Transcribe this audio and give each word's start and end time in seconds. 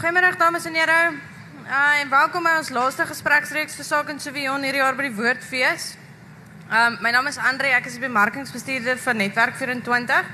Goeiemiddag 0.00 0.36
dames 0.36 0.64
en 0.64 0.74
here. 0.74 1.12
Uh, 1.68 2.00
en 2.00 2.08
welkom 2.08 2.46
by 2.46 2.54
ons 2.56 2.70
laaste 2.72 3.04
gespreksreeks 3.04 3.74
vir 3.76 3.84
Saak 3.84 4.08
en 4.08 4.20
Savion 4.24 4.62
hierdie 4.64 4.80
jaar 4.80 4.96
by 4.96 5.04
die 5.04 5.12
Woordfees. 5.12 5.90
Um 6.72 6.96
my 7.04 7.10
naam 7.12 7.28
is 7.28 7.36
Andre, 7.36 7.74
ek 7.76 7.90
is 7.90 7.98
die 7.98 8.06
bemarkingsbestuurder 8.06 8.96
van 9.02 9.20
Netwerk 9.20 9.58
24. 9.60 10.30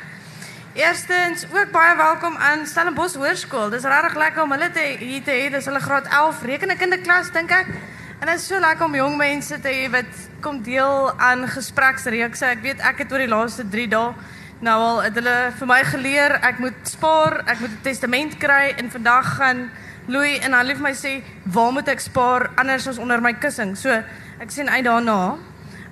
Eerstens 0.79 1.43
ook 1.51 1.75
baie 1.75 1.97
welkom 1.99 2.39
aan 2.39 2.63
Stellenbosch 2.71 3.19
Hoërskool. 3.19 3.75
Dis 3.75 3.89
regtig 3.91 4.15
lekker 4.23 4.45
om 4.45 4.55
hulle 4.55 4.71
te 4.71 4.87
hier 5.03 5.27
te 5.27 5.35
hê. 5.35 5.51
Dis 5.51 5.67
hulle 5.67 5.83
graad 5.83 6.07
11 6.15 6.47
rekenkundige 6.53 7.03
klas 7.03 7.35
dink 7.35 7.51
ek. 7.51 7.75
En 8.21 8.31
dit 8.31 8.37
is 8.39 8.47
so 8.47 8.63
lekker 8.63 8.87
om 8.87 8.95
jong 9.03 9.19
mense 9.19 9.59
te 9.67 9.75
hê 9.81 9.91
wat 9.91 10.27
kom 10.47 10.63
deel 10.63 11.11
aan 11.19 11.43
gespreksreekse. 11.51 12.55
Ek 12.55 12.63
weet 12.63 12.87
ek 12.87 13.03
het 13.03 13.11
oor 13.11 13.27
die 13.27 13.35
laaste 13.35 13.67
3 13.75 13.91
dae 13.99 14.15
nou 14.61 14.77
al 14.81 15.03
het 15.03 15.15
hulle 15.15 15.53
vir 15.59 15.69
my 15.69 15.83
geleer 15.85 16.39
ek 16.41 16.59
moet 16.59 16.89
spaar, 16.89 17.43
ek 17.47 17.61
moet 17.61 17.71
'n 17.71 17.83
testament 17.83 18.39
kry 18.39 18.75
en 18.79 18.91
vandag 18.91 19.37
gaan 19.37 19.71
Louis 20.07 20.39
en 20.39 20.55
hulle 20.55 20.75
vir 20.75 20.83
my 20.83 20.95
sê, 20.95 21.23
"Waar 21.45 21.73
moet 21.73 21.89
ek 21.89 22.01
spaar 22.01 22.51
anders 22.57 22.87
as 22.87 22.99
onder 22.99 23.21
my 23.21 23.33
kussing?" 23.33 23.77
So, 23.77 23.91
ek 24.41 24.51
sien 24.51 24.69
uit 24.69 24.85
daarna. 24.85 25.37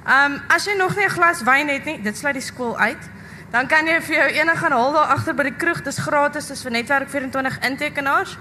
Ehm 0.07 0.33
um, 0.33 0.43
as 0.49 0.65
jy 0.65 0.77
nog 0.77 0.97
nie 0.97 1.05
'n 1.05 1.11
glas 1.11 1.43
wyn 1.43 1.69
het 1.69 1.85
nie, 1.85 2.03
dit 2.03 2.17
sluit 2.17 2.35
die 2.35 2.43
skool 2.43 2.79
uit. 2.79 3.11
Dan 3.51 3.67
kan 3.67 3.87
jy 3.87 4.01
vir 4.01 4.15
jou 4.15 4.29
enige 4.31 4.57
gaan 4.57 4.73
haal 4.73 4.93
daar 4.93 5.13
agter 5.15 5.35
by 5.35 5.43
die 5.43 5.57
kroeg, 5.57 5.83
dis 5.83 5.99
gratis, 5.99 6.47
dis 6.47 6.63
vir 6.63 6.71
netwerk 6.71 7.11
24 7.11 7.59
intekenaars. 7.59 8.39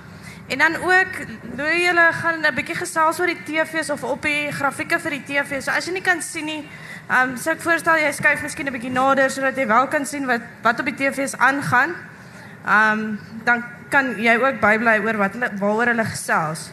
En 0.47 0.57
dan 0.57 0.75
ook 0.75 1.13
hoe 1.57 1.81
julle 1.81 2.09
gaan 2.11 2.45
'n 2.45 2.55
bietjie 2.55 2.75
gesels 2.75 3.19
oor 3.19 3.27
die 3.27 3.43
TV's 3.43 3.89
of 3.89 4.03
op 4.03 4.21
die 4.21 4.51
grafieke 4.51 4.99
vir 4.99 5.11
die 5.11 5.23
TV. 5.23 5.61
So 5.61 5.71
as 5.71 5.85
jy 5.85 5.93
nie 5.93 6.01
kan 6.01 6.21
sien 6.21 6.45
nie, 6.45 6.69
um, 7.09 7.37
sou 7.37 7.53
ek 7.55 7.61
voorstel 7.61 7.97
jy 8.03 8.11
skuif 8.11 8.41
miskien 8.41 8.67
'n 8.67 8.73
bietjie 8.73 8.91
nader 8.91 9.31
sodat 9.31 9.57
jy 9.57 9.67
wel 9.67 9.87
kan 9.87 10.05
sien 10.05 10.25
wat 10.25 10.41
wat 10.61 10.79
op 10.79 10.85
die 10.85 10.95
TV's 10.95 11.37
aangaan. 11.37 11.95
Um, 12.65 13.19
dan 13.43 13.63
kan 13.89 14.15
jy 14.17 14.37
ook 14.37 14.59
bybly 14.59 14.99
oor 15.03 15.17
wat 15.17 15.33
hulle 15.33 15.49
waaroor 15.59 15.91
hulle 15.91 16.05
gesels. 16.05 16.71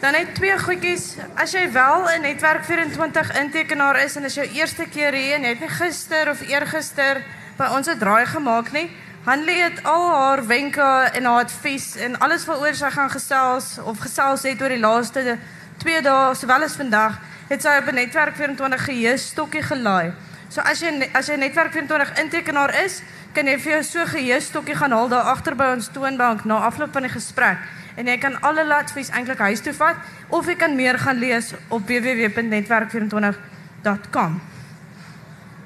Dan 0.00 0.12
net 0.12 0.34
twee 0.34 0.58
goedjies. 0.58 1.16
As 1.34 1.52
jy 1.52 1.72
wel 1.72 2.08
'n 2.08 2.22
netwerk 2.22 2.64
24 2.64 3.36
intekenaar 3.40 3.96
is 4.04 4.16
en 4.16 4.24
as 4.24 4.34
jou 4.34 4.46
eerste 4.46 4.84
keer 4.84 5.12
hier 5.12 5.34
en 5.34 5.42
jy 5.42 5.48
het 5.48 5.60
nie 5.60 5.68
gister 5.68 6.30
of 6.30 6.40
eergister 6.40 7.22
by 7.56 7.66
ons 7.76 7.88
'n 7.88 7.98
draai 7.98 8.26
gemaak 8.26 8.72
nie, 8.72 8.90
Hanlie 9.24 9.62
het 9.62 9.82
al 9.84 10.08
haar 10.08 10.46
wenke 10.46 11.10
en 11.12 11.24
haar 11.24 11.44
advies 11.44 11.96
en 11.96 12.18
alles 12.18 12.46
waaroor 12.48 12.74
sy 12.74 12.88
gaan 12.90 13.10
gesels 13.10 13.66
of 13.84 13.98
gesels 14.00 14.46
het 14.48 14.62
oor 14.62 14.72
die 14.72 14.80
laaste 14.80 15.36
2 15.82 16.00
dae 16.02 16.34
sowel 16.34 16.64
as 16.64 16.76
vandag, 16.80 17.18
het 17.50 17.62
sy 17.62 17.78
op 17.78 17.86
'n 17.90 17.94
netwerk 17.94 18.36
24 18.36 18.84
geheue 18.84 19.18
stokkie 19.18 19.62
gelaai. 19.62 20.12
So 20.48 20.60
as 20.60 20.80
jy 20.80 21.08
as 21.12 21.26
jy 21.26 21.36
netwerk 21.36 21.72
24 21.72 22.18
intekenaar 22.18 22.84
is, 22.84 23.02
kan 23.32 23.46
jy 23.46 23.58
vir 23.58 23.72
jou 23.72 23.82
so 23.82 24.06
geheue 24.06 24.40
stokkie 24.40 24.74
gaan 24.74 24.92
haal 24.92 25.08
daar 25.08 25.30
agter 25.30 25.56
by 25.56 25.64
ons 25.74 25.88
toonbank 25.92 26.44
na 26.44 26.54
afloop 26.54 26.92
van 26.92 27.02
die 27.02 27.12
gesprek 27.12 27.58
en 27.96 28.06
jy 28.06 28.18
kan 28.18 28.40
alle 28.40 28.74
advies 28.74 29.10
eintlik 29.10 29.38
huis 29.38 29.60
toe 29.60 29.72
vat 29.76 29.96
of 30.28 30.46
jy 30.46 30.56
kan 30.56 30.76
meer 30.76 30.98
gaan 30.98 31.18
lees 31.18 31.54
op 31.68 31.88
www.netwerk24.com. 31.88 34.40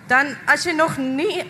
Dan 0.07 0.27
as 0.47 0.65
jy 0.65 0.73
nog 0.73 0.99
nie 0.99 1.47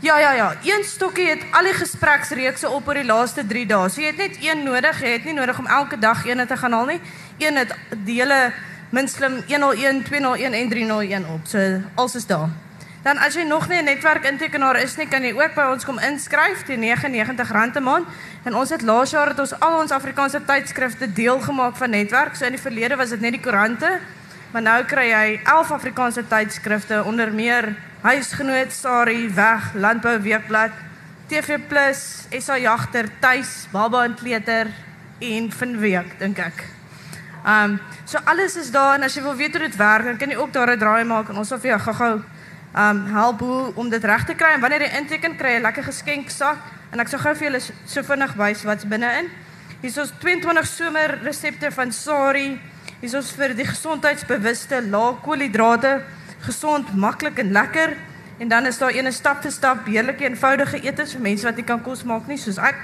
Ja 0.00 0.18
ja 0.18 0.32
ja, 0.32 0.54
een 0.64 0.84
stokkie 0.84 1.26
het 1.28 1.42
al 1.52 1.66
die 1.68 1.74
gespreksreekse 1.76 2.68
op 2.72 2.86
oor 2.88 2.96
die 2.96 3.04
laaste 3.04 3.42
3 3.46 3.66
dae. 3.68 3.88
So 3.92 4.00
jy 4.00 4.06
het 4.06 4.16
net 4.16 4.38
een 4.40 4.62
nodig. 4.64 5.02
Jy 5.04 5.10
het 5.12 5.24
nie 5.28 5.34
nodig 5.36 5.58
om 5.60 5.66
elke 5.66 5.98
dag 6.00 6.24
een 6.24 6.46
te 6.46 6.56
gaan 6.56 6.72
haal 6.72 6.86
nie. 6.88 7.00
Een 7.40 7.56
het 7.56 7.74
die 8.04 8.20
hele 8.20 8.52
Minslim 8.90 9.42
101, 9.46 10.02
201 10.02 10.52
en 10.52 10.68
301 10.68 11.26
op. 11.26 11.40
So 11.46 11.80
alles 11.94 12.14
is 12.14 12.26
daar. 12.26 12.48
Dan 13.02 13.16
as 13.18 13.34
jy 13.34 13.42
nog 13.48 13.68
nie 13.68 13.78
'n 13.78 13.84
netwerk 13.84 14.24
intekenaar 14.24 14.76
is 14.76 14.96
nie, 14.96 15.08
kan 15.08 15.22
jy 15.22 15.32
ook 15.32 15.54
by 15.54 15.62
ons 15.72 15.84
kom 15.84 15.98
inskryf 15.98 16.62
teen 16.62 16.82
R99 16.82 17.76
'n 17.76 17.82
maand. 17.82 18.06
En 18.42 18.54
ons 18.54 18.70
het 18.70 18.82
laas 18.82 19.10
jaar 19.10 19.28
het 19.28 19.38
ons 19.38 19.60
al 19.60 19.80
ons 19.80 19.90
Afrikaanse 19.90 20.44
tydskrifte 20.44 21.12
deel 21.12 21.40
gemaak 21.40 21.76
van 21.76 21.90
netwerk. 21.90 22.34
So 22.34 22.44
in 22.44 22.52
die 22.52 22.60
verlede 22.60 22.96
was 22.96 23.08
dit 23.08 23.20
net 23.20 23.32
die 23.32 23.40
koerante, 23.40 23.98
maar 24.50 24.62
nou 24.62 24.84
kry 24.84 25.08
jy 25.08 25.40
11 25.44 25.70
Afrikaanse 25.70 26.28
tydskrifte 26.28 27.04
onder 27.04 27.32
meer 27.32 27.74
Huisgenoot, 28.00 28.72
Sari, 28.72 29.34
Weg, 29.34 29.74
Landbou 29.74 30.20
Weekblad, 30.22 30.70
TV 31.26 31.58
Plus, 31.68 32.26
SA 32.38 32.58
Jagter, 32.58 33.08
Tuis, 33.18 33.66
Baba 33.70 34.04
en 34.04 34.14
Kleuter 34.14 34.66
en 35.18 35.52
Finweek 35.52 36.18
dink 36.18 36.38
ek. 36.38 36.79
Um 37.46 37.80
so 38.04 38.18
alles 38.24 38.56
is 38.56 38.70
daar 38.70 38.94
en 38.94 39.02
as 39.02 39.14
jy 39.14 39.22
wil 39.22 39.34
weet 39.34 39.56
hoe 39.56 39.60
dit 39.68 39.76
werk, 39.76 40.04
dan 40.04 40.16
kan 40.16 40.28
jy 40.28 40.36
ook 40.36 40.52
daar 40.52 40.70
'n 40.70 40.78
draai 40.78 41.04
maak 41.04 41.28
en 41.28 41.36
ons 41.36 41.48
sal 41.48 41.58
vir 41.58 41.70
jou 41.70 41.80
gou-gou 41.80 42.22
um 42.74 43.06
help 43.06 43.40
hoe 43.40 43.72
om 43.74 43.88
dit 43.88 44.04
reg 44.04 44.24
te 44.24 44.34
kry 44.34 44.52
en 44.54 44.60
wanneer 44.60 44.80
jy 44.80 44.96
inteken 44.98 45.36
kry 45.36 45.56
'n 45.56 45.62
lekker 45.62 45.84
geskenksak 45.84 46.58
en 46.92 47.00
ek 47.00 47.08
sou 47.08 47.20
gou 47.20 47.34
vir 47.34 47.50
julle 47.50 47.60
so 47.86 48.02
vinnig 48.02 48.34
wys 48.34 48.62
wat's 48.62 48.84
binne-in. 48.84 49.28
Hier 49.80 49.90
is 49.90 49.98
ons 49.98 50.12
22 50.20 50.66
somer 50.66 51.18
resepte 51.22 51.70
van 51.72 51.92
Sari. 51.92 52.60
Hier 53.00 53.08
is 53.08 53.14
ons 53.14 53.30
vir 53.32 53.54
die 53.54 53.64
gesondheidsbewuste 53.64 54.82
lae 54.90 55.14
koolhidrate, 55.22 56.02
gesond, 56.40 56.94
maklik 56.94 57.38
en 57.38 57.52
lekker. 57.52 57.96
En 58.38 58.48
dan 58.48 58.66
is 58.66 58.78
daar 58.78 58.90
ene 58.90 59.12
stap 59.12 59.42
vir 59.42 59.52
stap 59.52 59.86
heerlike 59.86 60.24
eenvoudige 60.24 60.82
etes 60.82 61.12
vir 61.12 61.22
mense 61.22 61.44
wat 61.44 61.56
nie 61.56 61.64
kan 61.64 61.80
kos 61.82 62.04
maak 62.04 62.28
nie 62.28 62.36
soos 62.36 62.58
ek. 62.58 62.76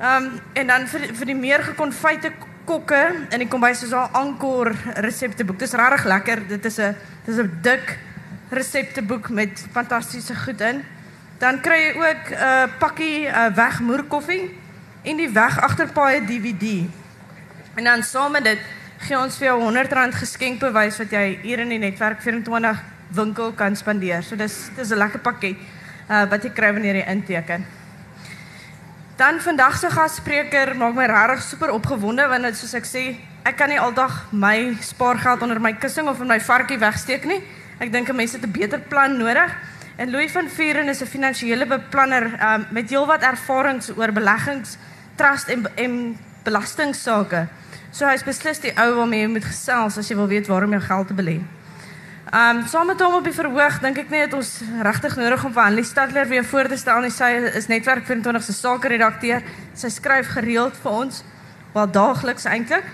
Um 0.00 0.40
en 0.54 0.66
dan 0.66 0.86
vir 0.86 1.14
vir 1.14 1.26
die 1.26 1.34
meer 1.34 1.62
gekonfyte 1.62 2.32
kokke 2.70 3.00
en 3.30 3.42
die 3.42 3.48
kombuis 3.50 3.82
is 3.82 3.90
daar 3.94 4.12
Ankor 4.18 4.70
resepteboek. 5.02 5.58
Dit 5.58 5.68
is 5.68 5.76
regtig 5.78 6.06
lekker. 6.06 6.46
Dit 6.48 6.64
is 6.64 6.78
'n 6.78 6.94
dit 7.24 7.34
is 7.34 7.40
'n 7.42 7.50
dik 7.62 7.98
resepteboek 8.50 9.28
met 9.28 9.66
fantastiese 9.72 10.34
goed 10.34 10.60
in. 10.60 10.84
Dan 11.38 11.60
kry 11.60 11.78
jy 11.78 11.92
ook 11.96 12.24
'n 12.30 12.34
uh, 12.34 12.66
pakkie 12.78 13.26
uh, 13.26 13.54
weg 13.54 13.80
moerkoffie 13.80 14.56
en 15.02 15.16
die 15.16 15.30
weg 15.32 15.60
agterpaaie 15.60 16.24
DVD. 16.24 16.86
En 17.74 17.84
dan 17.84 18.02
saam 18.02 18.32
met 18.32 18.44
dit 18.44 18.58
gee 18.98 19.18
ons 19.18 19.36
vir 19.36 19.46
jou 19.46 19.58
R100 19.60 20.14
geskenkbewys 20.14 20.98
wat 20.98 21.10
jy 21.10 21.38
hier 21.42 21.58
in 21.58 21.68
die 21.68 21.78
netwerk 21.78 22.20
24 22.20 22.82
winkel 23.08 23.52
kan 23.52 23.76
spandeer. 23.76 24.22
So 24.22 24.36
dis 24.36 24.70
dis 24.76 24.90
'n 24.90 24.98
lekker 24.98 25.20
pakket 25.20 25.56
uh, 26.10 26.24
wat 26.30 26.42
jy 26.42 26.50
kry 26.50 26.72
wanneer 26.72 26.94
jy 26.94 27.06
inteken. 27.06 27.79
Dan 29.20 29.40
vandag 29.40 29.76
se 29.76 29.90
gasspreker 29.92 30.70
maak 30.80 30.94
my 30.96 31.04
regtig 31.04 31.42
super 31.44 31.70
opgewonde 31.76 32.24
want 32.28 32.46
dit 32.46 32.56
soos 32.56 32.70
ek 32.78 32.86
sê, 32.88 33.02
ek 33.44 33.58
kan 33.58 33.68
nie 33.68 33.76
aldag 33.76 34.14
my 34.32 34.78
spaargeld 34.80 35.42
onder 35.44 35.60
my 35.60 35.74
kussing 35.76 36.08
of 36.08 36.22
in 36.24 36.30
my 36.30 36.38
varkie 36.40 36.78
wegsteek 36.80 37.26
nie. 37.28 37.42
Ek 37.84 37.92
dink 37.92 38.08
'n 38.08 38.16
mens 38.16 38.32
het 38.32 38.46
'n 38.46 38.50
beter 38.50 38.80
plan 38.80 39.18
nodig. 39.18 39.52
En 39.98 40.10
Louis 40.10 40.32
van 40.32 40.48
Vuren 40.48 40.88
is 40.88 41.02
'n 41.02 41.06
finansiële 41.06 41.66
beplanner 41.66 42.32
um, 42.40 42.66
met 42.70 42.88
heelwat 42.88 43.22
ervarings 43.22 43.90
oor 43.96 44.12
beleggings, 44.12 44.78
trust 45.16 45.48
en 45.48 45.68
en 45.76 46.16
belastingsaake. 46.44 47.46
So 47.90 48.06
hy's 48.06 48.24
beslis 48.24 48.60
die 48.60 48.72
ou 48.76 48.94
waarmee 48.94 49.20
jy 49.20 49.28
moet 49.28 49.44
gesels 49.44 49.98
as 49.98 50.08
jy 50.08 50.16
wil 50.16 50.28
weet 50.28 50.46
waar 50.46 50.64
om 50.64 50.70
jou 50.70 50.82
geld 50.82 51.06
te 51.06 51.14
belê. 51.14 51.40
Ehm 52.30 52.56
um, 52.56 52.66
saam 52.66 52.86
met 52.86 53.00
hom 53.00 53.14
op 53.14 53.24
die 53.26 53.34
verhoog 53.34 53.80
dink 53.82 53.96
ek 53.98 54.10
net 54.14 54.34
ons 54.38 54.50
regtig 54.86 55.16
nodig 55.18 55.44
om 55.44 55.50
vir 55.50 55.64
Annelie 55.64 55.84
Stadler 55.84 56.28
weer 56.30 56.44
voor 56.46 56.68
te 56.70 56.76
stel 56.78 57.02
en 57.02 57.10
sy 57.10 57.30
is 57.58 57.66
netwerk 57.66 58.04
24 58.06 58.44
se 58.46 58.54
sake 58.54 58.92
redakteur. 58.92 59.42
Sy 59.74 59.90
skryf 59.90 60.28
gereeld 60.36 60.76
vir 60.84 60.92
ons, 60.92 61.24
wel 61.74 61.90
daagliks 61.90 62.46
eintlik. 62.46 62.86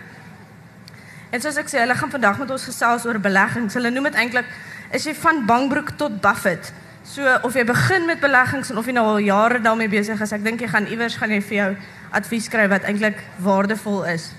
En 1.37 1.45
soos 1.45 1.59
ek 1.61 1.69
sê, 1.69 1.83
hulle 1.83 1.99
gaan 2.01 2.15
vandag 2.15 2.41
met 2.41 2.55
ons 2.57 2.65
gesels 2.71 3.05
oor 3.05 3.21
beleggings. 3.21 3.77
Hulle 3.77 3.93
noem 3.93 4.09
dit 4.09 4.17
eintlik 4.25 4.49
is 4.97 5.05
jy 5.05 5.13
van 5.21 5.45
Bangbroek 5.45 5.93
tot 6.01 6.17
Buffett. 6.25 6.73
So 7.05 7.37
of 7.45 7.61
jy 7.61 7.67
begin 7.69 8.09
met 8.09 8.25
beleggings 8.25 8.73
en 8.73 8.81
of 8.81 8.89
jy 8.89 8.97
nou 8.97 9.05
al 9.11 9.21
jare 9.27 9.61
daarmee 9.61 9.93
besig 9.93 10.17
is, 10.17 10.33
ek 10.33 10.49
dink 10.49 10.65
jy 10.65 10.73
gaan 10.73 10.89
iewers 10.89 11.21
gaan 11.21 11.37
jy 11.37 11.45
vir 11.45 11.59
jou 11.61 11.71
advies 12.17 12.49
kry 12.49 12.71
wat 12.73 12.89
eintlik 12.89 13.21
waardevol 13.45 14.07
is. 14.17 14.31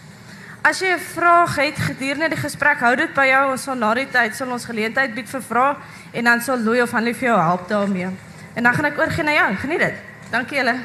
As 0.68 0.80
jy 0.80 0.90
'n 0.92 1.00
vraag 1.00 1.56
het 1.56 1.78
gedurende 1.80 2.28
die 2.30 2.44
gesprek, 2.44 2.80
hou 2.80 2.96
dit 2.96 3.14
by 3.14 3.26
jou. 3.28 3.52
Ons 3.52 3.64
sal 3.64 3.76
na 3.76 3.94
die 3.94 4.08
tyd 4.12 4.36
sal 4.36 4.50
ons 4.52 4.66
geleentheid 4.66 5.14
bied 5.16 5.30
vir 5.30 5.42
vrae 5.42 5.76
en 6.12 6.24
dan 6.24 6.42
sal 6.42 6.58
Louie 6.58 6.82
of 6.82 6.92
Hanlie 6.92 7.16
vir 7.16 7.28
jou 7.30 7.40
help 7.40 7.68
daarmee. 7.70 8.10
En 8.54 8.64
dan 8.64 8.74
gaan 8.74 8.86
ek 8.86 8.98
oorgie 9.00 9.24
na 9.24 9.32
jou. 9.32 9.56
Geniet 9.56 9.80
dit. 9.80 9.94
Dankie 10.32 10.58
julle. 10.58 10.76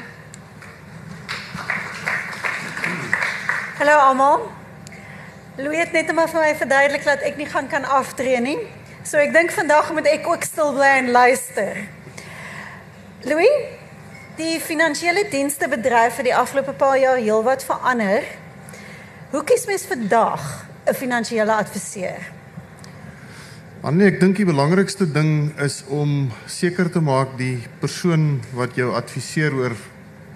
Hallo 3.77 3.97
almal. 3.97 4.51
Louie 5.57 5.79
het 5.79 5.91
net 5.91 6.13
maar 6.13 6.29
vir 6.29 6.41
my 6.41 6.55
verduidelik 6.55 7.03
dat 7.03 7.21
ek 7.21 7.35
nie 7.37 7.47
gaan 7.47 7.67
kan 7.67 7.83
aftree 7.83 8.39
nie. 8.39 8.57
So 9.03 9.17
ek 9.17 9.33
dink 9.33 9.51
vandag 9.51 9.91
moet 9.91 10.07
ek 10.07 10.27
ook 10.27 10.43
stil 10.43 10.71
bly 10.73 10.93
en 11.01 11.11
luister. 11.11 11.75
Louis, 13.23 13.67
die 14.35 14.59
finansiële 14.59 15.27
dienste 15.29 15.67
bedryf 15.67 16.15
vir 16.15 16.23
die 16.23 16.35
afgelope 16.35 16.71
paar 16.71 16.97
jaar 16.97 17.17
heelwat 17.17 17.63
verander. 17.63 18.23
Hoe 19.33 19.41
kies 19.41 19.63
mens 19.65 19.81
vandag 19.89 20.41
'n 20.85 20.93
finansiële 20.93 21.53
adviseur? 21.53 22.21
Annie, 23.81 24.05
ek 24.05 24.19
dink 24.19 24.35
die 24.37 24.45
belangrikste 24.45 25.07
ding 25.11 25.57
is 25.57 25.81
om 25.89 26.29
seker 26.45 26.91
te 26.91 27.01
maak 27.01 27.31
die 27.37 27.57
persoon 27.79 28.43
wat 28.53 28.75
jou 28.77 28.91
adviseer 28.93 29.53
oor 29.53 29.73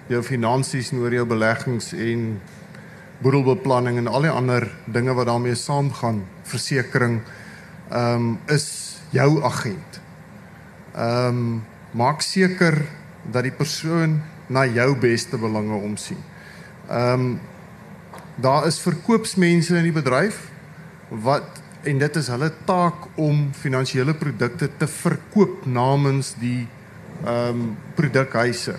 jou 0.08 0.22
finansies 0.22 0.90
en 0.90 0.98
oor 0.98 1.14
jou 1.14 1.24
beleggings 1.26 1.92
en 1.92 2.40
boedelbeplanning 3.22 3.98
en 3.98 4.08
al 4.08 4.26
die 4.26 4.32
ander 4.34 4.66
dinge 4.86 5.14
wat 5.14 5.26
daarmee 5.26 5.54
saamgaan, 5.54 6.24
versekerings 6.42 7.22
ehm 7.90 8.14
um, 8.14 8.38
is 8.48 8.98
jou 9.10 9.44
agent. 9.44 10.00
Ehm 10.94 11.28
um, 11.28 11.62
maak 11.90 12.20
seker 12.20 12.82
dat 13.30 13.42
die 13.42 13.54
persoon 13.54 14.22
na 14.48 14.66
jou 14.66 14.96
beste 14.96 15.38
belange 15.38 15.78
omsien. 15.82 16.18
Ehm 16.90 17.12
um, 17.20 17.40
daar 18.40 18.66
is 18.66 18.78
verkoopsmense 18.80 19.76
in 19.76 19.88
die 19.88 19.94
bedryf 19.94 20.44
wat 21.08 21.62
en 21.88 21.98
dit 21.98 22.16
is 22.20 22.28
hulle 22.32 22.50
taak 22.68 23.06
om 23.18 23.48
finansiële 23.54 24.14
produkte 24.18 24.68
te 24.78 24.86
verkoop 24.86 25.66
namens 25.66 26.34
die 26.40 26.66
ehm 27.24 27.48
um, 27.50 27.62
produkhuise. 27.98 28.76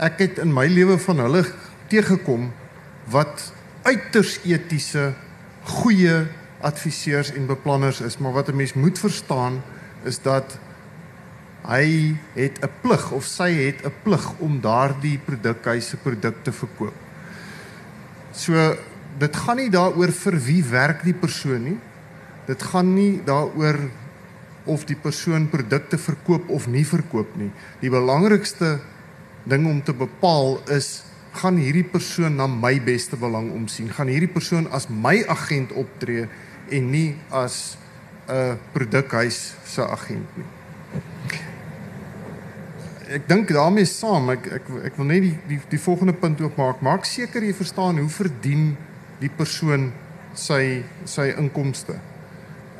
Ek 0.00 0.22
het 0.24 0.38
in 0.40 0.52
my 0.54 0.64
lewe 0.66 0.96
van 0.98 1.20
hulle 1.20 1.42
teëgekom 1.92 2.48
wat 3.12 3.52
uiters 3.84 4.38
etiese 4.48 5.10
goeie 5.82 6.22
adviseurs 6.64 7.32
en 7.36 7.50
beplanners 7.50 8.00
is, 8.00 8.16
maar 8.18 8.32
wat 8.32 8.48
'n 8.48 8.56
mens 8.56 8.72
moet 8.72 8.98
verstaan 8.98 9.62
is 10.04 10.22
dat 10.22 10.58
hy 11.68 12.16
het 12.34 12.58
'n 12.62 12.70
plig 12.80 13.10
of 13.12 13.24
sy 13.24 13.50
het 13.52 13.84
'n 13.84 13.92
plig 14.02 14.32
om 14.38 14.60
daardie 14.60 15.18
produkhuise 15.18 15.96
produkte 15.96 16.52
verkoop. 16.52 17.01
So 18.32 18.76
dit 19.18 19.36
gaan 19.36 19.60
nie 19.60 19.70
daaroor 19.70 20.12
vir 20.12 20.38
wie 20.40 20.62
werk 20.64 21.04
die 21.04 21.16
persoon 21.16 21.64
nie. 21.64 21.78
Dit 22.48 22.62
gaan 22.72 22.94
nie 22.94 23.20
daaroor 23.24 23.78
of 24.64 24.86
die 24.86 24.96
persoon 24.96 25.48
produkte 25.50 25.98
verkoop 25.98 26.48
of 26.50 26.66
nie 26.70 26.84
verkoop 26.86 27.36
nie. 27.36 27.50
Die 27.82 27.90
belangrikste 27.90 28.78
ding 29.44 29.66
om 29.66 29.82
te 29.82 29.92
bepaal 29.92 30.60
is 30.70 31.02
gaan 31.32 31.56
hierdie 31.60 31.86
persoon 31.88 32.36
na 32.36 32.46
my 32.46 32.76
beste 32.84 33.16
belang 33.16 33.50
omsien? 33.56 33.90
Gaan 33.92 34.10
hierdie 34.12 34.30
persoon 34.30 34.68
as 34.72 34.88
my 34.88 35.22
agent 35.32 35.72
optree 35.72 36.28
en 36.70 36.90
nie 36.90 37.16
as 37.30 37.76
'n 38.28 38.58
produkhuis 38.72 39.54
se 39.64 39.82
agent 39.82 40.36
nie? 40.36 40.61
Ek 43.12 43.26
dink 43.28 43.50
daarmee 43.52 43.84
saam 43.88 44.30
ek 44.32 44.46
ek 44.58 44.70
ek 44.88 44.96
wil 44.96 45.08
net 45.10 45.26
die 45.26 45.34
die 45.50 45.60
die 45.74 45.80
volgende 45.80 46.14
punt 46.16 46.40
oopmaak. 46.40 46.80
Maak 46.84 47.04
seker 47.08 47.44
jy 47.44 47.52
verstaan 47.56 48.00
hoe 48.00 48.08
verdien 48.08 48.72
die 49.20 49.30
persoon 49.30 49.90
sy 50.38 50.82
sy 51.04 51.28
inkomste. 51.36 51.98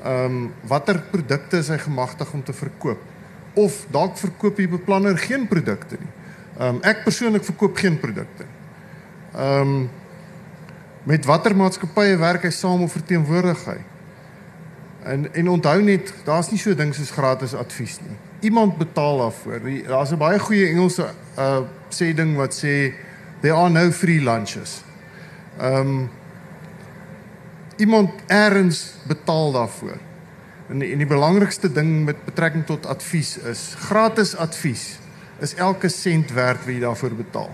Ehm 0.03 0.25
um, 0.25 0.53
watter 0.69 0.99
produkte 1.13 1.61
is 1.63 1.69
hy 1.71 1.79
gemagtig 1.79 2.33
om 2.33 2.43
te 2.43 2.55
verkoop? 2.57 3.03
Of 3.55 3.85
dalk 3.93 4.17
verkoop 4.19 4.57
die 4.57 4.71
beplanner 4.71 5.19
geen 5.19 5.47
produkte 5.51 6.01
nie. 6.01 6.13
Ehm 6.59 6.79
um, 6.79 6.83
ek 6.83 7.05
persoonlik 7.05 7.45
verkoop 7.45 7.77
geen 7.77 8.01
produkte. 8.01 8.49
Ehm 9.37 9.77
um, 9.77 9.91
met 11.05 11.25
watter 11.27 11.55
maatskappye 11.59 12.17
werk 12.17 12.45
hy 12.47 12.51
saam 12.55 12.83
of 12.83 12.93
verteenwoordig 12.95 13.65
hy? 13.67 13.79
En 15.13 15.27
en 15.35 15.49
onthou 15.49 15.81
net, 15.83 16.13
daar's 16.25 16.51
nie 16.51 16.61
so 16.63 16.75
ding 16.79 16.95
soos 16.95 17.11
gratis 17.11 17.55
advies 17.59 17.99
nie. 18.07 18.19
Iemand 18.43 18.79
betaal 18.79 19.19
daarvoor. 19.19 19.61
Daar's 19.87 20.11
'n 20.11 20.19
baie 20.19 20.39
goeie 20.39 20.67
Engelse 20.67 21.07
uh 21.39 21.63
sê 21.93 22.15
ding 22.15 22.37
wat 22.37 22.55
sê 22.55 22.95
there 23.41 23.55
are 23.55 23.71
no 23.71 23.91
free 23.91 24.21
lunches. 24.21 24.83
Um, 25.61 26.11
iemand 27.77 28.11
eers 28.27 28.95
betaal 29.07 29.53
daarvoor. 29.53 29.99
En 30.69 30.83
en 30.83 30.99
die 30.99 31.07
belangrikste 31.07 31.73
ding 31.73 32.05
met 32.05 32.25
betrekking 32.25 32.67
tot 32.67 32.87
advies 32.87 33.39
is 33.39 33.75
gratis 33.79 34.37
advies 34.37 34.99
is 35.39 35.55
elke 35.55 35.89
sent 35.89 36.33
werd 36.33 36.65
wat 36.65 36.75
jy 36.75 36.81
daarvoor 36.81 37.15
betaal. 37.19 37.51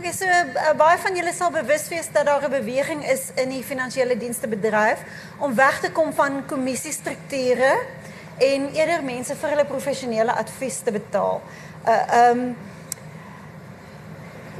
Okay, 0.00 0.12
so 0.12 0.26
uh, 0.26 0.72
baie 0.74 0.98
van 0.98 1.14
julle 1.14 1.32
sal 1.36 1.52
bewus 1.54 1.84
wees 1.92 2.08
dat 2.12 2.26
daar 2.26 2.42
'n 2.42 2.50
beweging 2.50 3.04
is 3.06 3.30
in 3.36 3.48
die 3.48 3.62
finansiële 3.62 4.16
dienste 4.16 4.48
bedryf 4.48 5.04
om 5.38 5.54
weg 5.54 5.80
te 5.80 5.90
kom 5.92 6.12
van 6.12 6.46
kommissiestrukture 6.46 7.78
en 8.38 8.68
eerder 8.74 9.04
mense 9.04 9.36
vir 9.36 9.54
hulle 9.54 9.64
professionele 9.64 10.32
advies 10.32 10.78
te 10.84 10.92
betaal. 10.92 11.42
Uh 11.86 11.98
ehm 12.20 12.38
um, 12.38 12.56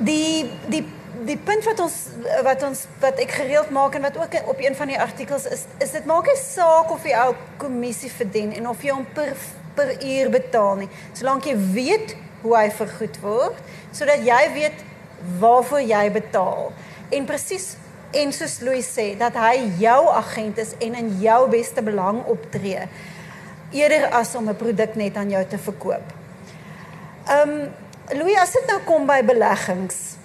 die 0.03 0.51
die 0.73 0.85
die 1.27 1.37
punt 1.39 1.65
wat 1.65 1.81
ons 1.81 1.97
wat 2.43 2.63
ons 2.67 2.87
wat 3.03 3.19
ek 3.23 3.35
gereeld 3.37 3.71
maak 3.71 3.95
en 3.95 4.07
wat 4.07 4.17
ook 4.19 4.35
op 4.51 4.61
een 4.61 4.75
van 4.75 4.91
die 4.91 5.01
artikels 5.01 5.45
is 5.47 5.67
is 5.79 5.93
dit 5.95 6.07
maak 6.09 6.27
nie 6.27 6.39
saak 6.41 6.91
of 6.91 7.05
jy 7.07 7.15
ou 7.27 7.35
kommissie 7.61 8.11
verdien 8.11 8.53
en 8.57 8.69
of 8.69 8.83
jy 8.83 8.95
hom 8.97 9.07
per 9.15 9.37
per 9.77 9.95
uur 10.05 10.31
betaal 10.31 10.83
nie. 10.83 10.89
Solank 11.17 11.47
jy 11.49 11.55
weet 11.57 12.17
hoe 12.43 12.57
hy 12.57 12.67
vergoed 12.75 13.21
word, 13.23 13.61
sodat 13.95 14.25
jy 14.27 14.41
weet 14.53 14.83
waarvoor 15.41 15.81
jy 15.87 16.03
betaal. 16.13 16.73
En 17.15 17.29
presies 17.29 17.77
en 18.13 18.33
soos 18.37 18.59
Louis 18.61 18.85
sê 18.85 19.13
dat 19.17 19.37
hy 19.41 19.63
jou 19.81 20.01
agent 20.13 20.59
is 20.61 20.75
en 20.85 20.97
in 20.99 21.09
jou 21.23 21.41
beste 21.53 21.85
belang 21.85 22.21
optree 22.29 22.85
eerder 23.73 24.09
as 24.11 24.35
om 24.35 24.49
'n 24.49 24.57
produk 24.57 24.95
net 24.95 25.17
aan 25.17 25.31
jou 25.31 25.45
te 25.47 25.59
verkoop. 25.59 26.13
Ehm 27.29 27.49
um, 27.51 27.71
Louis, 28.13 28.37
as 28.37 28.53
dit 28.53 28.67
nou 28.67 28.81
kom 28.85 29.07
by 29.07 29.23
beleggings. 29.25 30.17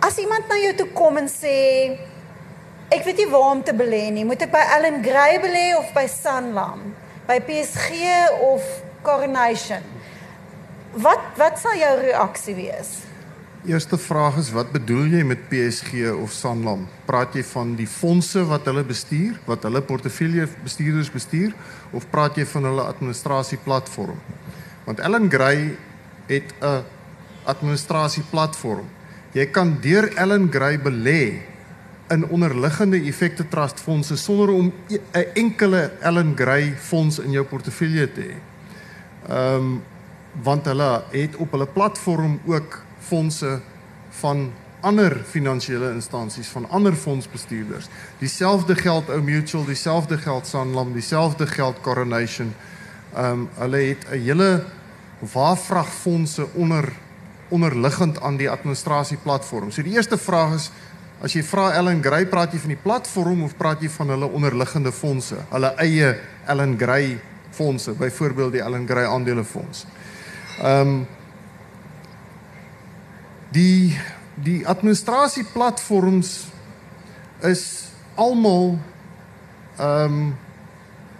As 0.00 0.16
iemand 0.18 0.48
na 0.48 0.56
jou 0.56 0.74
toe 0.74 0.86
kom 0.86 1.16
en 1.16 1.28
sê 1.28 1.98
ek 2.88 3.04
weet 3.04 3.16
nie 3.16 3.30
waar 3.30 3.50
om 3.50 3.62
te 3.62 3.74
belê 3.74 4.10
nie, 4.10 4.24
moet 4.24 4.42
ek 4.42 4.50
by 4.50 4.64
Allen 4.76 5.02
Gray 5.02 5.38
belê 5.40 5.76
of 5.78 5.92
by 5.92 6.06
Sanlam? 6.06 6.94
by 7.26 7.38
PSG 7.38 8.28
of 8.42 8.62
Coronation. 9.02 9.82
Wat 10.92 11.38
wat 11.40 11.58
sal 11.58 11.78
jou 11.78 11.92
reaksie 12.02 12.54
wees? 12.58 12.90
Eerste 13.62 13.94
vraag 13.94 14.40
is 14.40 14.48
wat 14.50 14.72
bedoel 14.74 15.04
jy 15.06 15.20
met 15.22 15.44
PSG 15.46 16.08
of 16.10 16.32
Sanlam? 16.34 16.88
Praat 17.06 17.36
jy 17.38 17.44
van 17.46 17.76
die 17.78 17.86
fondse 17.86 18.42
wat 18.50 18.66
hulle 18.66 18.82
bestuur, 18.82 19.36
wat 19.46 19.62
hulle 19.68 19.84
portefeulje 19.86 20.48
bestuurders 20.64 21.12
bestuur 21.14 21.54
of 21.94 22.08
praat 22.10 22.40
jy 22.40 22.46
van 22.56 22.66
hulle 22.66 22.88
administrasieplatform? 22.90 24.18
Want 24.82 25.04
Ellen 25.06 25.30
Gray 25.30 25.78
het 26.26 26.50
'n 26.58 26.82
administrasieplatform. 27.46 28.88
Jy 29.32 29.46
kan 29.46 29.78
deur 29.80 30.10
Ellen 30.16 30.50
Gray 30.50 30.82
belê 30.82 31.46
in 32.10 32.26
onderliggende 32.26 32.98
effekte 32.98 33.48
trust 33.48 33.80
fondse 33.80 34.16
sonder 34.16 34.50
om 34.50 34.72
'n 34.88 34.98
e-, 35.12 35.30
enkele 35.34 35.92
Ellen 36.00 36.34
Gray 36.36 36.74
fonds 36.76 37.18
in 37.18 37.30
jou 37.30 37.44
portefeulje 37.44 38.12
te 38.12 38.20
hê. 38.20 38.36
Ehm 39.28 39.54
um, 39.54 39.82
want 40.42 40.64
hulle 40.64 41.04
het 41.10 41.36
op 41.36 41.50
hulle 41.50 41.66
platform 41.66 42.40
ook 42.44 42.90
fondse 43.02 43.60
van 44.20 44.52
ander 44.80 45.14
finansiële 45.24 45.92
instansies 45.94 46.48
van 46.48 46.68
ander 46.70 46.94
fondsbestuurders. 46.94 47.86
Dieselfde 48.18 48.74
geld 48.74 49.08
ou 49.08 49.20
Mutual, 49.22 49.64
dieselfde 49.64 50.18
geld 50.18 50.46
Sanlam, 50.46 50.92
dieselfde 50.92 51.46
geld 51.46 51.80
Coronation. 51.80 52.54
Ehm 53.14 53.30
um, 53.30 53.48
hulle 53.58 53.76
het 53.76 54.06
'n 54.10 54.18
hele 54.18 54.64
waarvrag 55.32 55.88
fondse 55.94 56.46
onder 56.54 56.92
onderliggend 57.48 58.20
aan 58.20 58.36
die 58.36 58.50
administrasieplatform. 58.50 59.70
So 59.70 59.82
die 59.82 59.92
eerste 59.92 60.18
vraag 60.18 60.54
is 60.54 60.70
As 61.22 61.36
jy 61.36 61.44
vra 61.46 61.68
Ellen 61.78 62.00
Gray, 62.02 62.24
praat 62.26 62.50
jy 62.50 62.58
van 62.58 62.72
die 62.74 62.80
platform 62.82 63.44
of 63.46 63.52
praat 63.54 63.82
jy 63.84 63.86
van 63.94 64.08
hulle 64.10 64.26
onderliggende 64.26 64.90
fondse, 64.90 65.36
hulle 65.52 65.68
eie 65.78 66.16
Ellen 66.50 66.74
Gray 66.78 67.20
fondse, 67.54 67.94
byvoorbeeld 67.94 68.56
die 68.56 68.62
Ellen 68.64 68.88
Gray 68.88 69.06
aandelefonds. 69.06 69.84
Ehm 70.58 70.80
um, 70.80 71.06
die 73.52 73.98
die 74.34 74.66
administrasieplatforms 74.66 76.46
is 77.44 77.64
almal 78.14 78.78
ehm 79.76 80.04
um, 80.04 80.36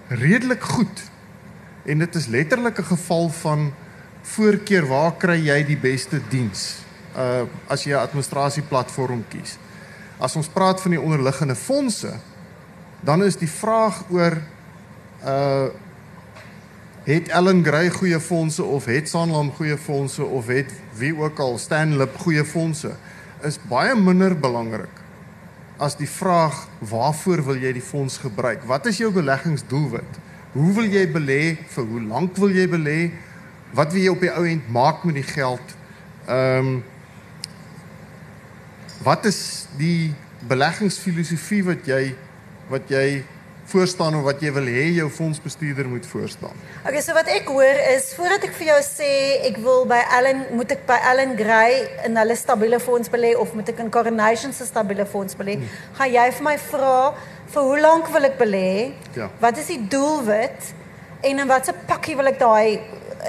redelik 0.09 0.63
goed. 0.63 1.03
En 1.85 1.99
dit 1.99 2.15
is 2.15 2.27
letterlik 2.27 2.79
'n 2.79 2.85
geval 2.85 3.29
van 3.29 3.73
voorkeur 4.23 4.87
waar 4.87 5.17
kry 5.17 5.39
jy 5.47 5.65
die 5.65 5.77
beste 5.77 6.21
diens? 6.29 6.77
Uh 7.17 7.43
as 7.67 7.85
jy 7.85 7.93
'n 7.93 8.01
administrasieplatform 8.01 9.25
kies. 9.29 9.57
As 10.19 10.37
ons 10.37 10.49
praat 10.49 10.81
van 10.81 10.91
die 10.91 11.01
onderliggende 11.01 11.55
fondse, 11.55 12.13
dan 13.01 13.25
is 13.25 13.37
die 13.37 13.51
vraag 13.51 14.05
oor 14.11 14.43
uh 15.25 15.67
het 17.03 17.29
Ellen 17.29 17.65
Gray 17.65 17.91
goeie 17.91 18.21
fondse 18.21 18.63
of 18.63 18.85
het 18.85 19.09
Sanlam 19.09 19.53
goeie 19.53 19.79
fondse 19.79 20.25
of 20.25 20.47
het 20.47 20.71
wie 20.99 21.13
ook 21.17 21.39
al 21.41 21.59
Stanlip 21.59 22.17
goeie 22.21 22.45
fondse 22.45 22.95
is 23.47 23.59
baie 23.69 23.95
minder 23.99 24.35
belangrik 24.39 25.03
as 25.83 25.97
die 25.99 26.09
vraag 26.09 26.55
waarvoor 26.79 27.43
wil 27.49 27.59
jy 27.59 27.73
die 27.75 27.83
fonds 27.83 28.21
gebruik? 28.23 28.63
Wat 28.71 28.87
is 28.87 29.01
jou 29.03 29.11
beleggingsdoelwit? 29.11 30.19
Hoe 30.53 30.71
wil 30.77 30.87
jy 30.87 31.07
belê? 31.11 31.43
Vir 31.75 31.87
hoe 31.89 32.03
lank 32.07 32.37
wil 32.39 32.53
jy 32.55 32.69
belê? 32.71 32.99
Wat 33.75 33.91
wil 33.95 34.05
jy 34.05 34.13
op 34.13 34.23
die 34.23 34.31
ou 34.31 34.45
end 34.47 34.69
maak 34.71 35.03
met 35.09 35.19
die 35.19 35.27
geld? 35.27 35.77
Ehm 36.29 36.73
um, 36.73 36.83
wat 39.03 39.25
is 39.27 39.67
die 39.75 40.13
beleggingsfilosofie 40.47 41.65
wat 41.67 41.89
jy 41.91 42.13
wat 42.71 42.91
jy 42.93 43.25
voorstaan 43.73 44.17
of 44.19 44.27
wat 44.27 44.43
jy 44.45 44.53
wil 44.55 44.69
hê 44.69 44.85
jou 44.99 45.09
fondsbestuurder 45.11 45.89
moet 45.89 46.07
voorstaan? 46.07 46.57
Okay, 46.83 47.01
so 47.05 47.17
wat 47.17 47.31
ek 47.33 47.49
hoor 47.51 47.81
is 47.95 48.11
voordat 48.19 48.47
ek 48.49 48.55
vir 48.59 48.69
jou 48.73 48.79
sê 48.87 49.11
ek 49.49 49.61
wil 49.65 49.87
by 49.91 50.01
Allen 50.19 50.45
moet 50.59 50.75
ek 50.77 50.85
by 50.89 50.99
Allen 51.11 51.35
Gray 51.39 51.81
in 52.07 52.21
hulle 52.21 52.37
stabiele 52.39 52.81
fonds 52.83 53.13
belê 53.13 53.33
of 53.39 53.55
moet 53.57 53.73
ek 53.73 53.83
in 53.85 53.91
Coronation 53.93 54.55
se 54.57 54.69
stabiele 54.69 55.07
fonds 55.09 55.39
belê? 55.39 55.59
Hmm. 55.61 55.77
Gaan 56.01 56.13
jy 56.15 56.29
vir 56.39 56.49
my 56.49 56.57
vra 56.69 56.97
vir 57.53 57.69
hoe 57.71 57.81
lank 57.81 58.13
wil 58.15 58.31
ek 58.31 58.39
belê? 58.41 58.73
Ja. 59.17 59.31
Wat 59.41 59.61
is 59.61 59.73
die 59.73 59.81
doelwit? 59.93 60.73
En 61.23 61.39
in 61.39 61.49
watter 61.49 61.77
pakkie 61.89 62.19
wil 62.19 62.33
ek 62.33 62.41
daai 62.43 62.81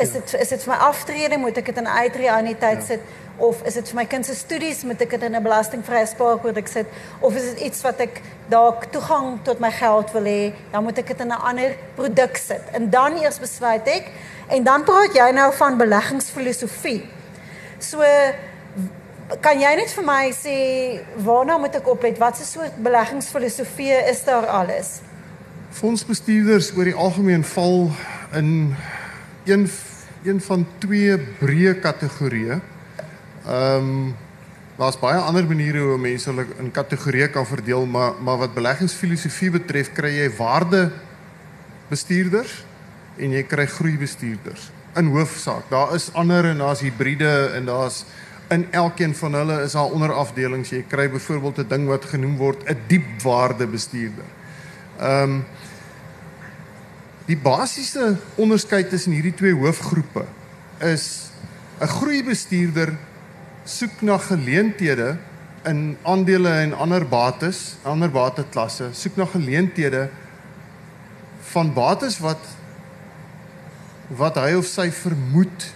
is 0.01 0.11
dit 0.15 0.31
ja. 0.31 0.39
is 0.41 0.49
dit 0.49 0.63
vir 0.65 0.73
my 0.73 0.79
aftrede 0.87 1.37
moet 1.37 1.57
ek 1.61 1.69
dit 1.69 1.81
in 1.81 1.89
uitreaniteit 1.89 2.81
ja. 2.81 2.87
sit 2.93 3.11
of 3.37 3.61
is 3.65 3.73
dit 3.73 3.89
vir 3.89 3.95
my 3.95 4.05
kind 4.05 4.25
se 4.25 4.35
studies 4.35 4.83
moet 4.83 5.01
ek 5.01 5.15
dit 5.15 5.23
in 5.23 5.35
'n 5.35 5.43
belastingvrye 5.43 6.05
spaarpot 6.05 6.69
sit? 6.69 6.87
Of 7.19 7.35
is 7.35 7.53
dit 7.53 7.59
iets 7.59 7.81
wat 7.81 7.99
ek 7.99 8.21
dalk 8.49 8.91
toegang 8.91 9.39
tot 9.43 9.59
my 9.59 9.71
geld 9.71 10.11
wil 10.11 10.23
hê 10.23 10.53
dan 10.71 10.83
moet 10.83 10.97
ek 10.97 11.07
dit 11.07 11.19
in 11.19 11.27
'n 11.27 11.41
ander 11.41 11.75
produk 11.95 12.37
sit. 12.37 12.61
En 12.73 12.89
dan 12.89 13.17
eers 13.17 13.39
besluit 13.39 13.87
ek 13.87 14.11
en 14.49 14.63
dan 14.63 14.83
praat 14.83 15.13
jy 15.13 15.31
nou 15.31 15.53
van 15.53 15.77
beleggingsfilosofie. 15.77 17.09
So 17.79 18.03
kan 19.41 19.59
jy 19.59 19.75
net 19.75 19.91
vir 19.91 20.03
my 20.03 20.31
sê 20.31 20.57
waarna 21.17 21.57
moet 21.57 21.75
ek 21.75 21.87
oplet? 21.87 22.17
Watse 22.17 22.45
soort 22.45 22.75
beleggingsfilosofie 22.83 24.09
is 24.09 24.23
daar 24.23 24.45
alles? 24.45 25.01
Fondsbestuurders 25.71 26.75
oor 26.77 26.83
die 26.83 26.95
algemeen 26.95 27.43
val 27.43 27.91
in 28.33 28.75
een 29.45 29.69
een 30.23 30.41
van 30.41 30.67
twee 30.79 31.17
breë 31.39 31.79
kategorieë. 31.83 32.61
Ehm 33.45 33.77
um, 33.77 34.15
daar's 34.77 34.97
baie 34.97 35.19
ander 35.21 35.45
maniere 35.45 35.83
hoe 35.85 35.97
mense 36.01 36.29
hulle 36.31 36.47
in 36.57 36.71
kategorieë 36.73 37.27
kan 37.29 37.45
verdeel, 37.45 37.85
maar 37.85 38.13
maar 38.19 38.37
wat 38.37 38.53
beleggingsfilosofie 38.55 39.51
betref, 39.53 39.91
kry 39.93 40.09
jy 40.15 40.29
waarde 40.37 40.87
bestuurders 41.89 42.63
en 43.17 43.31
jy 43.31 43.43
kry 43.43 43.67
groeibestuurders. 43.69 44.71
In 44.97 45.11
hoofsaak, 45.13 45.69
daar 45.69 45.93
is 45.95 46.09
ander 46.13 46.49
en 46.49 46.57
daar's 46.57 46.81
hibriede 46.81 47.51
en 47.53 47.69
daar's 47.69 48.05
in 48.49 48.65
elkeen 48.71 49.15
van 49.15 49.33
hulle 49.33 49.61
is 49.61 49.77
daar 49.77 49.93
onderafdelings. 49.93 50.73
Jy 50.73 50.85
kry 50.89 51.09
byvoorbeeld 51.09 51.57
'n 51.57 51.67
ding 51.67 51.87
wat 51.87 52.05
genoem 52.05 52.37
word 52.37 52.63
'n 52.69 52.77
diepwaarde 52.87 53.67
bestuurder. 53.67 54.25
Ehm 54.99 55.23
um, 55.23 55.45
Die 57.25 57.37
basiese 57.39 58.17
onderskeid 58.35 58.89
tussen 58.91 59.13
hierdie 59.15 59.35
twee 59.35 59.55
hoofgroepe 59.55 60.25
is 60.83 61.31
'n 61.79 61.87
groeibestuurder 61.87 62.97
soek 63.63 64.01
na 64.01 64.17
geleenthede 64.19 65.17
in 65.63 65.95
aandele 66.03 66.51
en 66.65 66.73
ander 66.75 67.05
bates, 67.07 67.75
ander 67.87 68.11
bateklasse, 68.11 68.89
soek 68.91 69.15
na 69.15 69.25
geleenthede 69.31 70.09
van 71.53 71.71
bates 71.73 72.19
wat 72.23 72.51
wat 74.13 74.35
hy 74.37 74.51
of 74.59 74.67
sy 74.67 74.89
vermoed 74.93 75.69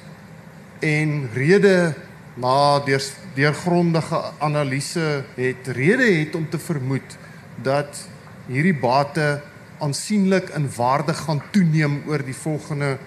en 0.84 1.14
rede 1.34 1.94
na 2.38 2.80
deur 2.86 3.02
deurgrondige 3.38 4.20
analise 4.44 5.24
het 5.38 5.70
rede 5.78 6.10
het 6.20 6.36
om 6.36 6.44
te 6.50 6.60
vermoed 6.60 7.16
dat 7.64 8.04
hierdie 8.50 8.76
bate 8.78 9.40
aansienlik 9.82 10.52
in 10.58 10.68
waarde 10.76 11.16
gaan 11.18 11.42
toeneem 11.56 12.02
oor 12.10 12.22
die 12.26 12.36
volgende 12.36 12.98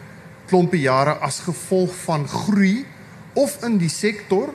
klompie 0.51 0.83
jare 0.89 1.19
as 1.23 1.43
gevolg 1.45 1.95
van 2.07 2.27
groei 2.29 2.87
of 3.39 3.61
in 3.67 3.79
die 3.79 3.93
sektor 3.93 4.51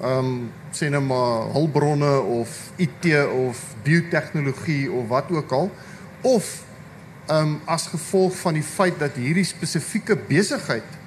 ehm 0.00 0.18
um, 0.24 0.50
sê 0.70 0.90
net 0.90 1.02
maar 1.02 1.50
hulpbronne 1.52 2.20
of 2.20 2.70
IT 2.76 3.06
of 3.34 3.62
biotehnologie 3.82 4.90
of 4.90 5.08
wat 5.08 5.30
ook 5.30 5.52
al 5.52 5.70
of 6.20 6.62
ehm 7.26 7.40
um, 7.40 7.60
as 7.64 7.86
gevolg 7.86 8.36
van 8.38 8.54
die 8.54 8.62
feit 8.62 8.98
dat 8.98 9.18
hierdie 9.18 9.44
spesifieke 9.44 10.16
besigheid 10.28 10.98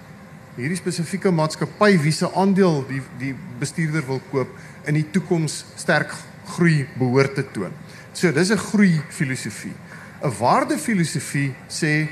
hierdie 0.57 0.79
spesifieke 0.79 1.31
maatskappy 1.31 1.95
wie 2.03 2.11
se 2.11 2.27
aandeel 2.35 2.83
die 2.89 3.01
die 3.21 3.31
bestuurder 3.59 4.03
wil 4.07 4.19
koop 4.31 4.51
in 4.89 4.99
die 4.99 5.07
toekoms 5.13 5.61
sterk 5.79 6.11
groei 6.51 6.87
behoort 6.97 7.35
te 7.37 7.45
toon. 7.53 7.71
So 8.13 8.31
dis 8.31 8.51
'n 8.51 8.57
groei 8.57 9.01
filosofie. 9.09 9.73
'n 10.21 10.33
waardefilosofie 10.39 11.53
sê 11.69 12.07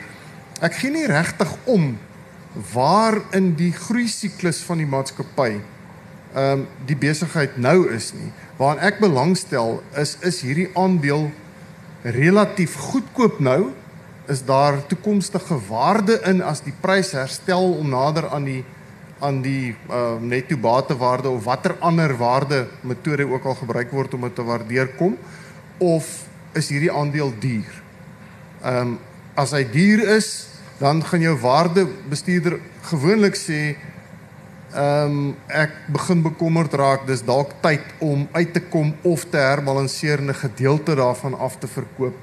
ek 0.62 0.74
gee 0.74 0.92
nie 0.92 1.08
regtig 1.08 1.52
om 1.66 1.98
waar 2.74 3.22
in 3.32 3.56
die 3.56 3.72
groei 3.72 4.08
siklus 4.08 4.64
van 4.64 4.78
die 4.78 4.88
maatskappy 4.88 5.62
ehm 6.40 6.60
um, 6.60 6.66
die 6.88 6.96
besigheid 6.96 7.58
nou 7.58 7.90
is 7.92 8.14
nie. 8.16 8.32
Waaraan 8.60 8.84
ek 8.88 9.00
belangstel 9.04 9.80
is 10.00 10.16
is 10.24 10.42
hierdie 10.46 10.70
aandeel 10.78 11.30
relatief 12.04 12.76
goedkoop 12.90 13.40
nou? 13.44 13.72
Is 14.30 14.44
daar 14.46 14.78
toekomstige 14.88 15.58
waarde 15.68 16.20
in 16.30 16.44
as 16.46 16.62
die 16.64 16.76
prys 16.82 17.12
herstel 17.18 17.74
om 17.74 17.90
nader 17.92 18.30
aan 18.30 18.46
die 18.48 18.64
aan 19.20 19.42
die 19.44 19.76
uh, 19.92 20.16
netto 20.22 20.56
batewaarde 20.58 21.28
of 21.30 21.44
watter 21.44 21.76
ander 21.84 22.14
waarde 22.18 22.68
metode 22.88 23.28
ook 23.28 23.46
al 23.52 23.58
gebruik 23.60 23.92
word 23.92 24.14
om 24.16 24.22
dit 24.30 24.36
te 24.36 24.46
waardeer 24.48 24.94
kom 24.96 25.18
of 25.78 26.08
is 26.56 26.70
hierdie 26.72 26.92
aandeel 26.92 27.34
duur? 27.40 27.84
Ehm 28.64 28.96
um, 28.96 28.98
as 29.40 29.54
hy 29.56 29.62
duur 29.72 30.02
is, 30.18 30.50
dan 30.82 31.00
gaan 31.04 31.22
jou 31.24 31.36
waardebestuurder 31.40 32.58
gewoonlik 32.90 33.38
sê 33.40 33.78
ehm 34.74 35.06
um, 35.06 35.36
ek 35.48 35.72
begin 35.90 36.22
bekommerd 36.22 36.74
raak, 36.74 37.08
dis 37.08 37.24
dalk 37.26 37.56
tyd 37.62 37.86
om 38.00 38.28
uit 38.32 38.54
te 38.54 38.62
kom 38.62 38.94
of 39.02 39.26
te 39.30 39.38
herbalanseer 39.38 40.22
'n 40.22 40.34
gedeelte 40.34 40.96
daarvan 40.96 41.38
af 41.38 41.58
te 41.58 41.68
verkoop. 41.68 42.16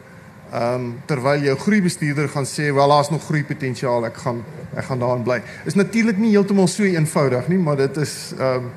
Ehm 0.52 0.74
um, 0.74 1.02
terwyl 1.06 1.42
jou 1.42 1.56
groeibestuurder 1.58 2.28
gaan 2.28 2.46
sê, 2.46 2.72
"Wel, 2.74 2.88
daar's 2.88 3.10
nog 3.10 3.24
groeipotensiaal, 3.24 4.06
ek 4.06 4.16
gaan 4.16 4.44
ek 4.76 4.84
gaan 4.84 4.98
daarin 4.98 5.22
bly." 5.22 5.42
Is 5.64 5.74
natuurlik 5.74 6.16
nie 6.16 6.30
heeltemal 6.30 6.68
so 6.68 6.82
eenvoudig 6.82 7.48
nie, 7.48 7.58
maar 7.58 7.76
dit 7.76 7.96
is 7.96 8.32
ehm 8.38 8.54
um, 8.54 8.70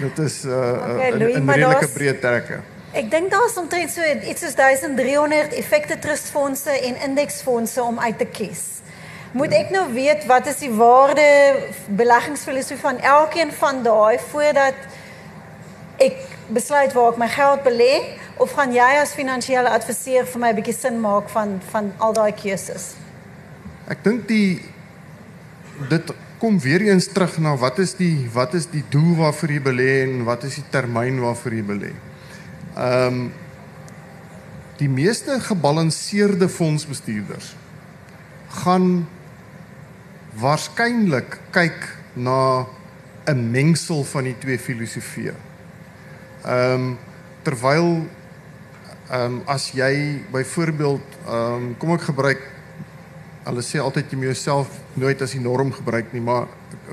dit 0.00 0.18
is 0.18 0.44
'n 0.44 0.48
uh, 0.48 0.94
okay, 0.94 1.10
in, 1.10 1.34
in 1.34 1.50
redelike 1.50 1.88
breë 1.88 2.18
trekke. 2.18 2.60
Ek 2.92 3.10
dink 3.10 3.30
daar 3.30 3.46
is 3.46 3.56
omtrent 3.56 3.90
so 3.90 4.00
iets 4.30 4.40
soos 4.40 4.54
1300 4.54 5.52
effekte 5.52 5.98
trustfondse 5.98 6.70
en 6.70 7.00
indeksfondse 7.08 7.82
om 7.82 7.98
uit 7.98 8.18
te 8.18 8.24
kies. 8.24 8.73
Moet 9.34 9.50
ek 9.50 9.70
nou 9.74 9.88
weet 9.90 10.28
wat 10.30 10.46
is 10.46 10.60
die 10.62 10.70
waarde 10.70 11.24
beleggingsfilosofie 11.98 12.78
van 12.78 13.00
elkeen 13.02 13.50
van 13.52 13.80
daai 13.82 14.18
voordat 14.30 14.76
ek 15.98 16.20
besluit 16.54 16.92
waar 16.94 17.08
ek 17.10 17.18
my 17.18 17.26
geld 17.32 17.64
belê 17.66 17.96
of 18.38 18.52
gaan 18.54 18.70
jy 18.74 18.86
as 19.00 19.14
finansiële 19.18 19.72
adviseur 19.74 20.28
vir 20.30 20.40
my 20.40 20.50
'n 20.52 20.58
bietjie 20.60 20.76
sin 20.76 21.00
maak 21.00 21.26
van 21.34 21.58
van 21.72 21.90
al 21.98 22.14
daai 22.14 22.30
keuses? 22.32 22.94
Ek 23.90 24.04
dink 24.04 24.28
die 24.28 24.62
dit 25.90 26.14
kom 26.38 26.60
weer 26.60 26.86
eens 26.86 27.10
terug 27.10 27.38
na 27.38 27.56
wat 27.56 27.78
is 27.78 27.94
die 27.94 28.30
wat 28.32 28.54
is 28.54 28.70
die 28.70 28.84
doel 28.88 29.16
waarvoor 29.16 29.50
jy 29.50 29.60
belê 29.60 30.02
en 30.04 30.24
wat 30.24 30.44
is 30.44 30.54
die 30.54 30.68
termyn 30.70 31.18
waarvoor 31.20 31.52
jy 31.52 31.62
belê? 31.62 31.92
Ehm 32.76 33.06
um, 33.06 33.32
die 34.78 34.88
meeste 34.88 35.40
gebalanseerde 35.40 36.48
fondsbestuurders 36.48 37.54
gaan 38.62 39.06
waarskynlik 40.40 41.38
kyk 41.50 41.96
na 42.14 42.66
'n 43.26 43.50
mengsel 43.50 44.04
van 44.04 44.24
die 44.24 44.38
twee 44.38 44.58
filosofieë. 44.58 45.34
Ehm 46.44 46.72
um, 46.74 46.98
terwyl 47.42 48.06
ehm 49.10 49.24
um, 49.24 49.42
as 49.46 49.70
jy 49.70 50.22
byvoorbeeld 50.32 51.06
ehm 51.26 51.54
um, 51.54 51.76
kom 51.78 51.92
ek 51.94 52.08
gebruik 52.10 52.42
hulle 53.44 53.62
sê 53.62 53.78
altyd 53.78 54.10
jy 54.10 54.16
moet 54.16 54.32
jouself 54.32 54.68
nooit 54.94 55.22
as 55.22 55.32
die 55.36 55.40
norm 55.40 55.72
gebruik 55.72 56.12
nie, 56.12 56.20
maar 56.20 56.46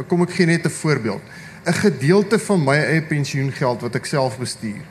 kom 0.07 0.21
ek 0.21 0.35
gee 0.35 0.45
net 0.45 0.65
'n 0.65 0.69
voorbeeld. 0.69 1.21
'n 1.65 1.73
Gedeelte 1.73 2.39
van 2.39 2.63
my 2.63 2.77
eie 2.77 3.01
pensioengeld 3.01 3.81
wat 3.81 3.95
ek 3.95 4.05
self 4.05 4.37
bestuur 4.37 4.81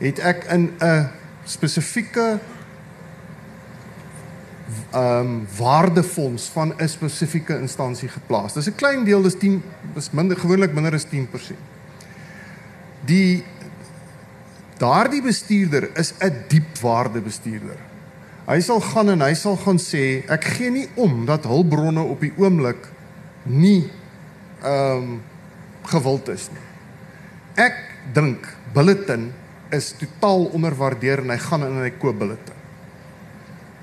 het 0.00 0.18
ek 0.18 0.44
in 0.44 0.72
'n 0.80 1.08
spesifieke 1.44 2.38
um, 4.94 5.46
waardefonds 5.58 6.48
van 6.52 6.74
'n 6.76 6.88
spesifieke 6.88 7.58
instansie 7.58 8.08
geplaas. 8.08 8.52
Dis 8.52 8.66
'n 8.66 8.74
klein 8.74 9.04
deel, 9.04 9.22
dis 9.22 9.38
10 9.38 9.62
is 9.94 10.10
minder 10.10 10.36
gewoonlik 10.36 10.72
minder 10.72 10.94
as 10.94 11.04
10%. 11.04 11.56
Die 13.04 13.44
daardie 14.78 15.22
bestuurder 15.22 15.90
is 15.96 16.14
'n 16.18 16.44
diepwaarde 16.48 17.20
bestuurder. 17.20 17.76
Hy 18.46 18.60
sal 18.60 18.80
gaan 18.80 19.08
en 19.08 19.20
hy 19.20 19.34
sal 19.34 19.56
gaan 19.56 19.78
sê 19.78 20.24
ek 20.28 20.44
gee 20.44 20.70
nie 20.70 20.88
om 20.94 21.26
dat 21.26 21.44
hulpbronne 21.44 22.02
op 22.02 22.20
die 22.20 22.32
oomblik 22.36 22.88
nie 23.44 23.90
ehm 24.62 24.96
um, 24.96 25.22
gewild 25.82 26.28
is 26.28 26.48
nie. 26.52 26.66
Ek 27.54 27.76
dink 28.12 28.56
bulletin 28.74 29.32
is 29.70 29.94
totaal 29.98 30.44
onderwaardeer 30.44 31.22
en 31.24 31.30
hy 31.30 31.38
gaan 31.38 31.62
en 31.62 31.78
hy 31.82 31.90
koop 31.90 32.18
billette. 32.18 32.59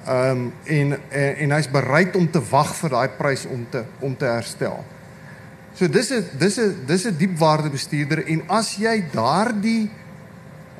Ehm 0.08 0.30
um, 0.30 0.54
en 0.64 0.92
en, 1.10 1.36
en 1.38 1.52
hy's 1.52 1.68
bereid 1.72 2.16
om 2.16 2.30
te 2.32 2.42
wag 2.50 2.70
vir 2.76 2.94
daai 2.96 3.10
prys 3.18 3.46
om 3.46 3.66
te 3.70 3.84
om 4.00 4.16
te 4.18 4.26
herstel. 4.26 4.86
So 5.76 5.88
dis 5.88 6.12
'n 6.12 6.24
dis 6.40 6.58
'n 6.58 6.76
dis 6.86 7.06
'n 7.06 7.18
diepwaarde 7.18 7.70
bestuurder 7.70 8.26
en 8.28 8.44
as 8.48 8.76
jy 8.76 9.04
daardie 9.12 9.90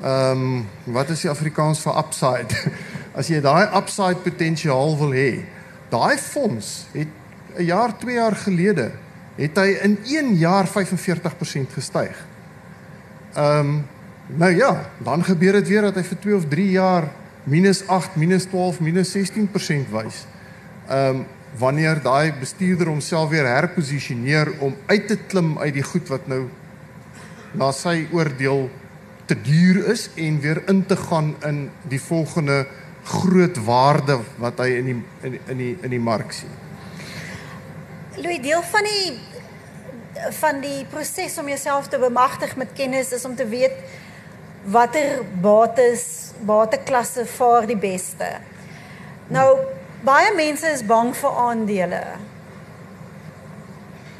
ehm 0.02 0.42
um, 0.42 0.68
wat 0.84 1.10
is 1.10 1.20
die 1.20 1.30
Afrikaans 1.30 1.80
vir 1.80 1.98
upside? 1.98 2.54
As 3.18 3.28
jy 3.28 3.40
daai 3.40 3.66
upside 3.74 4.22
potensiaal 4.22 4.96
wil 4.98 5.10
hê, 5.10 5.44
daai 5.90 6.16
fonds 6.18 6.86
het 6.92 7.08
'n 7.58 7.64
jaar, 7.64 7.98
2 7.98 8.14
jaar 8.14 8.36
gelede 8.36 8.92
het 9.36 9.56
hy 9.56 9.78
in 9.82 9.98
1 10.04 10.34
jaar 10.34 10.66
45% 10.66 11.72
gestyg. 11.72 12.16
Ehm 13.34 13.60
um, 13.60 13.84
Nou 14.28 14.56
ja, 14.56 14.90
dan 14.98 15.24
gebeur 15.24 15.52
dit 15.52 15.68
weer 15.68 15.82
dat 15.88 15.94
hy 15.94 16.02
vir 16.04 16.18
2 16.18 16.36
of 16.36 16.44
3 16.48 16.70
jaar 16.70 17.06
minus 17.48 17.82
8, 17.86 18.16
minus 18.16 18.46
12, 18.52 18.80
minus 18.84 19.16
16% 19.16 19.92
wys. 19.94 20.24
Ehm 20.88 21.24
um, 21.24 21.26
wanneer 21.58 21.96
daai 22.04 22.32
bestuurder 22.36 22.90
homself 22.92 23.30
weer 23.32 23.46
herposisioneer 23.48 24.50
om 24.60 24.74
uit 24.86 25.06
te 25.08 25.16
klim 25.16 25.54
uit 25.58 25.72
die 25.74 25.82
goed 25.82 26.10
wat 26.12 26.26
nou 26.28 26.42
na 27.56 27.70
sy 27.72 28.02
oordeel 28.12 28.68
te 29.26 29.36
duur 29.42 29.80
is 29.92 30.08
en 30.16 30.40
weer 30.44 30.60
in 30.68 30.84
te 30.86 30.96
gaan 30.96 31.34
in 31.48 31.62
die 31.88 32.00
volgende 32.00 32.66
groot 33.08 33.56
waarde 33.64 34.18
wat 34.36 34.60
hy 34.60 34.68
in 34.76 34.90
die 34.90 34.98
in 35.24 35.38
in 35.48 35.62
die 35.62 35.72
in 35.82 35.94
die 35.96 36.00
mark 36.00 36.32
sien. 36.36 36.52
Louis 38.18 38.40
deel 38.44 38.62
van 38.62 38.88
die 38.92 39.18
van 40.40 40.60
die 40.60 40.84
proses 40.90 41.38
om 41.38 41.48
jouself 41.48 41.88
te 41.88 41.98
bemagtig 41.98 42.56
met 42.56 42.74
kennis 42.76 43.12
is 43.16 43.24
om 43.24 43.36
te 43.36 43.46
weet 43.48 43.76
watter 44.68 45.22
bates 45.40 46.27
bateklasse 46.46 47.26
vaar 47.26 47.66
die 47.66 47.76
beste. 47.76 48.28
Nou 49.28 49.58
baie 50.04 50.34
mense 50.36 50.66
is 50.72 50.84
bang 50.86 51.14
vir 51.16 51.40
aandele. 51.44 52.02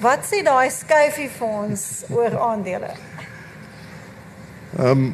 Wat 0.02 0.26
sê 0.26 0.42
daai 0.46 0.70
skuifie 0.70 1.30
vir 1.38 1.54
ons 1.62 1.86
oor 2.10 2.38
aandele? 2.50 2.92
Ehm 4.78 4.90
um, 4.90 5.08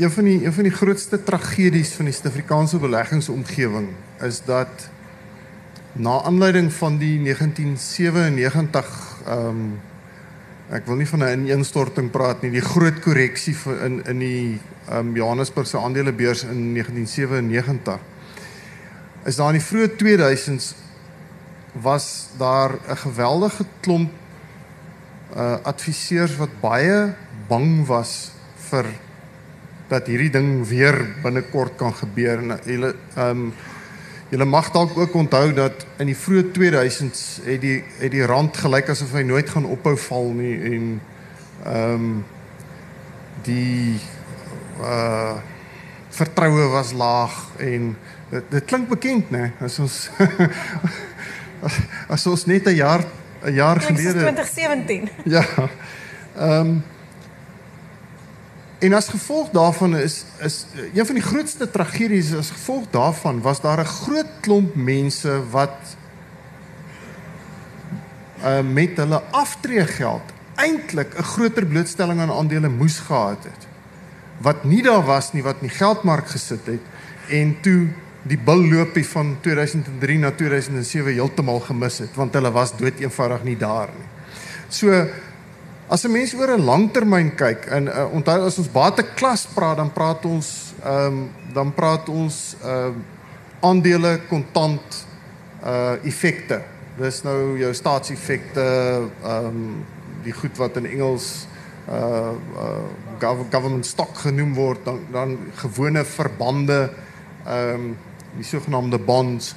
een 0.00 0.10
van 0.10 0.24
die 0.24 0.44
een 0.44 0.52
van 0.52 0.64
die 0.64 0.72
grootste 0.72 1.18
tragedies 1.22 1.92
van 1.92 2.06
die 2.08 2.14
Suid-Afrikaanse 2.14 2.78
beleggingsomgewing 2.78 3.88
is 4.24 4.40
dat 4.44 4.88
na 5.92 6.22
aanleiding 6.22 6.72
van 6.72 6.98
die 6.98 7.22
1997 7.22 9.20
ehm 9.26 9.46
um, 9.46 9.80
ek 10.70 10.86
wil 10.86 11.00
nie 11.00 11.08
van 11.08 11.24
'n 11.24 11.46
ineenstorting 11.46 12.10
praat 12.10 12.42
nie, 12.42 12.50
die 12.50 12.62
groot 12.62 13.00
korreksie 13.02 13.56
in 13.84 14.02
in 14.06 14.18
die 14.18 14.60
ehm 14.88 15.08
um, 15.08 15.16
Johannesburgse 15.16 15.78
aandelebeurs 15.78 16.42
in 16.42 16.74
1997 16.74 17.98
is 19.24 19.36
daar 19.36 19.52
in 19.54 19.58
die 19.58 19.66
vroeë 19.66 19.96
2000s 19.98 20.74
was 21.72 22.28
daar 22.38 22.78
'n 22.88 22.96
geweldige 22.96 23.64
klomp 23.80 24.10
uh 25.36 25.56
adviseurs 25.62 26.36
wat 26.36 26.60
baie 26.60 27.14
bang 27.48 27.86
was 27.86 28.32
vir 28.70 28.86
dat 29.88 30.06
hierdie 30.06 30.30
ding 30.30 30.66
weer 30.68 30.96
binnekort 31.22 31.76
kan 31.76 31.94
gebeur 31.94 32.38
en 32.38 32.58
hulle 32.64 32.94
ehm 33.16 33.30
um, 33.30 33.52
julle 34.30 34.44
mag 34.44 34.70
dalk 34.70 34.98
ook 34.98 35.14
onthou 35.14 35.52
dat 35.52 35.86
in 35.98 36.10
die 36.10 36.16
vroeë 36.16 36.50
2000s 36.54 37.22
het 37.44 37.60
die 37.60 37.78
het 37.98 38.12
die 38.14 38.26
rand 38.26 38.56
gelyk 38.56 38.92
asof 38.92 39.12
hy 39.18 39.24
nooit 39.26 39.50
gaan 39.50 39.66
ophou 39.66 39.96
val 40.08 40.30
nie 40.38 40.56
en 40.70 40.90
ehm 41.64 41.94
um, 41.94 42.12
die 43.46 43.98
uh 44.80 45.38
vertroue 46.10 46.66
was 46.72 46.90
laag 46.92 47.34
en 47.62 47.92
dit, 48.30 48.46
dit 48.50 48.64
klink 48.66 48.88
bekend 48.90 49.30
nê 49.30 49.52
as 49.62 49.78
ons 49.78 50.10
as 52.14 52.26
ons 52.26 52.46
net 52.50 52.66
'n 52.66 52.76
jaar 52.76 53.04
'n 53.44 53.54
jaar 53.54 53.80
gelede 53.80 54.18
2017 54.26 55.08
ja 55.24 55.44
ehm 56.36 56.66
um, 56.66 56.82
en 58.80 58.92
as 58.96 59.08
gevolg 59.12 59.50
daarvan 59.52 59.96
is 59.96 60.24
is 60.40 60.66
een 60.94 61.06
van 61.06 61.14
die 61.14 61.24
grootste 61.24 61.70
tragedies 61.70 62.32
as 62.34 62.50
gevolg 62.50 62.90
daarvan 62.90 63.40
was 63.44 63.60
daar 63.60 63.80
'n 63.80 63.94
groot 64.04 64.32
klomp 64.40 64.74
mense 64.74 65.40
wat 65.50 65.96
uh, 68.44 68.60
met 68.60 68.96
hulle 68.96 69.22
aftreegeld 69.30 70.32
eintlik 70.54 71.14
'n 71.18 71.22
groter 71.22 71.66
blootstelling 71.66 72.20
aan 72.20 72.32
aandele 72.32 72.68
moes 72.68 72.98
gehad 72.98 73.44
het 73.44 73.66
wat 74.40 74.64
nie 74.64 74.82
daar 74.82 75.04
was 75.04 75.32
nie 75.32 75.42
wat 75.42 75.60
in 75.60 75.68
die 75.68 75.76
geldmark 75.76 76.28
gesit 76.28 76.66
het 76.66 76.84
en 77.28 77.56
toe 77.60 77.88
die 78.22 78.38
bulloopie 78.38 79.04
van 79.08 79.36
2003 79.40 80.18
na 80.18 80.30
2007 80.36 81.12
heeltemal 81.12 81.60
gemis 81.64 81.98
het 81.98 82.16
want 82.18 82.34
hulle 82.36 82.52
was 82.52 82.76
dood 82.76 83.00
eenvoudig 83.00 83.44
nie 83.44 83.56
daar 83.56 83.88
nie. 83.96 84.08
So 84.68 85.06
as 85.90 86.04
'n 86.06 86.12
mens 86.12 86.34
oor 86.34 86.54
'n 86.54 86.64
langtermyn 86.64 87.34
kyk 87.34 87.66
en 87.66 87.88
uh, 87.90 88.06
onthou 88.14 88.46
as 88.46 88.58
ons 88.58 88.70
bateklas 88.70 89.46
praat 89.54 89.76
dan 89.76 89.90
praat 89.92 90.24
ons 90.24 90.74
ehm 90.84 91.06
um, 91.06 91.30
dan 91.52 91.74
praat 91.74 92.08
ons 92.08 92.56
ehm 92.62 92.94
uh, 92.94 93.18
aandele 93.60 94.20
kontant 94.28 95.06
uh 95.64 95.98
effekte. 96.08 96.62
Dis 96.96 97.22
nou 97.22 97.58
jou 97.58 97.72
staatseffekte 97.74 98.62
ehm 99.24 99.46
um, 99.46 99.84
die 100.22 100.32
goed 100.32 100.56
wat 100.56 100.76
in 100.76 100.86
Engels 100.86 101.46
uh 101.88 102.32
uh 102.56 103.40
government 103.50 103.86
stock 103.86 104.14
genoem 104.16 104.54
word 104.54 104.84
dan 104.84 105.00
dan 105.12 105.38
gewone 105.54 106.04
verbande 106.04 106.90
ehm 107.44 107.74
um, 107.74 107.96
die 108.36 108.44
sogenaamde 108.44 108.98
bonds. 108.98 109.54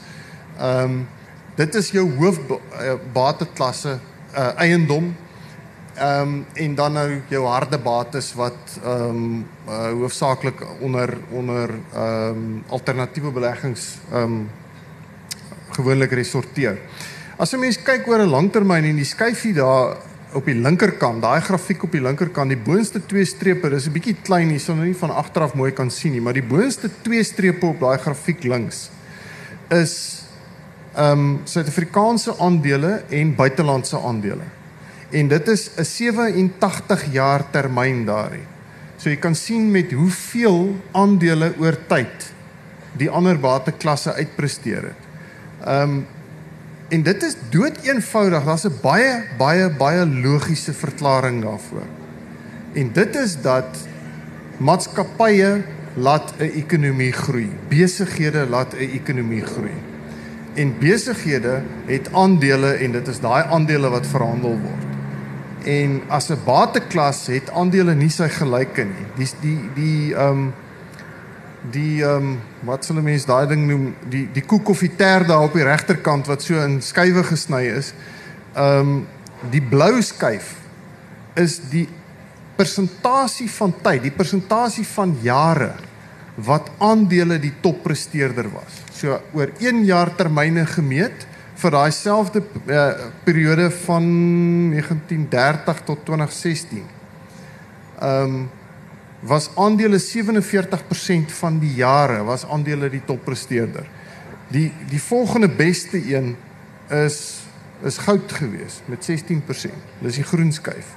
Ehm 0.58 0.84
um, 0.84 1.08
dit 1.56 1.76
is 1.76 1.92
jou 1.92 2.10
hoof 2.18 2.40
uh, 2.50 2.98
bateklasse 3.14 4.00
uh, 4.34 4.52
eiendom. 4.58 5.14
Ehm 5.94 6.22
um, 6.22 6.46
en 6.54 6.76
dan 6.76 6.94
nou 6.94 7.22
jou 7.30 7.46
harde 7.46 7.78
bates 7.78 8.32
wat 8.34 8.80
ehm 8.84 9.10
um, 9.10 9.46
uh, 9.68 9.92
hoofsaaklik 9.92 10.64
onder 10.82 11.18
onder 11.30 11.70
ehm 11.94 12.30
um, 12.30 12.64
alternatiewe 12.68 13.32
beleggings 13.32 13.98
ehm 14.12 14.24
um, 14.24 14.50
gewoonlik 15.70 16.12
resorteer. 16.12 16.80
As 17.38 17.54
'n 17.54 17.60
mens 17.60 17.78
kyk 17.84 18.08
oor 18.08 18.26
'n 18.26 18.30
langtermyn 18.30 18.84
en 18.84 18.96
die 18.96 19.06
skyfie 19.06 19.54
daar 19.54 19.98
op 20.34 20.46
die 20.46 20.56
linkerkant, 20.56 21.22
daai 21.22 21.42
grafiek 21.42 21.84
op 21.84 21.92
die 21.92 22.02
linkerkant, 22.02 22.50
die 22.50 22.58
boonste 22.58 23.06
twee 23.06 23.26
strepe, 23.26 23.70
dis 23.70 23.86
'n 23.86 23.92
bietjie 23.92 24.18
klein 24.24 24.50
hier, 24.50 24.60
sou 24.60 24.76
nou 24.76 24.88
nie 24.88 24.98
van 24.98 25.12
agter 25.12 25.42
af 25.42 25.54
mooi 25.54 25.72
kan 25.72 25.92
sien 25.92 26.12
nie, 26.12 26.22
maar 26.22 26.34
die 26.34 26.48
boonste 26.48 26.90
twee 27.02 27.24
strepe 27.24 27.66
op 27.66 27.80
daai 27.80 27.98
grafiek 27.98 28.44
links 28.44 28.90
is 29.70 30.24
ehm 30.96 31.20
um, 31.20 31.40
Suid-Afrikaanse 31.44 32.38
aandele 32.40 33.04
en 33.10 33.36
buitelandse 33.36 34.00
aandele. 34.00 34.63
En 35.14 35.28
dit 35.28 35.48
is 35.48 35.70
'n 35.78 35.84
87 35.86 37.06
jaar 37.12 37.46
termyn 37.52 38.06
daarin. 38.06 38.48
So 38.98 39.10
jy 39.10 39.18
kan 39.18 39.36
sien 39.36 39.72
met 39.72 39.92
hoeveel 39.92 40.76
aandele 40.92 41.54
oor 41.60 41.78
tyd 41.88 42.34
die 42.98 43.10
ander 43.10 43.40
bateklasse 43.40 44.14
uitpresteer 44.14 44.84
het. 44.84 45.02
Ehm 45.66 45.90
um, 45.90 46.06
En 46.94 47.02
dit 47.02 47.24
is 47.24 47.36
dood 47.50 47.78
eenvoudig. 47.82 48.44
Daar's 48.46 48.66
'n 48.66 48.78
baie 48.82 49.24
baie 49.38 49.70
baie 49.70 50.06
logiese 50.06 50.74
verklaring 50.74 51.42
daarvoor. 51.42 51.88
En 52.74 52.92
dit 52.94 53.16
is 53.16 53.42
dat 53.42 53.88
maatskappye 54.58 55.62
laat 55.94 56.34
'n 56.38 56.42
ekonomie 56.42 57.12
groei. 57.12 57.50
Besighede 57.68 58.46
laat 58.50 58.74
'n 58.74 58.90
ekonomie 59.00 59.42
groei. 59.42 59.78
En 60.54 60.78
besighede 60.80 61.62
het 61.86 62.14
aandele 62.14 62.72
en 62.74 62.92
dit 62.92 63.08
is 63.08 63.20
daai 63.20 63.44
aandele 63.44 63.90
wat 63.90 64.08
verhandel 64.08 64.60
word. 64.60 64.83
En 65.64 66.02
as 66.08 66.30
'n 66.30 66.40
bateklas 66.46 67.28
het 67.28 67.50
aandele 67.52 67.96
nie 67.96 68.10
sy 68.10 68.28
gelyke 68.30 68.84
nie. 68.84 69.06
Dis 69.16 69.36
die 69.42 69.60
die 69.76 70.14
ehm 70.16 70.30
um, 70.30 70.54
die 71.72 72.04
ehm 72.04 72.16
um, 72.16 72.40
wat 72.68 72.86
sal 72.86 72.98
'n 72.98 73.04
mens 73.04 73.26
daai 73.26 73.48
ding 73.48 73.68
noem 73.68 73.96
die 74.10 74.28
die 74.34 74.44
koek 74.46 74.70
of 74.70 74.80
die 74.80 74.96
ter 74.96 75.26
daar 75.28 75.44
op 75.44 75.54
die 75.54 75.64
regterkant 75.64 76.28
wat 76.28 76.42
so 76.42 76.60
in 76.60 76.82
skywe 76.82 77.24
gesny 77.24 77.64
is. 77.64 77.94
Ehm 78.56 78.80
um, 78.80 79.08
die 79.50 79.62
blou 79.62 80.02
skyf 80.02 80.56
is 81.36 81.60
die 81.70 81.88
persentasie 82.56 83.50
van 83.50 83.74
tyd, 83.82 84.04
die 84.04 84.12
persentasie 84.12 84.86
van 84.86 85.18
jare 85.22 85.74
wat 86.36 86.70
aandele 86.82 87.40
die 87.40 87.54
toppresteerder 87.62 88.50
was. 88.54 88.82
So 88.94 89.20
oor 89.34 89.52
1 89.60 89.84
jaar 89.86 90.16
termyne 90.16 90.66
gemeet 90.66 91.28
vir 91.56 91.72
daai 91.72 91.92
selfde 91.92 92.42
uh, 92.42 92.84
periode 93.24 93.70
van 93.86 94.04
1930 94.74 95.84
tot 95.86 96.06
2016. 96.06 96.84
Ehm 98.00 98.36
um, 98.36 98.50
was 99.24 99.50
aandele 99.56 99.96
47% 100.04 101.32
van 101.32 101.60
die 101.60 101.74
jare 101.74 102.24
was 102.28 102.44
aandele 102.46 102.90
die 102.92 103.04
toppresteerder. 103.06 103.86
Die 104.52 104.72
die 104.90 105.02
volgende 105.02 105.48
beste 105.48 106.02
een 106.16 106.36
is 106.90 107.40
is 107.84 107.98
goud 107.98 108.32
gewees 108.32 108.82
met 108.86 109.08
16%. 109.12 109.72
Dis 110.00 110.16
die 110.16 110.24
groen 110.24 110.52
skuif. 110.52 110.92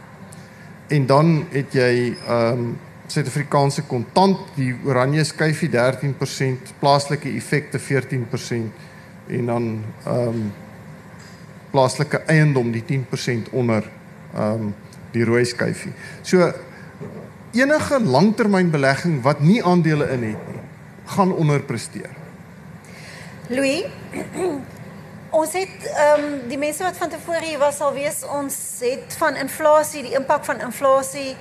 En 0.89 1.07
dan 1.07 1.47
het 1.51 1.73
jy 1.73 2.17
ehm 2.27 2.59
um, 2.59 2.77
Suid-Afrikaanse 3.07 3.85
kontant, 3.87 4.39
die 4.57 4.73
oranje 4.85 5.23
skuifie 5.25 5.69
13%, 5.71 6.73
plaaslike 6.81 7.31
effekte 7.39 7.79
14% 7.79 8.81
en 9.29 9.47
dan 9.47 9.85
ehm 10.05 10.29
um, 10.29 10.53
plaaslike 11.71 12.23
eiendom 12.27 12.71
die 12.73 12.85
10% 12.89 13.51
onder 13.51 13.85
ehm 14.35 14.53
um, 14.53 14.75
die 15.11 15.25
rooi 15.25 15.45
skuifie. 15.45 15.93
So 16.23 16.53
enige 17.57 18.01
langtermynbelegging 18.03 19.23
wat 19.23 19.41
nie 19.41 19.65
aandele 19.65 20.09
in 20.13 20.23
het 20.23 20.49
nie, 20.53 20.61
gaan 21.05 21.33
onderpresteer. 21.33 22.11
Louis, 23.49 23.85
ons 25.41 25.53
het 25.53 25.91
ehm 25.95 26.25
um, 26.25 26.41
die 26.49 26.59
mense 26.59 26.83
wat 26.83 26.97
van 26.97 27.09
tevore 27.09 27.45
hier 27.45 27.59
was 27.59 27.81
al 27.81 27.95
weet 27.95 28.27
ons 28.33 28.57
het 28.81 29.17
van 29.19 29.37
inflasie, 29.37 30.03
die 30.03 30.17
impak 30.19 30.45
van 30.45 30.61
inflasie 30.61 31.37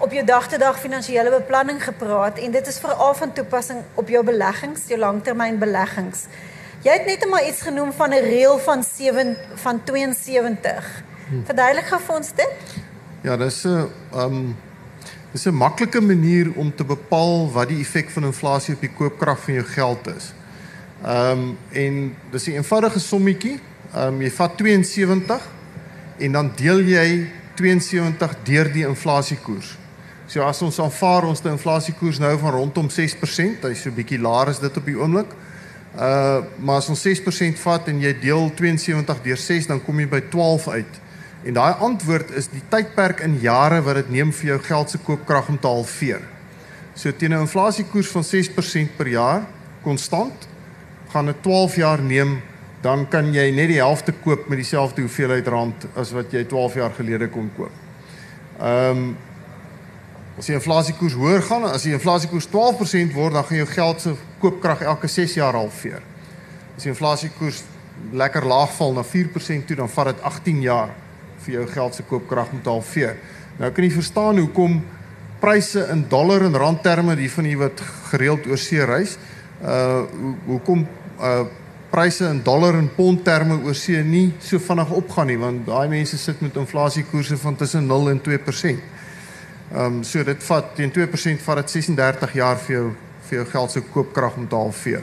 op 0.00 0.12
jou 0.12 0.24
dag-te-dag 0.24 0.80
finansiële 0.80 1.30
beplanning 1.30 1.84
gepraat 1.84 2.38
en 2.38 2.50
dit 2.50 2.66
is 2.66 2.78
veral 2.78 3.14
van 3.14 3.32
toepassing 3.32 3.80
op 3.94 4.08
jou 4.08 4.24
beleggings, 4.24 4.86
jou 4.88 4.98
langtermynbeleggings. 4.98 6.26
Jy 6.84 6.92
het 6.92 7.06
net 7.06 7.26
maar 7.30 7.46
iets 7.46 7.62
genoem 7.62 7.92
van 7.92 8.10
'n 8.10 8.24
reël 8.24 8.58
van 8.58 8.82
7 8.82 9.36
van 9.54 9.84
72. 9.84 11.02
Verduidelik 11.44 11.86
gou 11.86 12.00
vir 12.00 12.14
ons 12.14 12.32
dit. 12.34 12.56
Ja, 13.20 13.36
dis 13.36 13.64
'n 13.64 13.88
um 14.14 14.56
dis 15.32 15.46
'n 15.46 15.54
maklike 15.54 16.00
manier 16.00 16.52
om 16.54 16.74
te 16.74 16.84
bepaal 16.84 17.52
wat 17.52 17.68
die 17.68 17.80
effek 17.80 18.10
van 18.10 18.24
inflasie 18.24 18.74
op 18.74 18.80
die 18.80 18.92
koopkrag 18.92 19.40
van 19.40 19.54
jou 19.54 19.66
geld 19.66 20.06
is. 20.06 20.32
Um 21.06 21.58
en 21.72 22.16
dis 22.30 22.46
'n 22.46 22.50
eenvoudige 22.50 22.98
sommetjie. 22.98 23.60
Um 23.96 24.20
jy 24.20 24.30
vat 24.30 24.56
72 24.56 25.48
en 26.18 26.32
dan 26.32 26.52
deel 26.56 26.80
jy 26.80 27.30
72 27.54 28.36
deur 28.42 28.72
die 28.72 28.86
inflasiekoers. 28.86 29.78
So 30.26 30.42
as 30.42 30.62
ons 30.64 30.78
aanvaar 30.80 31.26
ons 31.28 31.42
die 31.44 31.50
inflasiekoers 31.52 32.18
nou 32.22 32.32
van 32.40 32.54
rondom 32.56 32.88
6%, 32.88 33.66
hy's 33.68 33.82
so 33.84 33.92
bietjie 33.92 34.20
laer 34.22 34.54
as 34.54 34.60
dit 34.62 34.76
op 34.80 34.86
die 34.88 34.96
oomblik. 34.96 35.34
Uh 35.94 36.42
maar 36.64 36.80
as 36.80 36.88
ons 36.90 37.02
6% 37.06 37.60
vat 37.60 37.88
en 37.92 38.00
jy 38.02 38.12
deel 38.22 38.48
72 38.56 39.20
deur 39.26 39.40
6, 39.40 39.68
dan 39.70 39.82
kom 39.84 40.00
jy 40.00 40.08
by 40.10 40.22
12 40.32 40.68
uit. 40.68 41.00
En 41.44 41.58
daai 41.58 41.74
antwoord 41.84 42.32
is 42.40 42.48
die 42.48 42.62
tydperk 42.72 43.20
in 43.26 43.36
jare 43.42 43.82
wat 43.84 44.00
dit 44.00 44.14
neem 44.16 44.32
vir 44.32 44.54
jou 44.54 44.58
geld 44.64 44.90
se 44.90 44.98
koopkrag 45.04 45.52
om 45.52 45.60
te 45.60 45.68
halveer. 45.68 46.24
So 46.94 47.12
teen 47.12 47.34
'n 47.34 47.44
inflasiekoers 47.44 48.08
van 48.08 48.24
6% 48.24 48.96
per 48.96 49.08
jaar 49.08 49.42
konstant 49.82 50.48
gaan 51.12 51.26
dit 51.26 51.42
12 51.42 51.76
jaar 51.76 52.00
neem 52.00 52.40
dan 52.82 53.08
kan 53.08 53.32
jy 53.32 53.50
net 53.50 53.68
die 53.68 53.80
helfte 53.80 54.12
koop 54.12 54.48
met 54.48 54.60
dieselfde 54.60 55.00
hoeveelheid 55.02 55.46
rand 55.48 55.86
as 55.96 56.12
wat 56.12 56.32
jy 56.32 56.44
12 56.44 56.74
jaar 56.74 56.92
gelede 56.96 57.28
kon 57.28 57.50
koop. 57.56 57.72
Ehm 58.60 58.90
um, 58.90 59.16
as 60.38 60.48
die 60.50 60.56
inflasiekoers 60.56 61.14
hoër 61.18 61.44
gaan, 61.46 61.68
as 61.68 61.86
die 61.86 61.94
inflasiekoers 61.94 62.48
12% 62.50 63.14
word, 63.14 63.36
dan 63.36 63.46
gaan 63.46 63.60
jou 63.60 63.68
geld 63.70 64.02
se 64.02 64.14
koopkrag 64.42 64.82
elke 64.82 65.08
6 65.10 65.36
jaar 65.38 65.54
halveer. 65.54 66.02
As 66.74 66.86
die 66.86 66.90
inflasiekoers 66.90 67.62
lekker 68.12 68.46
laag 68.50 68.72
val 68.74 68.96
na 68.96 69.04
4% 69.06 69.68
toe, 69.68 69.78
dan 69.78 69.90
vat 69.92 70.10
dit 70.10 70.24
18 70.26 70.62
jaar 70.64 70.90
vir 71.44 71.58
jou 71.58 71.66
geld 71.70 71.94
se 71.94 72.06
koopkrag 72.08 72.50
om 72.52 72.62
te 72.62 72.72
halveer. 72.72 73.18
Nou 73.60 73.70
kan 73.70 73.86
jy 73.86 73.92
verstaan 73.94 74.40
hoekom 74.42 74.80
pryse 75.42 75.86
in 75.92 76.06
dollar 76.10 76.42
en 76.46 76.56
rand 76.58 76.82
terme, 76.82 77.14
die 77.16 77.30
van 77.30 77.46
u 77.46 77.56
wat 77.60 77.82
gereeld 78.10 78.48
oor 78.50 78.58
see 78.58 78.84
reis, 78.84 79.18
uh 79.62 80.02
hoekom 80.48 80.86
uh 81.20 81.44
pryse 81.94 82.26
in 82.26 82.40
dollar 82.42 82.74
en 82.74 82.88
pond 82.90 83.20
terme 83.22 83.60
oor 83.62 83.76
see 83.78 84.00
nie 84.02 84.32
so 84.42 84.58
vinnig 84.58 84.90
opgaan 84.90 85.28
nie 85.30 85.36
want 85.38 85.60
daai 85.68 85.86
mense 85.92 86.18
sit 86.18 86.40
met 86.42 86.56
inflasiekoerse 86.58 87.36
van 87.38 87.54
tussen 87.54 87.86
0 87.86 88.10
en 88.10 88.20
2%. 88.24 88.80
Ehm 89.74 89.86
um, 89.86 90.02
so 90.06 90.22
dit 90.22 90.44
vat 90.46 90.68
teen 90.78 90.92
2% 90.94 91.40
vat 91.42 91.56
dit 91.56 91.70
36 91.70 92.34
jaar 92.38 92.58
vir 92.62 92.74
jou 92.74 92.84
vir 93.26 93.38
jou 93.40 93.46
geld 93.50 93.72
se 93.72 93.80
koopkrag 93.94 94.36
om 94.36 94.44
te 94.48 94.54
halveer. 94.54 95.00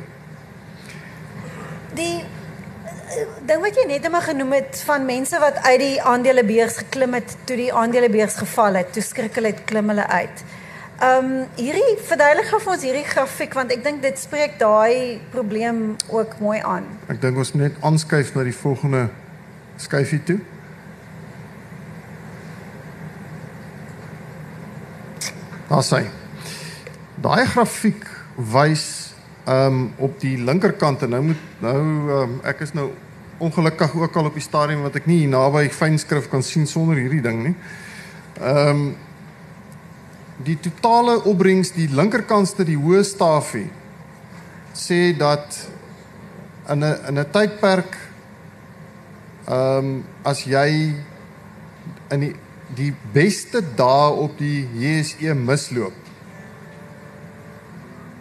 Die 1.97 2.21
eh, 2.21 3.25
ding 3.49 3.59
wat 3.65 3.75
jy 3.75 3.83
net 3.89 4.05
eendag 4.05 4.29
genoem 4.29 4.53
het 4.55 4.79
van 4.87 5.03
mense 5.05 5.39
wat 5.43 5.59
uit 5.65 5.79
die 5.81 5.97
aandelebeurs 6.13 6.77
geklim 6.85 7.17
het 7.19 7.35
toe 7.49 7.57
die 7.59 7.73
aandelebeurs 7.73 8.37
geval 8.39 8.79
het, 8.79 8.93
toe 8.95 9.03
skrik 9.03 9.35
hulle 9.35 9.51
het 9.51 9.63
klim 9.67 9.91
hulle 9.91 10.07
uit. 10.07 10.45
Ehm 11.01 11.27
um, 11.33 11.43
hierdie 11.57 11.97
verduidelik 12.07 12.47
gou 12.53 12.61
vir 12.63 12.73
ons 12.77 12.87
hierdie 12.87 13.09
grafiek 13.11 13.59
want 13.59 13.75
ek 13.75 13.83
dink 13.83 13.99
dit 14.07 14.23
spreek 14.23 14.55
daai 14.61 15.19
probleem 15.35 15.97
ook 16.07 16.39
mooi 16.39 16.61
aan. 16.63 16.87
Ek 17.11 17.19
dink 17.19 17.43
ons 17.43 17.51
moet 17.57 17.67
net 17.67 17.83
aanskuif 17.91 18.31
na 18.37 18.47
die 18.47 18.55
volgende 18.55 19.09
skuifie 19.81 20.23
toe. 20.23 20.39
Daar 25.71 25.83
sê. 25.87 26.01
Daai 27.23 27.45
grafiek 27.47 28.03
wys 28.35 29.13
ehm 29.47 29.67
um, 29.67 29.93
op 30.03 30.17
die 30.19 30.35
linkerkant 30.37 31.01
en 31.01 31.13
nou 31.15 31.21
moet 31.29 31.45
nou 31.63 31.77
um, 32.15 32.33
ek 32.43 32.59
is 32.65 32.73
nou 32.75 32.89
ongelukkig 33.41 33.95
ook 33.95 34.17
al 34.19 34.27
op 34.27 34.35
die 34.35 34.43
stadium 34.43 34.83
wat 34.83 34.99
ek 34.99 35.07
nie 35.07 35.29
naby 35.31 35.63
fynskrif 35.71 36.27
kan 36.29 36.43
sien 36.43 36.67
sonder 36.67 36.99
hierdie 36.99 37.23
ding 37.23 37.39
nie. 37.45 37.55
Ehm 38.41 38.67
um, 38.73 38.83
die 40.43 40.57
totale 40.59 41.21
opbrengs 41.29 41.71
die 41.77 41.87
linkerkantste 41.87 42.67
die 42.67 42.77
hoë 42.77 43.05
stafie 43.07 43.69
sê 44.75 45.15
dat 45.17 45.55
in 46.67 46.83
'n 46.83 46.95
in 47.07 47.19
'n 47.19 47.31
tydperk 47.31 47.95
ehm 49.47 49.77
um, 49.77 50.05
as 50.23 50.43
jy 50.43 50.95
in 52.11 52.19
die 52.19 52.35
die 52.75 52.93
beste 53.13 53.61
dae 53.77 54.11
op 54.23 54.37
die 54.39 54.67
JSE 54.79 55.35
misloop 55.35 55.93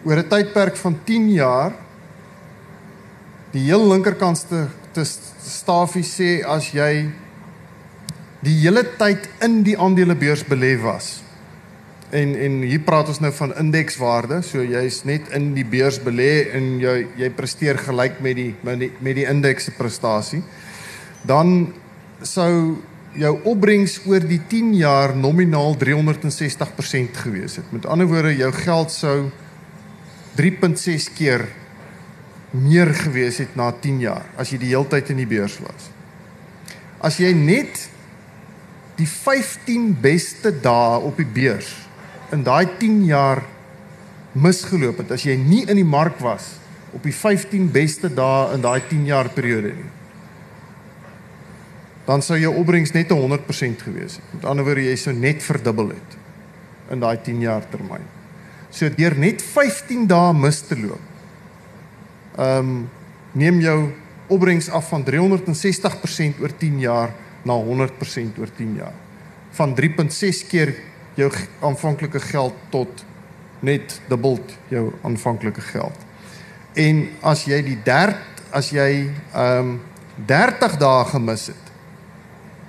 oor 0.05 0.17
'n 0.17 0.29
tydperk 0.29 0.75
van 0.75 0.99
10 1.05 1.29
jaar 1.29 1.73
die 3.51 3.65
heel 3.69 3.87
linkerkantste 3.87 4.67
te 4.93 5.03
stafie 5.05 6.03
sê 6.03 6.43
as 6.45 6.71
jy 6.71 7.09
die 8.41 8.57
hele 8.63 8.83
tyd 8.97 9.29
in 9.41 9.63
die 9.63 9.77
aandelebeurs 9.77 10.43
belê 10.43 10.77
was 10.81 11.21
En 12.11 12.33
en 12.35 12.59
hier 12.67 12.81
praat 12.83 13.07
ons 13.07 13.21
nou 13.23 13.31
van 13.31 13.53
indekswaarde. 13.55 14.41
So 14.43 14.63
jy's 14.67 15.01
net 15.07 15.29
in 15.35 15.53
die 15.55 15.63
beurs 15.67 16.01
belê 16.03 16.51
en 16.57 16.73
jy 16.81 16.95
jy 17.21 17.29
presteer 17.35 17.79
gelyk 17.79 18.19
met 18.23 18.35
die 18.35 18.49
met 18.67 18.81
die, 18.83 18.91
die 19.15 19.27
indeks 19.31 19.69
se 19.69 19.75
prestasie. 19.77 20.41
Dan 21.23 21.71
sou 22.21 22.81
jou 23.19 23.31
opbrengs 23.49 23.97
oor 24.07 24.23
die 24.23 24.39
10 24.47 24.73
jaar 24.79 25.15
nominaal 25.17 25.75
360% 25.79 27.17
gewees 27.25 27.57
het. 27.59 27.71
Met 27.71 27.85
ander 27.85 28.07
woorde, 28.07 28.35
jou 28.35 28.51
geld 28.55 28.91
sou 28.91 29.17
3.6 30.39 31.09
keer 31.17 31.45
meer 32.51 32.93
gewees 32.95 33.39
het 33.43 33.55
na 33.55 33.71
10 33.71 33.99
jaar 34.03 34.27
as 34.39 34.51
jy 34.51 34.59
die 34.59 34.71
hele 34.73 34.87
tyd 34.91 35.11
in 35.11 35.21
die 35.23 35.27
beurs 35.27 35.57
was. 35.63 35.89
As 37.03 37.19
jy 37.19 37.31
net 37.35 37.87
die 38.99 39.07
15 39.07 39.93
beste 40.03 40.51
dae 40.63 40.99
op 40.99 41.19
die 41.19 41.27
beurs 41.27 41.71
in 42.35 42.43
daai 42.47 42.67
10 42.79 43.05
jaar 43.09 43.43
misgeloop 44.31 45.01
het 45.03 45.15
as 45.15 45.25
jy 45.27 45.35
nie 45.39 45.63
in 45.67 45.79
die 45.79 45.87
mark 45.87 46.19
was 46.23 46.53
op 46.95 47.03
die 47.03 47.15
15 47.15 47.71
beste 47.71 48.11
dae 48.13 48.53
in 48.55 48.63
daai 48.63 48.79
10 48.87 49.07
jaar 49.09 49.31
periode 49.35 49.73
nie 49.75 49.89
dan 52.05 52.21
sou 52.21 52.37
jou 52.39 52.53
opbrengs 52.57 52.93
net 52.95 53.11
100% 53.13 53.83
gewees 53.85 54.17
het. 54.17 54.33
Met 54.33 54.45
ander 54.45 54.65
woorde 54.65 54.87
jy 54.87 54.95
sou 54.97 55.13
net 55.15 55.43
verdubbel 55.43 55.93
het 55.93 56.17
in 56.91 56.99
daai 56.99 57.17
10 57.23 57.43
jaar 57.43 57.65
termyn. 57.71 58.03
So 58.71 58.89
deur 58.95 59.15
net 59.19 59.43
15 59.43 60.07
dae 60.09 60.33
mis 60.33 60.61
te 60.67 60.79
loop. 60.79 61.07
Ehm 62.37 62.57
um, 62.59 62.89
neem 63.31 63.61
jou 63.63 63.93
opbrengs 64.27 64.67
af 64.69 64.89
van 64.91 65.05
360% 65.07 66.41
oor 66.43 66.51
10 66.59 66.79
jaar 66.79 67.13
na 67.47 67.55
100% 67.55 68.39
oor 68.39 68.51
10 68.57 68.73
jaar. 68.75 68.93
Van 69.55 69.75
3.6 69.75 70.41
keer 70.49 70.73
jou 71.15 71.29
aanvanklike 71.61 72.19
geld 72.19 72.53
tot 72.69 73.05
net 73.59 74.01
dubbel 74.09 74.39
jou 74.67 74.91
aanvanklike 75.01 75.61
geld. 75.61 75.95
En 76.73 77.07
as 77.21 77.45
jy 77.47 77.61
die 77.63 77.77
derd 77.83 78.43
as 78.51 78.71
jy 78.75 79.07
ehm 79.33 79.71
um, 79.71 79.79
30 80.27 80.75
dae 80.77 81.05
gemis 81.07 81.47
het, 81.49 81.70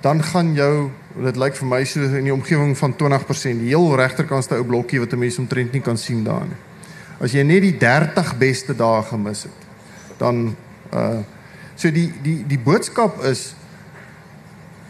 dan 0.03 0.19
gaan 0.23 0.51
jou 0.55 0.91
dit 1.23 1.37
lyk 1.39 1.55
vir 1.55 1.69
my 1.69 1.79
so 1.87 2.03
in 2.03 2.27
die 2.27 2.33
omgewing 2.33 2.73
van 2.75 2.95
20% 2.99 3.61
die 3.63 3.71
heel 3.71 3.85
regterkantste 3.95 4.57
ou 4.59 4.65
blokkie 4.67 4.99
wat 4.99 5.13
'n 5.13 5.19
mens 5.19 5.39
omtrent 5.39 5.71
nie 5.71 5.81
kan 5.81 5.97
sien 5.97 6.23
daar 6.23 6.43
nie. 6.43 6.59
As 7.19 7.31
jy 7.31 7.43
net 7.43 7.61
die 7.61 7.77
30 7.77 8.37
beste 8.37 8.75
dae 8.75 9.03
gemis 9.03 9.43
het, 9.43 9.59
dan 10.17 10.55
uh 10.91 11.23
so 11.75 11.89
die 11.91 12.11
die 12.21 12.43
die 12.47 12.59
boodskap 12.59 13.23
is 13.23 13.55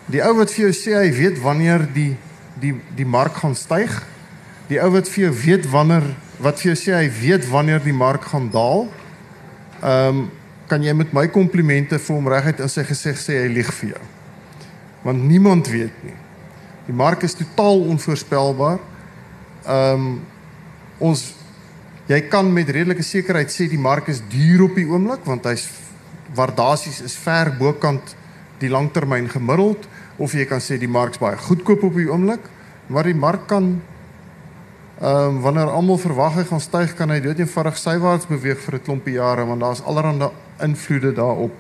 die 0.06 0.22
ou 0.24 0.34
wat 0.38 0.52
vir 0.52 0.66
jou 0.66 0.74
sê 0.74 0.98
hy 0.98 1.12
weet 1.12 1.40
wanneer 1.40 1.88
die 1.94 2.18
die 2.60 2.74
die 2.96 3.06
mark 3.06 3.34
gaan 3.34 3.56
styg. 3.56 4.04
Die 4.68 4.82
ou 4.82 4.90
wat 4.92 5.10
vir 5.10 5.24
jou 5.24 5.34
weet 5.46 5.70
wanneer 5.70 6.04
wat 6.40 6.60
vir 6.60 6.74
jou 6.74 6.76
sê 6.76 6.96
hy 6.98 7.10
weet 7.22 7.48
wanneer 7.50 7.84
die 7.84 7.94
mark 7.94 8.24
gaan 8.24 8.50
daal. 8.52 8.90
Ehm 9.84 10.08
um, 10.08 10.32
kan 10.68 10.84
jy 10.84 10.94
met 10.94 11.14
my 11.14 11.28
komplimente 11.28 12.00
vir 12.00 12.16
hom 12.16 12.28
reguit 12.28 12.60
in 12.60 12.70
sy 12.70 12.84
gesig 12.84 13.18
sê 13.20 13.44
hy 13.44 13.48
lieg 13.48 13.72
vir 13.74 13.90
jou. 13.90 14.13
Want 15.04 15.24
niemand 15.24 15.68
weet 15.68 16.04
nie. 16.04 16.16
Die 16.88 16.96
mark 16.96 17.24
is 17.24 17.36
totaal 17.40 17.84
onvoorspelbaar. 17.94 18.80
Ehm 19.66 19.94
um, 19.94 20.22
ons 21.04 21.34
jy 22.08 22.20
kan 22.32 22.48
met 22.54 22.70
redelike 22.70 23.04
sekerheid 23.04 23.52
sê 23.52 23.66
die 23.68 23.80
mark 23.80 24.08
is 24.12 24.22
duur 24.30 24.66
op 24.68 24.76
die 24.78 24.86
oomblik 24.88 25.24
want 25.28 25.48
hy's 25.48 25.66
waardasies 26.36 27.02
is 27.04 27.16
ver 27.20 27.52
bokant 27.60 28.16
die 28.60 28.70
langtermyn 28.72 29.30
gemiddeld 29.32 29.88
of 30.22 30.36
jy 30.36 30.46
kan 30.48 30.62
sê 30.64 30.78
die 30.80 30.92
mark's 30.92 31.20
baie 31.22 31.40
goedkoop 31.40 31.88
op 31.90 31.98
die 31.98 32.10
oomblik, 32.12 32.46
maar 32.88 33.08
die 33.08 33.18
mark 33.18 33.48
kan 33.50 33.76
ehm 35.02 35.28
um, 35.28 35.42
wanneer 35.44 35.72
almal 35.74 35.98
verwag 35.98 36.38
hy 36.38 36.44
gaan 36.48 36.62
styg, 36.62 36.94
kan 36.96 37.10
hy 37.12 37.18
dood 37.20 37.40
eenvoudig 37.42 37.80
sywaarts 37.80 38.30
beweeg 38.30 38.60
vir 38.62 38.76
'n 38.76 38.84
klompie 38.86 39.16
jare 39.18 39.46
want 39.46 39.62
daar's 39.62 39.82
allerlei 39.82 40.30
invloede 40.62 41.12
daarop 41.12 41.52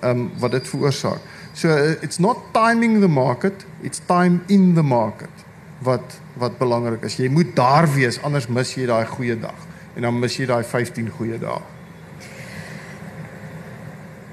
ehm 0.00 0.10
um, 0.10 0.30
wat 0.38 0.52
dit 0.52 0.68
veroorsaak. 0.68 1.20
So 1.58 1.68
uh, 1.70 1.96
it's 2.02 2.20
not 2.20 2.54
timing 2.54 3.00
the 3.00 3.08
market, 3.08 3.64
it's 3.82 3.98
time 3.98 4.44
in 4.48 4.74
the 4.74 4.82
market 4.82 5.34
wat 5.82 6.20
wat 6.38 6.58
belangrik 6.58 7.02
is. 7.02 7.16
Jy 7.18 7.26
moet 7.34 7.56
daar 7.56 7.88
wees 7.90 8.20
anders 8.22 8.44
mis 8.46 8.76
jy 8.76 8.84
daai 8.86 9.06
goeie 9.10 9.34
dag 9.34 9.64
en 9.96 10.04
dan 10.06 10.20
mis 10.22 10.36
jy 10.38 10.44
daai 10.46 10.62
15 10.62 11.08
goeie 11.16 11.38
dae. 11.42 11.56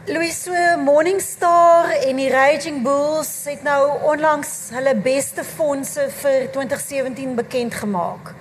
Louis 0.05 0.37
so 0.37 0.53
Morningstar 0.77 1.95
en 1.95 2.21
die 2.21 2.27
Raging 2.29 2.83
Bulls 2.85 3.31
het 3.49 3.63
nou 3.65 3.79
onlangs 4.05 4.51
hulle 4.75 4.93
beste 5.07 5.41
fondse 5.47 6.05
vir 6.19 6.45
2017 6.53 7.31
bekend 7.39 7.73
gemaak. 7.79 8.35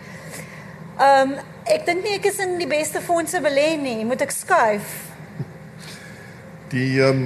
Um, 1.01 1.33
ek 1.65 1.89
dink 1.89 2.05
nie 2.05 2.19
ek 2.19 2.29
is 2.29 2.43
in 2.45 2.59
die 2.61 2.69
beste 2.69 3.01
fondse 3.01 3.41
belê 3.41 3.79
nie, 3.81 4.05
moet 4.05 4.27
ek 4.29 4.37
skuif. 4.37 4.93
Die 6.77 7.01
um, 7.09 7.25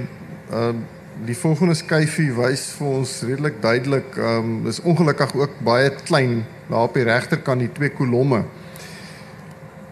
um, 0.55 0.87
die 1.27 1.35
volgende 1.35 1.75
skyfie 1.75 2.31
wys 2.37 2.69
vir 2.79 2.91
ons 3.01 3.15
redelik 3.27 3.59
duidelik 3.63 4.19
ehm 4.19 4.39
um, 4.39 4.53
dis 4.67 4.79
ongelukkig 4.87 5.35
ook 5.35 5.59
baie 5.67 5.91
klein 6.05 6.45
daar 6.69 6.87
op 6.87 6.95
die 6.95 7.07
regterkant 7.09 7.65
die 7.65 7.73
twee 7.75 7.91
kolomme. 7.91 8.45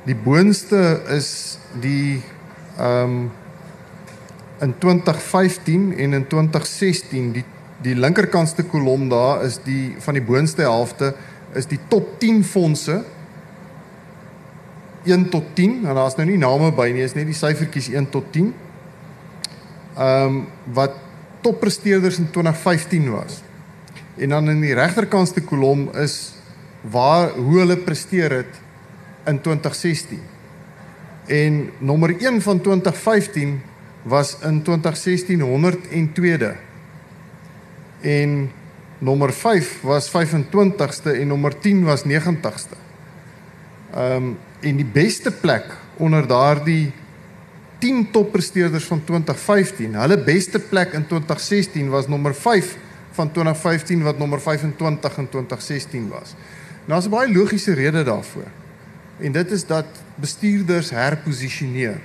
Die 0.07 0.15
boonste 0.15 1.01
is 1.17 1.59
die 1.83 2.23
ehm 2.79 3.19
um, 3.19 3.19
in 4.61 4.73
2015 4.79 5.91
en 5.99 6.13
in 6.13 6.27
2016 6.27 7.33
die 7.33 7.45
die 7.85 7.95
linkerkantste 7.95 8.65
kolom 8.65 9.09
daar 9.09 9.43
is 9.45 9.59
die 9.65 9.97
van 10.01 10.17
die 10.17 10.25
boonste 10.25 10.63
helfte 10.63 11.13
is 11.53 11.67
die 11.69 11.81
top 11.89 12.21
10 12.21 12.45
fondse 12.45 13.03
1 15.05 15.29
tot 15.31 15.51
10 15.55 15.85
en 15.85 15.95
daar's 15.95 16.17
nou 16.17 16.27
nie 16.29 16.39
name 16.41 16.73
by 16.73 16.89
nie 16.95 17.05
is 17.05 17.15
net 17.19 17.29
die 17.29 17.37
syfertjies 17.37 17.91
1 17.93 18.09
tot 18.15 18.31
10 18.33 18.55
ehm 19.97 20.25
um, 20.31 20.41
wat 20.77 21.03
toppresteerders 21.47 22.19
in 22.19 22.31
2015 22.35 23.11
was 23.15 23.41
en 24.17 24.35
dan 24.35 24.51
in 24.51 24.61
die 24.65 24.75
regterkantste 24.75 25.45
kolom 25.47 25.89
is 26.03 26.35
waar 26.91 27.31
hoe 27.39 27.59
hulle 27.63 27.77
presteer 27.87 28.35
het 28.41 28.59
in 29.31 29.41
2016 29.41 30.21
en 31.27 31.71
nommer 31.79 32.15
1 32.19 32.43
van 32.43 32.61
2015 32.61 33.61
was 34.03 34.37
in 34.43 34.63
2016 34.63 35.41
102de. 35.41 36.57
En 38.01 38.51
nommer 38.99 39.33
5 39.33 39.81
was 39.81 40.11
25ste 40.11 41.11
en 41.11 41.27
nommer 41.27 41.59
10 41.59 41.85
was 41.85 42.05
90ste. 42.05 42.79
Ehm 43.95 44.13
um, 44.13 44.39
en 44.61 44.77
die 44.77 44.87
beste 44.93 45.31
plek 45.31 45.65
onder 45.97 46.27
daardie 46.27 46.93
10 47.79 48.11
toppresteerders 48.11 48.85
van 48.85 49.05
2015, 49.05 49.95
hulle 49.95 50.19
beste 50.19 50.59
plek 50.59 50.93
in 50.93 51.07
2016 51.07 51.89
was 51.93 52.09
nommer 52.09 52.35
5 52.35 52.77
van 53.17 53.33
2015 53.33 54.03
wat 54.03 54.19
nommer 54.19 54.41
25 54.41 55.19
in 55.19 55.29
2016 55.29 56.09
was. 56.09 56.35
Nou 56.87 57.01
daar's 57.01 57.07
'n 57.07 57.11
baie 57.11 57.33
logiese 57.33 57.73
rede 57.73 58.03
daarvoor. 58.03 58.51
En 59.19 59.33
dit 59.33 59.51
is 59.51 59.67
dat 59.67 59.87
bestuurders 60.15 60.91
herposisioneer 60.91 62.01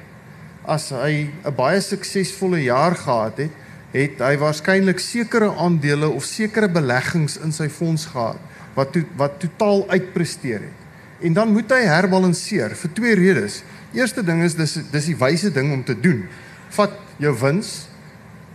as 0.66 0.90
hy 0.90 1.30
'n 1.46 1.56
baie 1.56 1.82
suksesvolle 1.82 2.64
jaar 2.64 2.96
gehad 2.96 3.38
het, 3.38 3.52
het 3.92 4.20
hy 4.20 4.38
waarskynlik 4.38 5.00
sekere 5.00 5.52
aandele 5.56 6.10
of 6.10 6.24
sekere 6.24 6.70
beleggings 6.70 7.38
in 7.38 7.52
sy 7.52 7.68
fonds 7.70 8.06
gehad 8.06 8.38
wat 8.74 8.94
to, 8.94 9.04
wat 9.16 9.40
totaal 9.40 9.90
uitpresteer 9.90 10.60
het. 10.60 10.80
En 11.22 11.34
dan 11.34 11.52
moet 11.52 11.70
hy 11.72 11.82
herbalanseer 11.86 12.76
vir 12.76 12.94
twee 12.94 13.16
redes. 13.16 13.64
Eerste 13.94 14.24
ding 14.24 14.44
is 14.44 14.56
dis 14.56 14.78
dis 14.92 15.06
die 15.06 15.18
wyse 15.18 15.52
ding 15.52 15.72
om 15.74 15.84
te 15.84 16.00
doen. 16.00 16.28
Vat 16.70 16.94
jou 17.18 17.34
wins 17.40 17.88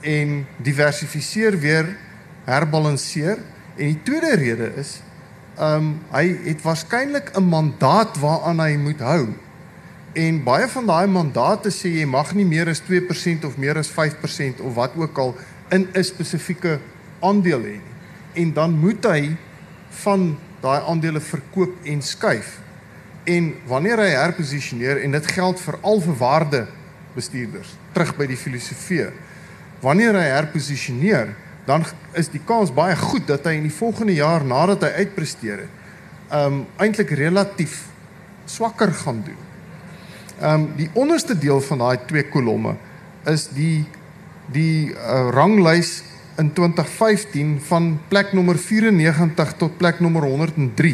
en 0.00 0.46
diversifiseer 0.56 1.58
weer, 1.60 1.96
herbalanseer. 2.44 3.38
En 3.76 3.92
die 3.92 4.02
tweede 4.02 4.36
rede 4.36 4.72
is 4.76 5.00
ehm 5.56 5.76
um, 5.76 5.92
hy 6.12 6.26
het 6.44 6.62
waarskynlik 6.62 7.30
'n 7.36 7.48
mandaat 7.48 8.18
waaraan 8.20 8.60
hy 8.60 8.76
moet 8.76 9.00
hou 9.00 9.32
En 10.16 10.38
baie 10.40 10.64
van 10.72 10.86
daai 10.88 11.06
mandate 11.12 11.68
sê 11.68 11.90
jy 11.92 12.06
mag 12.08 12.30
nie 12.32 12.46
meer 12.48 12.70
as 12.72 12.80
2% 12.86 13.44
of 13.44 13.58
meer 13.60 13.76
as 13.76 13.90
5% 13.92 14.62
of 14.64 14.72
wat 14.78 14.94
ook 14.96 15.18
al 15.20 15.34
in 15.68 15.88
'n 15.92 16.04
spesifieke 16.04 16.78
aandeel 17.20 17.60
hê 17.60 17.76
nie. 17.76 17.94
En 18.32 18.52
dan 18.52 18.78
moet 18.80 19.04
hy 19.04 19.36
van 20.04 20.38
daai 20.60 20.80
aandele 20.88 21.20
verkoop 21.20 21.84
en 21.84 22.02
skuif. 22.02 22.58
En 23.26 23.54
wanneer 23.66 24.00
hy 24.04 24.10
herposisioneer 24.14 25.02
en 25.02 25.16
dit 25.16 25.32
geld 25.34 25.60
vir 25.60 25.78
al 25.82 26.00
vir 26.04 26.18
waarde 26.20 26.66
bestuurders 27.16 27.72
terug 27.96 28.12
by 28.18 28.28
die 28.30 28.38
filosofie. 28.38 29.08
Wanneer 29.82 30.16
hy 30.18 30.28
herposisioneer, 30.30 31.32
dan 31.66 31.84
is 32.14 32.30
die 32.32 32.42
kans 32.46 32.70
baie 32.74 32.96
goed 32.96 33.26
dat 33.28 33.48
hy 33.48 33.56
in 33.58 33.66
die 33.66 33.74
volgende 33.74 34.14
jaar 34.14 34.44
nadat 34.46 34.86
hy 34.86 35.06
uitpresteer 35.06 35.64
het, 35.64 35.82
um 36.36 36.64
eintlik 36.82 37.12
relatief 37.18 37.84
swakker 38.50 38.92
gaan 39.02 39.22
doen. 39.26 39.42
Ehm 40.40 40.54
um, 40.54 40.66
die 40.76 40.90
onderste 40.92 41.38
deel 41.38 41.60
van 41.60 41.78
daai 41.78 41.98
twee 42.06 42.26
kolomme 42.28 42.76
is 43.24 43.48
die 43.56 43.86
die 44.52 44.92
uh, 44.92 45.30
ranglys 45.34 46.02
in 46.38 46.52
2015 46.52 47.56
van 47.66 47.96
plek 48.08 48.34
nommer 48.36 48.58
94 48.60 49.54
tot 49.58 49.78
plek 49.78 50.00
nommer 50.00 50.22
103. 50.22 50.92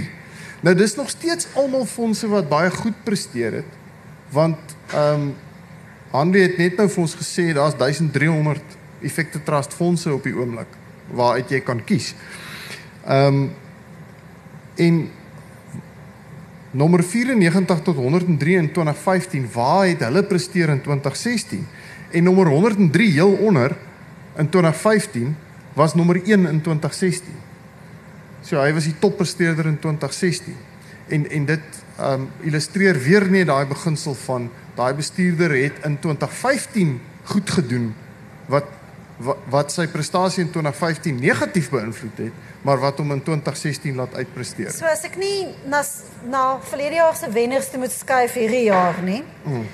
Nou 0.62 0.74
dis 0.78 0.94
nog 0.94 1.08
steeds 1.10 1.48
almal 1.58 1.86
fondse 1.90 2.28
wat 2.30 2.48
baie 2.48 2.70
goed 2.70 2.98
presteer 3.04 3.62
het 3.62 3.80
want 4.32 4.76
ehm 4.92 5.14
um, 5.14 5.32
Hanlie 6.12 6.42
het 6.42 6.58
net 6.60 6.76
nou 6.76 6.84
vir 6.92 7.00
ons 7.00 7.14
gesê 7.16 7.44
daar's 7.56 7.74
1300 7.80 8.74
effekte 9.00 9.40
trust 9.42 9.72
fondse 9.72 10.12
op 10.12 10.26
die 10.28 10.34
oomblik 10.36 10.68
waaruit 11.16 11.50
jy 11.50 11.60
kan 11.64 11.80
kies. 11.84 12.12
Ehm 13.06 13.38
um, 13.40 13.50
en 14.76 15.00
nommer 16.70 17.02
94 17.04 17.80
tot 17.84 17.96
103 17.96 18.56
in 18.56 18.68
2015 18.72 19.48
waar 19.52 19.86
het 19.86 20.04
hulle 20.04 20.22
presteer 20.24 20.68
in 20.72 20.80
2016 20.80 21.66
en 22.10 22.24
nommer 22.24 22.48
103 22.48 23.10
heel 23.12 23.32
onder 23.32 23.76
in 24.36 24.48
2015 24.48 25.36
was 25.72 25.94
nommer 25.94 26.16
1 26.24 26.46
in 26.46 26.60
2016. 26.60 27.41
So 28.42 28.60
hy 28.60 28.72
was 28.74 28.88
die 28.90 28.98
toppresteerder 28.98 29.66
in 29.70 29.78
2016. 29.78 30.56
En 31.08 31.26
en 31.30 31.48
dit 31.50 31.80
um 32.02 32.28
illustreer 32.42 32.98
weer 32.98 33.26
net 33.30 33.46
daai 33.46 33.66
beginsel 33.70 34.14
van 34.24 34.50
daai 34.76 34.94
bestuurder 34.96 35.52
het 35.54 35.82
in 35.84 35.98
2015 36.00 37.00
goed 37.24 37.50
gedoen 37.50 37.92
wat 38.50 38.70
wat, 39.22 39.42
wat 39.52 39.70
sy 39.70 39.84
prestasie 39.86 40.42
in 40.42 40.50
2015 40.50 41.20
negatief 41.20 41.68
beïnvloed 41.70 42.16
het 42.24 42.32
maar 42.62 42.78
wat 42.78 42.98
hom 42.98 43.10
in 43.12 43.22
2016 43.22 43.94
laat 43.98 44.14
uitpresteer. 44.14 44.70
So 44.70 44.86
as 44.86 45.02
ek 45.06 45.16
nie 45.18 45.50
na 45.66 45.82
na 46.30 46.42
verlede 46.70 47.00
jaar 47.00 47.16
se 47.18 47.30
wenners 47.30 47.70
te 47.72 47.78
moet 47.78 47.92
skuif 47.92 48.36
hierdie 48.38 48.66
jaar 48.68 49.00
nie. 49.02 49.22
Mm. 49.42 49.64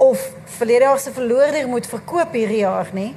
Of 0.00 0.24
verlede 0.56 0.88
jaar 0.88 1.00
se 1.00 1.12
verloorder 1.12 1.68
moet 1.68 1.86
verkoop 1.86 2.32
hierdie 2.32 2.62
jaar 2.64 2.88
nie. 2.96 3.12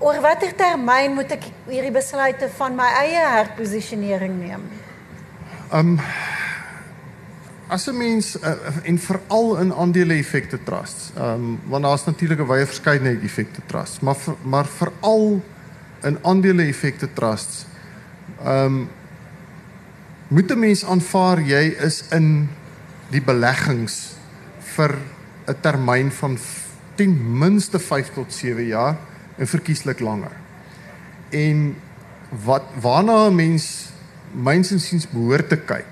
Oor 0.00 0.20
watter 0.20 0.54
termyn 0.56 1.14
moet 1.14 1.30
ek 1.36 1.44
hierdie 1.68 1.92
besluite 1.94 2.48
van 2.58 2.74
my 2.76 2.88
eie 3.04 3.26
herposisionering 3.38 4.38
neem? 4.40 4.64
Um 5.72 6.00
as 7.68 7.88
'n 7.88 7.96
mens 7.96 8.36
uh, 8.36 8.54
en 8.84 8.98
veral 8.98 9.56
in 9.56 9.72
aandele 9.72 10.14
effekte 10.14 10.58
trusts. 10.62 11.12
Um 11.16 11.60
want 11.66 11.84
daar's 11.84 12.04
natuurlik 12.04 12.40
'n 12.40 12.46
wye 12.46 12.66
verskeidenheid 12.66 13.22
effekte 13.22 13.60
trusts, 13.66 14.00
maar 14.00 14.16
vir, 14.16 14.36
maar 14.42 14.66
veral 14.66 15.42
in 16.04 16.18
aandele 16.22 16.66
effekte 16.68 17.08
trusts 17.12 17.66
um, 18.44 18.88
moet 20.28 20.50
'n 20.50 20.58
mens 20.58 20.84
aanvaar 20.84 21.40
jy 21.40 21.76
is 21.80 22.04
in 22.10 22.48
die 23.08 23.22
beleggings 23.22 24.16
vir 24.58 24.98
'n 25.46 25.60
termyn 25.60 26.12
van 26.12 26.38
ten 26.94 27.38
minste 27.38 27.78
5 27.78 28.12
tot 28.14 28.32
7 28.32 28.66
jaar 28.66 28.96
en 29.38 29.46
verkieslik 29.46 30.00
langer. 30.00 30.32
En 31.30 31.76
wat 32.44 32.62
waarna 32.80 33.28
'n 33.28 33.34
mens 33.34 33.92
myns 34.34 34.70
en 34.70 34.80
siens 34.80 35.06
behoort 35.10 35.48
te 35.48 35.56
kyk 35.56 35.86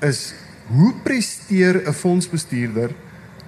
is 0.00 0.34
hoe 0.66 0.92
presteer 1.02 1.88
'n 1.88 1.92
fondsbestuurder 1.92 2.90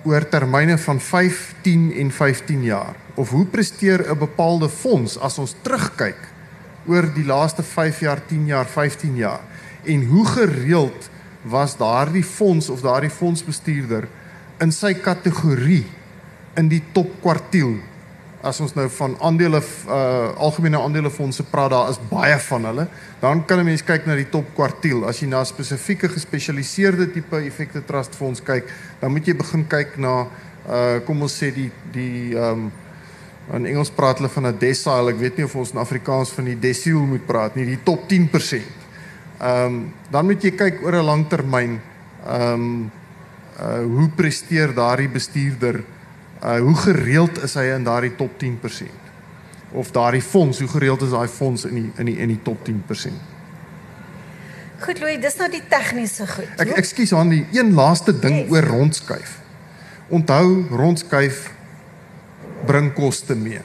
oor 0.05 0.29
termyne 0.29 0.79
van 0.79 1.01
5, 1.01 1.55
10 1.63 1.93
en 1.93 2.11
15 2.11 2.63
jaar 2.63 2.97
of 3.15 3.31
hoe 3.31 3.47
presteer 3.47 4.11
'n 4.11 4.19
bepaalde 4.19 4.69
fonds 4.69 5.19
as 5.19 5.39
ons 5.39 5.55
terugkyk 5.63 6.21
oor 6.87 7.13
die 7.15 7.25
laaste 7.25 7.63
5 7.63 8.01
jaar, 8.01 8.21
10 8.27 8.47
jaar, 8.47 8.67
15 8.67 9.17
jaar 9.17 9.41
en 9.85 10.05
hoe 10.05 10.27
gereeld 10.27 11.11
was 11.43 11.77
daardie 11.77 12.25
fonds 12.25 12.69
of 12.69 12.81
daardie 12.81 13.11
fondsbestuurder 13.11 14.09
in 14.59 14.73
sy 14.73 14.95
kategorie 14.95 15.87
in 16.57 16.69
die 16.69 16.83
top 16.93 17.11
kwartiel 17.21 17.77
as 18.45 18.61
ons 18.61 18.75
nou 18.77 18.87
van 18.99 19.17
aandele 19.21 19.61
uh 19.61 20.31
algemene 20.47 20.81
aandelefondse 20.81 21.47
praat 21.51 21.73
daar 21.73 21.91
is 21.91 22.01
baie 22.11 22.37
van 22.49 22.69
hulle 22.71 22.87
dan 23.21 23.45
kan 23.49 23.59
'n 23.59 23.65
mens 23.65 23.83
kyk 23.83 24.07
na 24.07 24.15
die 24.15 24.31
top 24.31 24.47
kwartiel 24.55 25.05
as 25.09 25.21
jy 25.23 25.29
na 25.29 25.45
spesifieke 25.45 26.09
gespesialiseerde 26.09 27.07
tipe 27.13 27.37
effekte 27.37 27.85
trust 27.87 28.15
fonds 28.15 28.41
kyk 28.41 28.69
dan 29.01 29.13
moet 29.13 29.27
jy 29.27 29.35
begin 29.35 29.65
kyk 29.69 29.99
na 29.99 30.27
uh 30.69 31.01
kom 31.07 31.23
ons 31.23 31.43
sê 31.43 31.53
die 31.55 31.71
die 31.93 32.37
um 32.37 32.73
In 33.53 33.67
Engels 33.69 33.91
praat 33.93 34.19
hulle 34.19 34.31
van 34.33 34.47
'n 34.47 34.59
decile. 34.59 35.11
Ek 35.13 35.19
weet 35.19 35.37
nie 35.37 35.45
of 35.45 35.55
ons 35.57 35.73
in 35.73 35.79
Afrikaans 35.79 36.31
van 36.33 36.45
die 36.45 36.59
decile 36.59 37.05
moet 37.05 37.27
praat 37.27 37.57
nie, 37.57 37.67
die 37.67 37.83
top 37.85 38.09
10%. 38.09 38.65
Ehm 39.41 39.67
um, 39.67 39.93
dan 40.11 40.25
moet 40.25 40.43
jy 40.43 40.51
kyk 40.51 40.83
oor 40.83 40.95
'n 40.97 41.05
lang 41.05 41.29
termyn 41.29 41.81
ehm 42.27 42.53
um, 42.53 42.91
uh 43.61 43.85
hoe 43.85 44.09
presteer 44.17 44.75
daardie 44.75 45.09
bestuurder 45.09 45.85
uh 46.45 46.59
hoe 46.61 46.77
gereeld 46.77 47.43
is 47.43 47.55
hy 47.57 47.71
in 47.73 47.85
daardie 47.85 48.15
top 48.17 48.33
10%? 48.43 48.91
Of 49.73 49.91
daardie 49.91 50.23
fonds, 50.23 50.59
hoe 50.61 50.69
gereeld 50.69 51.03
is 51.03 51.11
daai 51.11 51.29
fonds 51.29 51.65
in 51.65 51.75
die 51.75 51.87
in 51.97 52.11
die 52.11 52.19
in 52.21 52.29
die 52.29 52.43
top 52.43 52.69
10%? 52.69 53.33
Goed 54.85 55.01
Louis, 55.01 55.17
dis 55.21 55.37
nou 55.41 55.49
die 55.49 55.63
tegniese 55.71 56.27
goed. 56.29 56.51
Ek 56.61 56.75
ekskuus 56.77 57.15
aan 57.17 57.31
die 57.33 57.45
een 57.57 57.73
laaste 57.77 58.13
ding 58.13 58.43
yes. 58.43 58.51
oor 58.53 58.69
rondskuif. 58.69 59.39
Onthou 60.13 60.67
rondskuif 60.69 61.47
bring 62.69 62.93
koste 62.93 63.37
mee. 63.39 63.63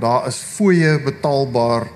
Daar 0.00 0.26
is 0.26 0.40
fooie 0.56 0.96
betaalbaar 1.04 1.86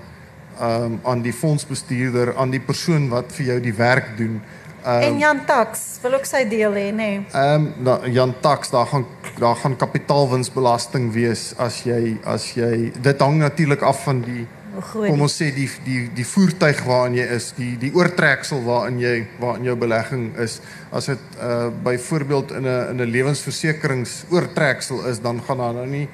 um 0.61 0.99
aan 1.03 1.23
die 1.25 1.33
fondsbestuurder, 1.33 2.35
aan 2.37 2.51
die 2.53 2.61
persoon 2.61 3.09
wat 3.09 3.33
vir 3.35 3.53
jou 3.53 3.59
die 3.65 3.73
werk 3.75 4.13
doen. 4.17 4.39
Um, 4.81 5.01
en 5.01 5.17
Jan 5.19 5.45
Tax 5.45 5.99
wil 6.01 6.13
ook 6.17 6.25
sy 6.25 6.45
deel 6.49 6.73
hê, 6.73 6.87
nê? 6.89 7.09
Nee. 7.21 7.25
Um 7.55 7.67
Jan 8.11 8.33
Tax, 8.41 8.71
daar 8.73 8.87
gaan 8.89 9.05
daar 9.39 9.55
gaan 9.55 9.75
kapitaalwinsbelasting 9.77 11.11
wees 11.13 11.51
as 11.57 11.83
jy 11.85 12.17
as 12.25 12.51
jy 12.57 12.91
dit 13.01 13.21
hang 13.21 13.37
natuurlik 13.41 13.81
af 13.81 14.03
van 14.03 14.21
die 14.25 14.47
kom 14.81 15.21
ons 15.21 15.35
sê 15.35 15.49
die 15.53 15.67
die 15.85 16.05
die 16.15 16.25
voertuig 16.25 16.81
waarin 16.87 17.17
jy 17.19 17.27
is, 17.35 17.51
die 17.57 17.75
die 17.77 17.91
oortreksel 17.93 18.63
waarin 18.65 18.99
jy 19.01 19.27
waarin 19.39 19.67
jou 19.69 19.75
belegging 19.75 20.31
is. 20.39 20.61
As 20.91 21.11
dit 21.11 21.37
uh 21.41 21.69
byvoorbeeld 21.83 22.51
in 22.51 22.65
'n 22.65 22.89
in 22.95 23.01
'n 23.01 23.11
lewensversekerings 23.11 24.23
oortreksel 24.29 25.05
is, 25.05 25.21
dan 25.21 25.41
gaan 25.45 25.57
daar 25.57 25.73
nou 25.73 25.87
nie 25.87 26.07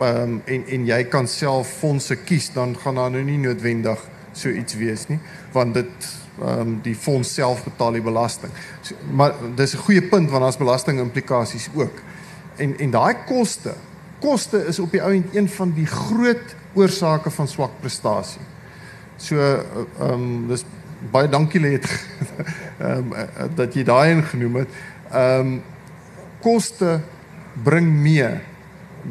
um, 0.00 0.42
en 0.44 0.64
en 0.66 0.86
jy 0.86 1.02
kan 1.10 1.28
self 1.28 1.70
fondse 1.80 2.16
kies 2.26 2.50
dan 2.54 2.76
gaan 2.78 2.98
daar 3.00 3.12
nou 3.14 3.24
nie 3.24 3.38
noodwendig 3.42 4.02
so 4.32 4.50
iets 4.50 4.76
wees 4.78 5.06
nie 5.08 5.18
want 5.54 5.74
dit 5.78 6.08
ehm 6.42 6.60
um, 6.60 6.78
die 6.82 6.94
fonds 6.96 7.34
self 7.34 7.64
betaal 7.64 7.92
die 7.92 8.02
belasting. 8.02 8.52
So, 8.80 8.94
maar 9.10 9.34
dis 9.54 9.74
'n 9.74 9.84
goeie 9.86 10.02
punt 10.02 10.30
want 10.30 10.42
daar's 10.42 10.56
belasting 10.56 11.00
implikasies 11.00 11.68
ook. 11.74 12.00
En 12.56 12.78
en 12.78 12.90
daai 12.90 13.16
koste, 13.26 13.74
koste 14.20 14.66
is 14.66 14.78
op 14.78 14.90
die 14.90 15.02
ou 15.02 15.12
end 15.14 15.34
een 15.34 15.48
van 15.48 15.72
die 15.72 15.86
groot 15.86 16.54
oorsake 16.74 17.30
van 17.30 17.48
swak 17.48 17.80
prestasie. 17.80 18.42
So 19.16 19.36
ehm 19.36 20.12
um, 20.12 20.48
dis 20.48 20.64
baie 21.10 21.28
dankie 21.28 21.60
lê 21.60 21.72
het 21.78 21.88
ehm 22.78 23.12
um, 23.12 23.14
dat 23.54 23.74
jy 23.74 23.84
daai 23.84 24.10
ingenoem 24.10 24.54
het. 24.54 24.68
Ehm 25.10 25.40
um, 25.40 25.62
koste 26.40 27.00
bring 27.62 27.86
mee 27.86 28.30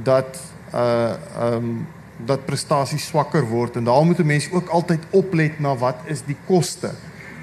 dat 0.03 0.39
uh 0.73 1.13
um 1.41 1.87
dat 2.25 2.45
prestasie 2.45 2.99
swakker 2.99 3.45
word 3.45 3.75
en 3.75 3.83
daarom 3.83 4.07
moet 4.07 4.19
'n 4.19 4.25
mens 4.25 4.51
ook 4.51 4.67
altyd 4.67 5.03
oplet 5.09 5.59
na 5.59 5.75
wat 5.75 5.97
is 6.05 6.21
die 6.25 6.37
koste. 6.45 6.91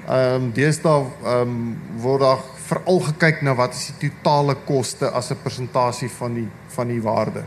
Um 0.05 0.51
deesdae 0.53 1.05
um 1.25 1.53
word 1.97 2.21
daar 2.21 2.41
veral 2.67 2.99
gekyk 3.07 3.41
na 3.41 3.55
wat 3.57 3.73
is 3.73 3.87
die 3.99 4.09
totale 4.09 4.55
koste 4.67 5.09
as 5.09 5.31
'n 5.31 5.41
persentasie 5.43 6.09
van 6.09 6.33
die 6.33 6.49
van 6.67 6.87
die 6.87 7.01
waarde. 7.01 7.43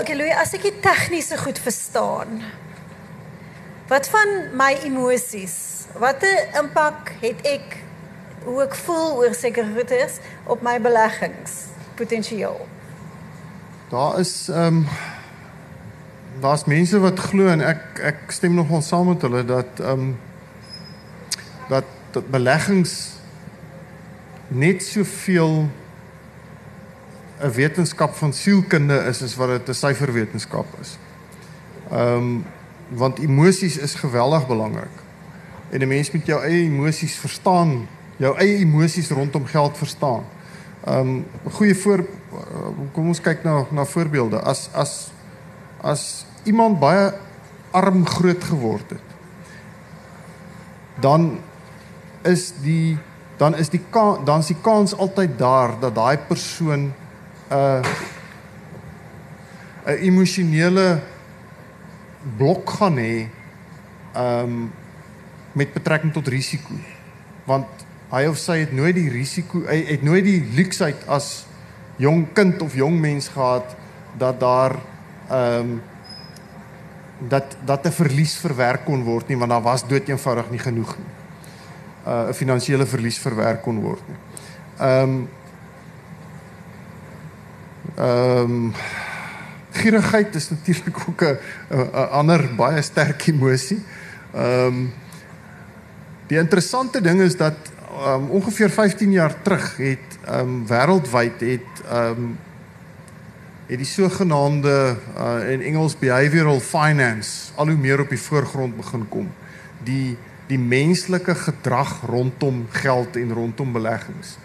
OK 0.00 0.08
Louis, 0.08 0.34
as 0.34 0.52
ek 0.54 0.62
dit 0.62 0.82
tegnies 0.82 1.32
goed 1.36 1.58
verstaan. 1.58 2.42
Wat 3.88 4.08
van 4.08 4.28
my 4.52 4.76
emosies? 4.84 5.86
Watter 5.98 6.48
impak 6.58 7.12
het 7.20 7.40
ek 7.46 7.76
hoe 8.44 8.62
ek 8.62 8.74
voel 8.74 9.16
oor 9.22 9.34
sekere 9.34 9.72
goedes 9.74 10.18
op 10.44 10.62
my 10.62 10.80
beleggings 10.82 11.66
potensieel? 11.94 12.66
Daar 13.90 14.18
is 14.18 14.48
ehm 14.48 14.66
um, 14.66 14.88
daar's 16.40 16.64
mense 16.64 16.98
wat 16.98 17.18
glo 17.18 17.48
en 17.48 17.60
ek 17.60 18.00
ek 18.02 18.32
stem 18.34 18.54
nogal 18.54 18.82
saam 18.82 19.08
met 19.12 19.22
hulle 19.22 19.44
dat 19.44 19.80
ehm 19.80 20.00
um, 20.00 20.16
dat 21.68 21.84
dat 22.12 22.30
beleggings 22.30 23.16
net 24.48 24.82
soveel 24.82 25.68
'n 27.40 27.52
wetenskap 27.52 28.14
van 28.14 28.32
sielkunde 28.32 29.04
is 29.08 29.22
as 29.22 29.36
wat 29.36 29.48
dit 29.48 29.68
'n 29.68 29.74
syferwetenskap 29.74 30.66
is. 30.80 30.98
Ehm 31.90 32.16
um, 32.16 32.44
want 32.88 33.18
emosies 33.18 33.76
is 33.76 33.94
geweldig 33.94 34.46
belangrik. 34.46 34.96
En 35.70 35.80
'n 35.80 35.88
mens 35.88 36.10
moet 36.10 36.26
jou 36.26 36.42
eie 36.42 36.64
emosies 36.64 37.14
verstaan, 37.14 37.88
jou 38.16 38.36
eie 38.38 38.56
emosies 38.56 39.10
rondom 39.10 39.46
geld 39.46 39.78
verstaan. 39.78 40.24
Ehm 40.84 40.98
um, 40.98 41.26
goeie 41.52 41.74
voor 41.74 42.06
kom 42.92 43.08
ons 43.08 43.20
kyk 43.20 43.42
na 43.42 43.66
na 43.70 43.84
voorbeelde. 43.84 44.40
As 44.40 44.68
as 44.72 45.10
as 45.86 46.26
iemand 46.48 46.80
baie 46.82 47.12
arm 47.76 48.02
groot 48.06 48.44
geword 48.44 48.96
het, 48.96 49.14
dan 51.02 51.36
is 52.26 52.50
die 52.64 52.96
dan 53.36 53.54
is 53.54 53.68
die 53.68 53.82
dan 54.24 54.40
is 54.40 54.50
die 54.50 54.60
kans 54.64 54.96
altyd 54.96 55.36
daar 55.38 55.76
dat 55.80 55.94
daai 55.94 56.16
persoon 56.18 56.88
'n 56.88 56.92
uh, 57.52 57.84
'n 59.86 59.98
emosionele 60.02 61.00
blok 62.36 62.70
gaan 62.70 62.96
hê 62.98 63.28
um, 64.16 64.72
met 65.52 65.72
betrekking 65.72 66.12
tot 66.12 66.28
risiko. 66.28 66.74
Want 67.44 67.66
hy 68.10 68.26
of 68.26 68.38
sy 68.38 68.58
het 68.64 68.72
nooit 68.72 68.94
die 68.94 69.10
risiko 69.10 69.62
hy 69.66 69.84
het 69.86 70.02
nooit 70.02 70.24
die 70.24 70.42
luksheid 70.56 71.06
as 71.06 71.46
jong 71.96 72.26
kind 72.32 72.62
of 72.62 72.74
jong 72.74 72.98
mens 73.00 73.28
gehad 73.28 73.76
dat 74.18 74.40
daar 74.40 74.76
ehm 75.28 75.60
um, 75.60 75.82
dat 77.18 77.56
dat 77.64 77.86
'n 77.86 77.90
verlies 77.90 78.36
verwerk 78.36 78.84
kon 78.84 79.02
word 79.02 79.28
nie 79.28 79.38
want 79.38 79.50
daar 79.50 79.62
was 79.62 79.86
dood 79.88 80.08
eenvoudig 80.08 80.50
nie 80.50 80.58
genoeg 80.58 80.96
nie. 80.98 81.12
Uh 82.06 82.28
'n 82.28 82.34
finansiële 82.34 82.86
verlies 82.86 83.18
verwerk 83.18 83.62
kon 83.62 83.80
word 83.80 84.02
nie. 84.08 84.16
Ehm 84.78 85.02
um, 85.02 85.28
ehm 87.94 88.50
um, 88.50 88.74
gierigheid 89.70 90.34
is 90.34 90.50
natuurlik 90.50 90.98
ook 91.08 91.22
'n 91.22 91.38
ander 92.10 92.54
baie 92.54 92.82
sterk 92.82 93.26
emosie. 93.26 93.82
Ehm 94.34 94.66
um, 94.66 94.92
die 96.26 96.38
interessante 96.38 97.00
ding 97.00 97.20
is 97.20 97.36
dat 97.36 97.56
um, 98.06 98.30
ongeveer 98.30 98.70
15 98.70 99.10
jaar 99.10 99.42
terug 99.42 99.76
het 99.76 100.18
um 100.28 100.66
wêreldwyd 100.66 101.40
het 101.40 101.84
um 101.92 102.38
het 103.66 103.78
die 103.78 103.88
sogenaamde 103.88 104.96
uh, 105.18 105.50
in 105.52 105.62
Engels 105.62 105.98
behavioral 105.98 106.60
finance 106.60 107.52
al 107.54 107.72
hoe 107.72 107.76
meer 107.76 108.00
op 108.00 108.08
die 108.08 108.20
voorgrond 108.20 108.76
begin 108.76 109.08
kom. 109.08 109.28
Die 109.84 110.16
die 110.46 110.58
menslike 110.58 111.34
gedrag 111.34 112.04
rondom 112.06 112.66
geld 112.70 113.16
en 113.16 113.32
rondom 113.34 113.72
beleggings. 113.72 114.36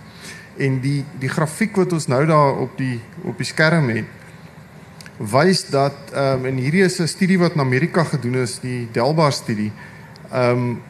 En 0.57 0.79
die 0.81 1.03
die 1.21 1.29
grafiek 1.29 1.75
wat 1.77 1.93
ons 1.93 2.07
nou 2.10 2.25
daar 2.25 2.57
op 2.63 2.73
die 2.77 2.97
op 3.21 3.38
die 3.38 3.45
skerm 3.45 3.89
het 3.93 4.17
wys 5.21 5.67
dat 5.69 6.10
ehm 6.13 6.41
um, 6.41 6.45
en 6.49 6.57
hierdie 6.57 6.81
is 6.84 6.99
'n 6.99 7.07
studie 7.07 7.39
wat 7.39 7.53
in 7.53 7.62
Amerika 7.62 8.03
gedoen 8.03 8.36
is, 8.36 8.60
die 8.60 8.88
Delbar 8.91 9.31
studie. 9.31 9.71
Ehm 10.31 10.57
um, 10.57 10.81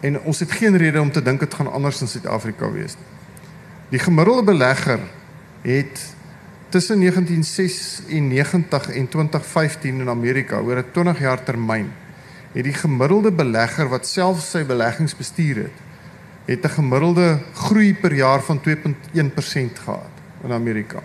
En 0.00 0.20
ons 0.20 0.38
het 0.38 0.52
geen 0.52 0.76
rede 0.76 1.00
om 1.00 1.12
te 1.12 1.22
dink 1.22 1.40
dit 1.40 1.54
gaan 1.54 1.72
anders 1.72 2.00
in 2.00 2.08
Suid-Afrika 2.08 2.70
wees 2.72 2.94
nie. 2.96 3.08
Die 3.88 3.98
gemiddelde 3.98 4.42
belegger 4.42 5.00
het 5.62 6.14
tussen 6.70 6.98
1996 7.00 8.90
en 8.90 9.08
2015 9.08 10.00
in 10.00 10.08
Amerika 10.08 10.58
oor 10.58 10.76
'n 10.76 10.90
20 10.92 11.18
jaar 11.18 11.42
termyn 11.44 11.92
het 12.52 12.64
die 12.64 12.74
gemiddelde 12.74 13.32
belegger 13.32 13.88
wat 13.88 14.06
self 14.06 14.40
sy 14.42 14.64
beleggings 14.64 15.16
bestuur 15.16 15.56
het, 15.56 15.76
het 16.44 16.64
'n 16.64 16.74
gemiddelde 16.78 17.38
groei 17.54 17.94
per 17.94 18.14
jaar 18.14 18.42
van 18.42 18.60
2.1% 18.60 19.78
gehad 19.78 20.14
in 20.42 20.52
Amerika. 20.52 21.02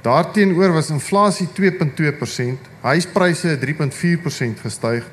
Daarteenoor 0.00 0.72
was 0.72 0.90
inflasie 0.90 1.48
2.2%, 1.52 2.58
huispryse 2.80 3.48
het 3.48 3.60
3.4% 3.60 4.60
gestyg 4.60 5.04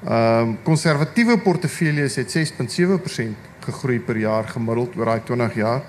Ehm 0.00 0.48
um, 0.48 0.58
konservatiewe 0.62 1.38
portefeuilles 1.38 2.14
het 2.16 2.36
6.7% 2.36 3.22
gegroei 3.60 3.98
per 4.00 4.16
jaar 4.16 4.48
gemiddeld 4.48 4.96
oor 4.96 5.04
daai 5.04 5.20
20 5.24 5.54
jaar 5.54 5.82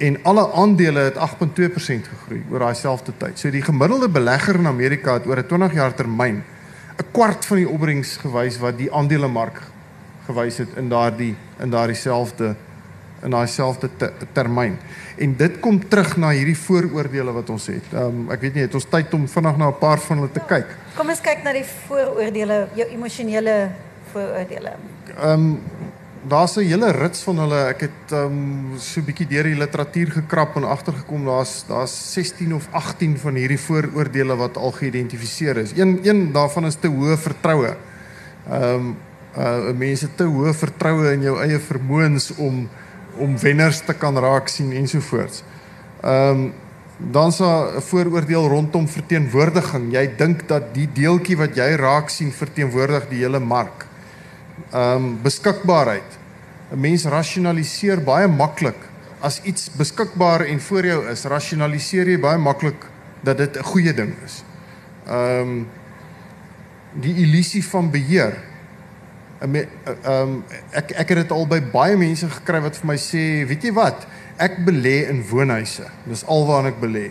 en 0.00 0.16
alle 0.24 0.46
aandele 0.52 1.00
het 1.10 1.18
8.2% 1.20 2.08
gegroei 2.12 2.40
oor 2.50 2.64
daai 2.64 2.74
selfde 2.74 3.12
tyd. 3.20 3.38
So 3.38 3.52
die 3.52 3.62
gemiddelde 3.62 4.08
belegger 4.08 4.56
in 4.56 4.66
Amerika 4.66 5.18
het 5.18 5.26
oor 5.26 5.38
'n 5.42 5.46
20 5.46 5.74
jaar 5.74 5.94
termyn 5.94 6.42
'n 7.00 7.10
kwart 7.12 7.46
van 7.46 7.56
die 7.56 7.68
opbrengs 7.68 8.16
gewys 8.16 8.58
wat 8.58 8.78
die 8.78 8.92
aandelemark 8.92 9.62
gewys 10.26 10.58
het 10.58 10.68
in 10.76 10.88
daardie 10.88 11.36
in 11.58 11.70
daardie 11.70 11.96
selfde 11.96 12.54
in 13.22 13.30
daai 13.30 13.46
selfde 13.46 13.88
te, 13.96 14.12
termyn. 14.32 14.78
En 15.16 15.36
dit 15.36 15.60
kom 15.60 15.88
terug 15.88 16.16
na 16.16 16.30
hierdie 16.30 16.56
vooroordeele 16.56 17.32
wat 17.32 17.50
ons 17.50 17.66
het. 17.66 17.92
Ehm 17.92 18.04
um, 18.04 18.30
ek 18.32 18.40
weet 18.40 18.54
nie 18.54 18.64
het 18.64 18.74
ons 18.74 18.88
tyd 18.88 19.14
om 19.14 19.28
vinnig 19.28 19.56
na 19.56 19.68
'n 19.68 19.78
paar 19.78 19.98
van 19.98 20.16
hulle 20.16 20.32
te 20.32 20.40
kyk. 20.46 20.66
Kom 20.96 21.08
ons 21.08 21.20
kyk 21.20 21.42
na 21.44 21.52
die 21.52 21.64
vooroordeele, 21.64 22.68
jou 22.74 22.88
emosionele 22.88 23.70
vooroordeele. 24.12 24.72
Ehm 25.18 25.32
um, 25.32 25.60
daar's 26.28 26.56
'n 26.56 26.60
hele 26.60 26.90
rits 26.90 27.22
van 27.22 27.38
hulle. 27.38 27.64
Ek 27.68 27.80
het 27.80 28.12
um, 28.12 28.72
so 28.76 29.00
'n 29.00 29.04
bietjie 29.04 29.26
deur 29.26 29.44
die 29.44 29.56
literatuur 29.56 30.10
gekrap 30.10 30.56
en 30.56 30.64
agtergekom 30.64 31.24
daar's 31.24 31.64
daar's 31.68 32.12
16 32.12 32.54
of 32.54 32.68
18 32.70 33.18
van 33.18 33.34
hierdie 33.34 33.60
vooroordeele 33.60 34.36
wat 34.36 34.56
al 34.56 34.72
geïdentifiseer 34.72 35.56
is. 35.56 35.72
Een 35.76 36.00
een 36.02 36.32
daarvan 36.32 36.66
is 36.66 36.74
te 36.74 36.88
hoë 36.88 37.16
vertroue. 37.16 37.76
Ehm 38.50 38.74
um, 38.74 38.96
uh 39.38 39.72
mense 39.72 40.08
te 40.14 40.24
hoë 40.24 40.54
vertroue 40.54 41.12
in 41.12 41.22
jou 41.22 41.40
eie 41.40 41.58
vermoëns 41.58 42.34
om 42.36 42.68
om 43.16 43.38
wenners 43.38 43.80
te 43.80 43.92
kan 43.92 44.18
raak 44.18 44.48
sien 44.48 44.72
ensovoorts. 44.72 45.42
Ehm 46.02 46.30
um, 46.30 46.52
dan 47.10 47.32
sa 47.32 47.76
'n 47.76 47.80
vooroordeel 47.80 48.48
rondom 48.48 48.88
verteenwoordiging. 48.88 49.92
Jy 49.92 50.16
dink 50.16 50.48
dat 50.48 50.74
die 50.74 50.88
deeltjie 50.92 51.36
wat 51.36 51.56
jy 51.56 51.74
raak 51.76 52.08
sien 52.08 52.32
verteenwoordig 52.32 53.08
die 53.08 53.18
hele 53.18 53.38
mark. 53.38 53.86
Ehm 54.72 54.96
um, 54.96 55.22
beskikbaarheid. 55.22 56.18
'n 56.70 56.80
Mens 56.80 57.04
rasionaliseer 57.04 58.04
baie 58.04 58.28
maklik 58.28 58.88
as 59.20 59.40
iets 59.42 59.70
beskikbaar 59.76 60.40
en 60.40 60.60
voor 60.60 60.86
jou 60.86 61.08
is, 61.10 61.24
rasionaliseer 61.24 62.08
jy 62.08 62.18
baie 62.18 62.38
maklik 62.38 62.86
dat 63.20 63.36
dit 63.36 63.56
'n 63.56 63.62
goeie 63.62 63.94
ding 63.94 64.14
is. 64.24 64.44
Ehm 65.06 65.40
um, 65.40 65.68
die 67.00 67.14
illusie 67.14 67.64
van 67.64 67.90
beheer. 67.90 68.36
Ehm 69.40 69.56
um, 70.06 70.44
ek 70.70 70.90
ek 70.90 71.08
het 71.08 71.18
dit 71.18 71.30
al 71.30 71.46
by 71.46 71.60
baie 71.60 71.96
mense 71.96 72.28
gekry 72.28 72.60
wat 72.60 72.76
vir 72.76 72.86
my 72.86 72.96
sê, 72.96 73.46
weet 73.46 73.62
jy 73.62 73.72
wat? 73.72 74.06
ek 74.40 74.60
belê 74.64 75.04
in 75.12 75.20
woonhuise. 75.28 75.86
Dis 76.08 76.24
alwaar 76.24 76.70
ek 76.70 76.80
belê. 76.80 77.10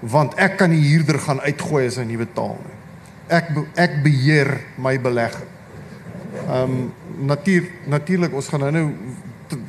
Want 0.00 0.34
ek 0.40 0.56
kan 0.62 0.72
die 0.72 0.82
huurder 0.82 1.20
gaan 1.22 1.42
uitgooi 1.44 1.84
as 1.86 1.98
hy 2.00 2.06
nie 2.08 2.20
betaal 2.20 2.56
nie. 2.56 2.78
Ek 3.32 3.52
ek 3.80 4.00
beheer 4.04 4.56
my 4.80 4.96
belegging. 5.00 5.51
Ehm 6.32 6.62
um, 6.62 6.92
natuur 7.28 7.68
natuurlik 7.86 8.34
ons 8.34 8.48
gaan 8.48 8.60
nou 8.60 8.70
nou 8.72 8.86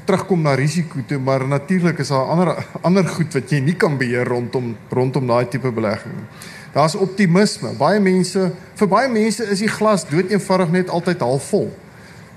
terugkom 0.06 0.42
na 0.42 0.54
risiko 0.56 1.00
toe, 1.08 1.20
maar 1.20 1.48
natuurlik 1.48 2.00
is 2.00 2.08
daar 2.08 2.30
ander 2.32 2.66
ander 2.82 3.08
goed 3.08 3.34
wat 3.34 3.52
jy 3.52 3.60
nie 3.60 3.76
kan 3.76 3.98
beheer 3.98 4.28
rondom 4.28 4.76
rondom 4.90 5.28
daai 5.28 5.48
tipe 5.48 5.72
belegging 5.72 6.16
nie. 6.16 6.28
Daar's 6.74 6.96
optimisme. 6.96 7.76
Baie 7.78 8.00
mense, 8.00 8.48
vir 8.76 8.88
baie 8.90 9.10
mense 9.12 9.46
is 9.46 9.60
die 9.62 9.70
glas 9.70 10.08
dood 10.10 10.32
eenvoudig 10.32 10.72
net 10.72 10.90
altyd 10.90 11.22
half 11.22 11.52
vol 11.52 11.70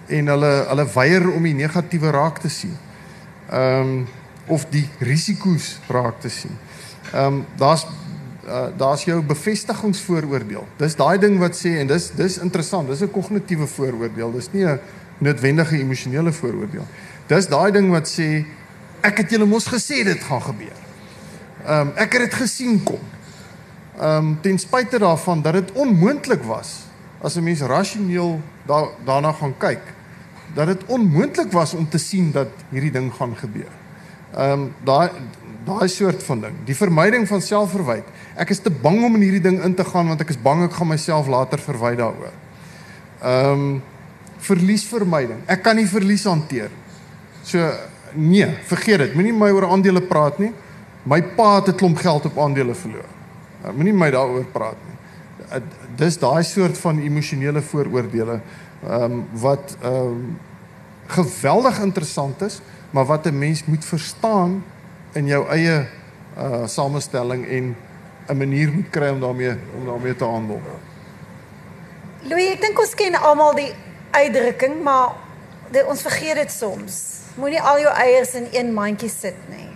en 0.07 0.29
hulle 0.35 0.53
hulle 0.71 0.87
weier 0.95 1.31
om 1.33 1.47
die 1.49 1.57
negatiewe 1.57 2.11
raak 2.15 2.43
te 2.43 2.53
sien. 2.53 2.77
Ehm 3.51 3.81
um, 3.81 4.07
of 4.47 4.63
die 4.71 4.85
risiko's 5.03 5.81
raak 5.91 6.21
te 6.23 6.31
sien. 6.31 6.59
Ehm 7.13 7.41
um, 7.41 7.45
daar's 7.59 7.87
uh, 8.47 8.67
daar's 8.77 9.05
jou 9.05 9.23
bevestigingsvooroordeel. 9.23 10.67
Dis 10.77 10.97
daai 10.97 11.19
ding 11.19 11.39
wat 11.39 11.57
sê 11.59 11.77
en 11.81 11.87
dis 11.87 12.11
dis 12.17 12.39
interessant. 12.39 12.89
Dis 12.89 13.03
'n 13.03 13.11
kognitiewe 13.11 13.67
vooroordeel. 13.67 14.33
Dis 14.33 14.53
nie 14.53 14.65
'n 14.65 14.81
noodwendige 15.19 15.79
emosionele 15.79 16.33
vooroordeel. 16.33 16.87
Dis 17.27 17.49
daai 17.49 17.73
ding 17.73 17.91
wat 17.91 18.09
sê 18.09 18.45
ek 19.01 19.17
het 19.17 19.31
julle 19.31 19.47
mos 19.47 19.67
gesê 19.67 20.05
dit 20.05 20.23
gaan 20.23 20.43
gebeur. 20.43 20.79
Ehm 21.67 21.81
um, 21.81 21.93
ek 21.97 22.13
het 22.13 22.23
dit 22.23 22.35
gesien 22.35 22.83
kom. 22.83 23.01
Ehm 23.99 24.17
um, 24.17 24.39
ten 24.41 24.59
spyte 24.59 24.99
daarvan 24.99 25.43
dat 25.43 25.53
dit 25.53 25.73
onmoontlik 25.73 26.43
was 26.43 26.87
as 27.21 27.37
'n 27.37 27.43
mens 27.43 27.61
rasioneel 27.61 28.41
daar 28.67 28.89
daarna 29.05 29.33
gaan 29.33 29.55
kyk 29.59 29.83
dat 30.55 30.67
dit 30.67 30.85
onmoontlik 30.87 31.53
was 31.53 31.75
om 31.75 31.89
te 31.89 31.99
sien 31.99 32.33
dat 32.33 32.49
hierdie 32.71 32.91
ding 32.91 33.13
gaan 33.15 33.37
gebeur. 33.37 33.73
Ehm 34.35 34.51
um, 34.53 34.75
daai 34.85 35.11
daai 35.67 35.89
soort 35.91 36.23
van 36.23 36.41
ding. 36.41 36.55
Die 36.69 36.77
vermyding 36.77 37.27
van 37.29 37.43
selfverwyd. 37.43 38.07
Ek 38.39 38.53
is 38.55 38.63
te 38.63 38.71
bang 38.71 39.03
om 39.05 39.19
in 39.19 39.25
hierdie 39.27 39.43
ding 39.43 39.59
in 39.67 39.75
te 39.75 39.85
gaan 39.85 40.09
want 40.13 40.23
ek 40.23 40.31
is 40.35 40.41
bang 40.43 40.65
ek 40.67 40.77
gaan 40.79 40.91
myself 40.93 41.31
later 41.33 41.63
verwy 41.63 41.97
daaroor. 41.99 42.35
Ehm 43.23 43.53
um, 43.53 43.69
verliesvermyding. 44.47 45.41
Ek 45.51 45.65
kan 45.65 45.75
nie 45.75 45.89
verlies 45.91 46.23
hanteer. 46.29 46.71
So 47.43 47.59
nee, 48.15 48.47
vergeet 48.69 49.01
dit. 49.03 49.15
Moenie 49.19 49.33
my 49.35 49.49
oor 49.51 49.67
aandele 49.73 50.05
praat 50.07 50.39
nie. 50.39 50.53
My 51.03 51.19
pa 51.35 51.57
het 51.57 51.73
'n 51.73 51.79
klomp 51.81 51.99
geld 51.99 52.27
op 52.27 52.39
aandele 52.39 52.75
verloor. 52.75 53.09
Uh, 53.65 53.73
Moenie 53.73 53.95
my 53.95 54.11
daaroor 54.11 54.45
praat 54.53 54.79
nie. 54.87 54.97
Uh, 55.51 55.63
dis 55.97 56.19
daai 56.19 56.45
soort 56.45 56.79
van 56.79 57.01
emosionele 57.01 57.63
vooroordeele 57.63 58.41
ehm 58.85 59.03
um, 59.03 59.25
wat 59.33 59.77
ehm 59.83 59.95
um, 59.95 60.39
geweldig 61.07 61.79
interessant 61.81 62.43
is 62.43 62.61
maar 62.91 63.07
wat 63.07 63.27
'n 63.27 63.39
mens 63.39 63.65
moet 63.65 63.85
verstaan 63.85 64.63
in 65.17 65.31
jou 65.31 65.43
eie 65.53 65.87
uh 66.37 66.67
samestelling 66.69 67.47
en 67.49 67.77
'n 68.29 68.37
manier 68.37 68.73
moet 68.73 68.91
kry 68.91 69.09
om 69.09 69.21
daarmee 69.21 69.55
om 69.79 69.87
daarmee 69.87 70.17
te 70.17 70.25
handel. 70.25 70.61
Louis, 72.23 72.53
ek 72.53 72.61
dink 72.61 72.79
ons 72.79 72.95
ken 72.95 73.15
almal 73.15 73.55
die 73.55 73.73
uitdrukking, 74.11 74.83
maar 74.83 75.15
dit, 75.71 75.85
ons 75.87 76.03
vergeet 76.03 76.35
dit 76.35 76.51
soms. 76.53 77.03
Moenie 77.37 77.61
al 77.63 77.79
jou 77.81 77.93
eiers 77.93 78.35
in 78.35 78.49
een 78.53 78.73
mandjie 78.75 79.11
sit 79.11 79.37
nie. 79.53 79.69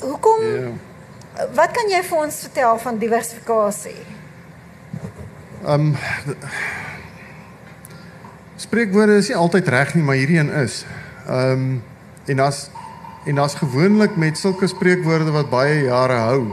Hoekom? 0.00 0.42
Yeah. 0.42 0.74
Ja. 1.34 1.46
Wat 1.54 1.72
kan 1.74 1.88
jy 1.90 2.02
vir 2.06 2.18
ons 2.18 2.36
vertel 2.46 2.78
van 2.78 2.98
diversifikasie? 2.98 4.02
Ehm 5.64 5.94
um, 5.94 5.96
Spreekwoorde 8.56 9.16
is 9.18 9.28
nie 9.28 9.36
altyd 9.36 9.68
reg 9.68 9.94
nie, 9.94 10.02
maar 10.04 10.14
hierdie 10.14 10.38
een 10.38 10.52
is. 10.60 10.84
Ehm 11.26 11.50
um, 11.50 11.82
en 12.24 12.40
as 12.40 12.68
en 13.24 13.38
as 13.38 13.54
gewoonlik 13.54 14.16
met 14.16 14.38
sulke 14.38 14.66
spreekwoorde 14.66 15.32
wat 15.32 15.50
baie 15.50 15.82
jare 15.86 16.20
hou, 16.28 16.52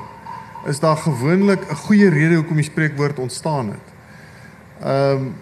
is 0.65 0.79
daar 0.79 0.97
gewoonlik 0.97 1.59
'n 1.69 1.75
goeie 1.75 2.09
rede 2.09 2.35
hoekom 2.35 2.55
die 2.55 2.69
spreekwoord 2.69 3.19
ontstaan 3.19 3.67
het. 3.69 3.87
Ehm 4.81 5.17
um, 5.17 5.35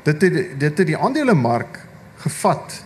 Dit 0.03 0.21
het 0.21 0.59
dit 0.59 0.78
het 0.78 0.88
die 0.88 0.97
aandelemark 0.97 1.80
gevat 2.15 2.86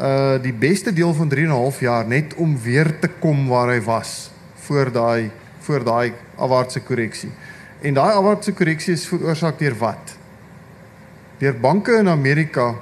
uh 0.00 0.42
die 0.42 0.52
beste 0.52 0.92
deel 0.92 1.14
van 1.14 1.28
3 1.28 1.44
en 1.44 1.50
'n 1.50 1.54
half 1.54 1.80
jaar 1.80 2.06
net 2.06 2.34
om 2.34 2.58
weer 2.62 2.98
te 2.98 3.08
kom 3.08 3.48
waar 3.48 3.68
hy 3.68 3.82
was 3.82 4.30
voor 4.54 4.92
daai 4.92 5.30
voor 5.68 5.84
daai 5.84 6.12
afwaartse 6.36 6.80
korreksie. 6.80 7.30
En 7.84 7.94
daai 7.94 8.12
afwaartse 8.16 8.54
korreksie 8.56 8.96
is 8.96 9.06
veroorsaak 9.10 9.60
deur 9.60 9.76
wat? 9.78 10.16
Deur 11.38 11.58
banke 11.60 12.00
in 12.00 12.08
Amerika 12.08 12.72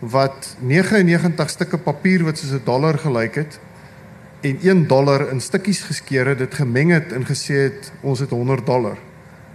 wat 0.00 0.54
99 0.60 1.50
stukke 1.50 1.78
papier 1.78 2.24
wat 2.24 2.38
soos 2.38 2.54
'n 2.54 2.64
dollar 2.64 2.98
gelyk 2.98 3.34
het 3.34 3.58
en 4.44 4.58
1 4.60 4.86
dollar 4.86 5.30
in 5.32 5.40
stukkies 5.40 5.82
geskeur 5.82 6.26
het, 6.26 6.38
dit 6.38 6.54
gemeng 6.54 6.92
het 6.92 7.12
en 7.12 7.24
gesê 7.24 7.68
het 7.68 7.92
ons 8.02 8.20
het 8.20 8.30
100 8.30 8.66
dollar 8.66 8.98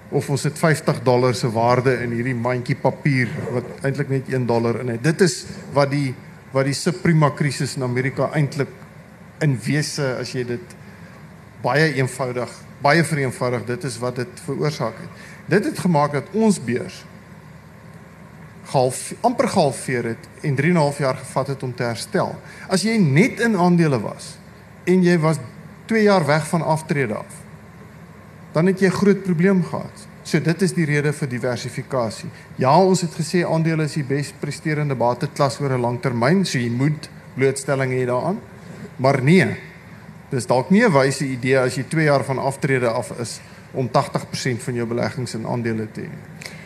of 0.09 0.29
ons 0.29 0.43
het 0.43 0.57
50 0.57 1.03
dollar 1.03 1.35
se 1.35 1.51
waarde 1.51 1.93
in 2.01 2.11
hierdie 2.11 2.35
mandjie 2.35 2.75
papier 2.75 3.29
wat 3.53 3.85
eintlik 3.85 4.09
net 4.09 4.29
1 4.33 4.45
dollar 4.45 4.79
in 4.79 4.87
het. 4.87 5.03
Dit 5.03 5.21
is 5.21 5.45
wat 5.73 5.91
die 5.91 6.15
wat 6.51 6.65
die 6.65 6.73
subprima 6.73 7.29
krisis 7.29 7.75
in 7.77 7.83
Amerika 7.83 8.31
eintlik 8.33 8.71
in 9.45 9.53
wese 9.61 10.15
as 10.19 10.31
jy 10.33 10.43
dit 10.49 10.75
baie 11.61 11.93
eenvoudig, 11.93 12.51
baie 12.81 13.03
vereenvoudig, 13.03 13.65
dit 13.65 13.83
is 13.83 13.97
wat 13.99 14.15
dit 14.15 14.41
veroorsaak 14.45 14.97
het. 14.97 15.23
Dit 15.49 15.65
het 15.65 15.79
gemaak 15.79 16.13
dat 16.13 16.29
ons 16.31 16.59
beurs 16.63 17.03
half 18.69 19.13
amper 19.25 19.49
gehalveer 19.49 20.03
het 20.13 20.27
en 20.45 20.55
3 20.55 20.69
en 20.69 20.77
'n 20.77 20.81
half 20.81 20.97
jaar 20.97 21.15
gevat 21.15 21.47
het 21.47 21.63
om 21.63 21.75
te 21.75 21.83
herstel. 21.83 22.35
As 22.67 22.81
jy 22.81 22.97
net 22.97 23.39
in 23.39 23.57
aandele 23.57 23.99
was 23.99 24.37
en 24.83 25.03
jy 25.03 25.19
was 25.19 25.37
2 25.85 26.03
jaar 26.03 26.25
weg 26.25 26.47
van 26.47 26.61
aftrede 26.61 27.13
af, 27.13 27.33
dan 28.51 28.65
het 28.65 28.79
jy 28.79 28.89
groot 28.89 29.23
probleem 29.23 29.63
gehad. 29.63 30.07
So 30.23 30.41
dit 30.41 30.61
is 30.61 30.73
die 30.73 30.85
rede 30.85 31.13
vir 31.13 31.29
diversifikasie. 31.29 32.29
Ja, 32.55 32.77
ons 32.77 33.01
het 33.01 33.15
gesê 33.17 33.45
aandele 33.45 33.83
is 33.83 33.93
die 33.93 34.03
bes 34.03 34.33
presterende 34.39 34.95
bateklas 34.95 35.59
oor 35.59 35.71
'n 35.73 35.81
lang 35.81 36.01
termyn, 36.01 36.45
so 36.45 36.57
jy 36.57 36.69
moet 36.69 37.09
blootstelling 37.33 37.91
hê 37.91 38.05
daaraan. 38.05 38.39
Maar 38.95 39.23
nee. 39.23 39.68
Dis 40.29 40.45
dalk 40.45 40.69
nie 40.69 40.83
'n 40.85 40.91
wyse 40.91 41.25
idee 41.25 41.57
as 41.57 41.75
jy 41.75 41.83
2 41.83 42.03
jaar 42.03 42.23
van 42.23 42.37
aftrede 42.37 42.87
af 42.87 43.11
is 43.19 43.39
om 43.71 43.89
80% 43.91 44.63
van 44.63 44.73
jou 44.73 44.87
beleggings 44.87 45.33
in 45.33 45.45
aandele 45.45 45.87
te 45.91 46.01
hê. 46.01 46.09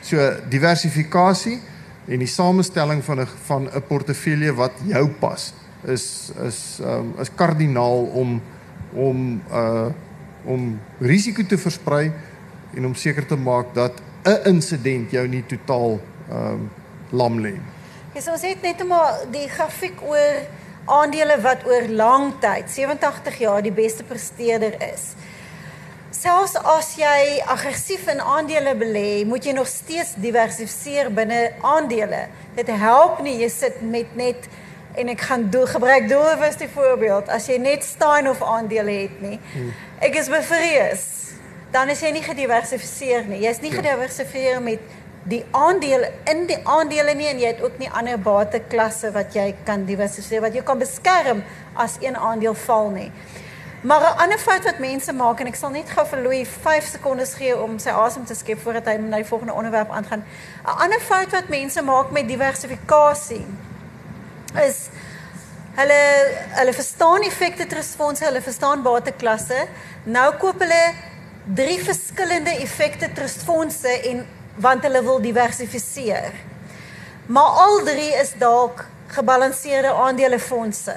So 0.02 0.18
diversifikasie 0.50 1.60
en 2.08 2.20
die 2.20 2.28
samestelling 2.28 3.04
van 3.04 3.20
'n 3.20 3.28
van 3.46 3.70
'n 3.76 3.84
portefeulje 3.88 4.54
wat 4.54 4.72
jou 4.88 5.08
pas 5.20 5.54
is 5.84 6.32
is 6.46 6.80
um, 6.82 7.14
is 7.20 7.30
kardinaal 7.36 8.04
om 8.04 8.42
om 8.94 9.42
uh 9.52 9.92
om 10.46 10.80
risiko 11.00 11.44
te 11.48 11.58
versprei 11.58 12.12
en 12.76 12.86
om 12.86 12.96
seker 12.96 13.26
te 13.26 13.36
maak 13.36 13.74
dat 13.74 14.02
'n 14.24 14.48
insident 14.48 15.12
jou 15.12 15.28
nie 15.28 15.44
totaal 15.46 16.00
um, 16.32 16.70
lam 17.10 17.40
lê. 17.40 17.54
Ja, 18.14 18.22
so 18.22 18.32
ons 18.32 18.42
het 18.42 18.62
net 18.62 18.88
maar 18.88 19.24
die 19.32 19.48
grafiek 19.50 20.02
oor 20.02 20.44
aandele 20.86 21.38
wat 21.42 21.66
oor 21.68 21.88
lang 21.90 22.34
tyd, 22.44 22.72
87 22.72 23.38
jaar 23.40 23.62
die 23.64 23.72
beste 23.76 24.04
presteerder 24.04 24.76
is. 24.94 25.14
Selfs 26.14 26.54
as 26.56 26.94
jy 26.96 27.42
aggressief 27.52 28.06
in 28.12 28.22
aandele 28.22 28.76
belê, 28.80 29.24
moet 29.26 29.46
jy 29.46 29.56
nog 29.58 29.68
steeds 29.68 30.14
diversifiseer 30.22 31.10
binne 31.12 31.54
aandele. 31.66 32.28
Dit 32.56 32.70
help 32.70 33.24
nie 33.26 33.40
jy 33.42 33.50
sit 33.52 33.82
met 33.82 34.14
net 34.16 34.48
en 34.94 35.10
ek 35.10 35.24
gaan 35.26 35.48
doel 35.50 35.66
gebruik 35.72 36.06
doelbewus 36.12 36.60
die 36.62 36.70
voorbeeld 36.70 37.32
as 37.34 37.48
jy 37.50 37.58
net 37.58 37.84
staan 37.84 38.30
of 38.30 38.44
aandele 38.46 38.94
het 39.04 39.22
nie. 39.26 39.40
Ek 40.06 40.20
is 40.22 40.30
bevrees. 40.30 41.08
Dan 41.74 41.90
is 41.90 42.04
jy 42.06 42.12
nie 42.14 42.22
gediversifiseer 42.22 43.26
nie. 43.26 43.42
Jy's 43.42 43.64
nie 43.64 43.72
ja. 43.74 43.80
gediversifiseer 43.82 44.62
met 44.62 44.84
die 45.24 45.44
aandele 45.52 46.12
in 46.28 46.46
die 46.48 46.58
aandele 46.68 47.14
nie 47.16 47.30
en 47.32 47.40
jy 47.40 47.54
het 47.54 47.62
ook 47.64 47.78
nie 47.80 47.90
ander 47.90 48.20
bateklasse 48.20 49.12
wat 49.16 49.36
jy 49.38 49.54
kan 49.68 49.86
diversifiseer 49.88 50.44
wat 50.44 50.56
jy 50.56 50.64
kan 50.68 50.82
beskerm 50.82 51.44
as 51.80 51.96
een 52.02 52.18
aandeel 52.18 52.56
val 52.66 52.90
nie. 52.92 53.12
Maar 53.84 54.02
'n 54.02 54.18
ander 54.24 54.40
fout 54.40 54.64
wat 54.64 54.80
mense 54.80 55.14
maak 55.14 55.40
en 55.40 55.48
ek 55.48 55.56
sal 55.56 55.70
net 55.70 55.90
gou 55.90 56.06
vir 56.06 56.20
Louis 56.20 56.48
5 56.62 56.86
sekondes 56.86 57.34
gee 57.34 57.58
om 57.58 57.80
sy 57.80 57.90
asem 57.90 58.26
te 58.26 58.36
skep 58.36 58.60
voordat 58.60 58.86
hy 58.86 58.96
na 58.98 59.18
die 59.18 59.26
volgende 59.26 59.54
onderwerp 59.54 59.92
aangaan. 59.92 60.24
'n 60.66 60.78
Ander 60.84 61.00
fout 61.00 61.32
wat 61.32 61.50
mense 61.50 61.82
maak 61.82 62.12
met 62.12 62.28
diversifikasie 62.28 63.46
is 64.68 64.90
hulle 65.76 66.02
hulle 66.50 66.74
verstaan 66.74 67.22
effekte 67.22 67.68
trustfondse, 67.68 68.26
hulle 68.26 68.42
verstaan 68.42 68.82
bateklasse. 68.82 69.68
Nou 70.04 70.36
koop 70.36 70.60
hulle 70.60 70.94
drie 71.56 71.84
verskillende 71.84 72.52
effekte 72.52 73.12
trustfondse 73.12 74.02
en 74.10 74.26
want 74.56 74.84
hulle 74.84 75.04
wil 75.04 75.22
diversifiseer. 75.22 76.34
Maar 77.26 77.52
al 77.66 77.84
drie 77.84 78.14
is 78.22 78.34
dalk 78.38 78.86
gebalanseerde 79.08 79.94
aandelefondse. 79.94 80.96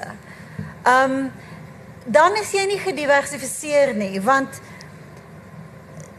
Um 0.85 1.31
dan 2.07 2.35
is 2.39 2.51
jy 2.55 2.63
nie 2.69 2.79
gediversifiseer 2.79 3.93
nie 3.95 4.21
want 4.23 4.61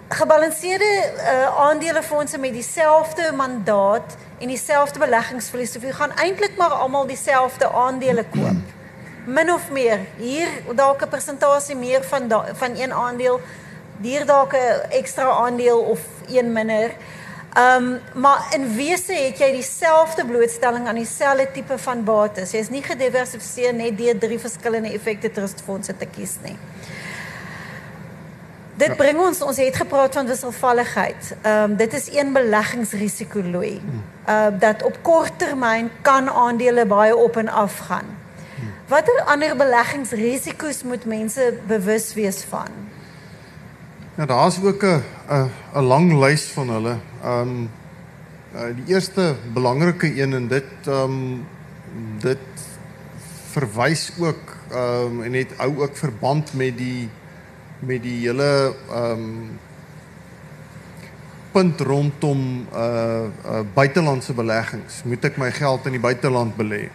gebalanseerde 0.09 0.89
uh, 1.17 1.47
aandelefondse 1.61 2.39
met 2.39 2.53
dieselfde 2.53 3.33
mandaat 3.33 4.17
en 4.39 4.49
dieselfde 4.49 4.99
beleggingsfilosofie 4.99 5.93
gaan 5.93 6.13
eintlik 6.17 6.57
maar 6.57 6.71
almal 6.71 7.07
dieselfde 7.07 7.71
aandele 7.73 8.25
koop. 8.33 8.77
Min 9.27 9.53
of 9.53 9.71
meer. 9.71 10.01
Hier 10.17 10.49
dalk 10.75 11.03
'n 11.05 11.09
persentasie 11.09 11.77
meer 11.77 12.05
van 12.05 12.29
da, 12.29 12.45
van 12.55 12.77
een 12.77 12.93
aandeel, 12.93 13.41
hier 14.01 14.27
dalk 14.27 14.53
'n 14.53 14.91
ekstra 14.91 15.29
aandeel 15.29 15.79
of 15.79 16.01
een 16.29 16.53
minder. 16.53 16.91
Ehm 17.59 17.85
um, 17.85 18.01
maar 18.15 18.55
in 18.55 18.75
wese 18.77 19.13
het 19.13 19.39
jy 19.43 19.49
dieselfde 19.53 20.25
blootstelling 20.27 20.87
aan 20.87 20.95
dieselfde 20.95 21.49
tipe 21.53 21.79
van 21.79 22.05
bates. 22.05 22.53
Jy 22.55 22.61
is 22.63 22.69
nie 22.71 22.83
gediversifiseer 22.83 23.75
net 23.75 23.97
deur 23.99 24.19
drie 24.19 24.39
verskillende 24.39 24.93
effekte 24.95 25.31
trustfondse 25.35 25.97
te 25.97 26.07
kies 26.07 26.37
nie. 26.45 26.55
Dit 28.79 28.93
ja. 28.93 28.95
bring 28.95 29.19
ons 29.19 29.41
ons 29.43 29.59
het 29.59 29.77
gepraat 29.77 30.15
van 30.15 30.31
wisselvalligheid. 30.31 31.33
Ehm 31.41 31.73
um, 31.73 31.77
dit 31.81 31.97
is 31.99 32.07
een 32.15 32.31
beleggingsrisiko 32.33 33.43
looi. 33.43 33.81
Hmm. 33.81 34.05
Ehm 34.27 34.55
uh, 34.55 34.61
dat 34.61 34.83
op 34.83 35.03
kort 35.03 35.39
termyn 35.39 35.91
kan 36.03 36.31
aandele 36.31 36.87
baie 36.87 37.17
op 37.17 37.37
en 37.37 37.49
af 37.49 37.79
gaan. 37.89 38.15
Hmm. 38.55 38.73
Watter 38.87 39.23
ander 39.25 39.57
beleggingsrisiko's 39.57 40.83
moet 40.83 41.05
mense 41.05 41.55
bewus 41.67 42.15
wees 42.15 42.45
van? 42.45 42.71
Ja, 44.19 44.27
daar's 44.27 44.59
ook 44.63 44.83
'n 44.83 45.03
'n 45.31 45.51
'n 45.75 45.83
lang 45.83 46.13
lys 46.13 46.45
van 46.51 46.69
hulle. 46.71 46.97
Ehm 47.23 47.69
um, 48.53 48.75
die 48.75 48.95
eerste 48.95 49.37
belangrike 49.53 50.21
een 50.23 50.33
en 50.33 50.49
dit 50.49 50.65
ehm 50.87 51.03
um, 51.03 51.47
dit 52.19 52.49
verwys 53.51 54.13
ook 54.19 54.57
ehm 54.71 55.05
um, 55.05 55.23
en 55.23 55.33
het 55.33 55.57
hou 55.57 55.83
ook 55.83 55.97
verband 55.97 56.55
met 56.55 56.77
die 56.79 57.09
met 57.79 58.03
die 58.03 58.27
hele 58.27 58.75
ehm 58.91 59.11
um, 59.11 59.59
punt 61.53 61.81
rondom 61.81 62.67
uh 62.75 63.23
uh 63.45 63.61
buitelandse 63.75 64.33
beleggings. 64.33 65.03
Moet 65.05 65.25
ek 65.25 65.37
my 65.37 65.53
geld 65.53 65.87
in 65.87 65.93
die 65.93 66.01
buiteland 66.01 66.57
belê? 66.57 66.91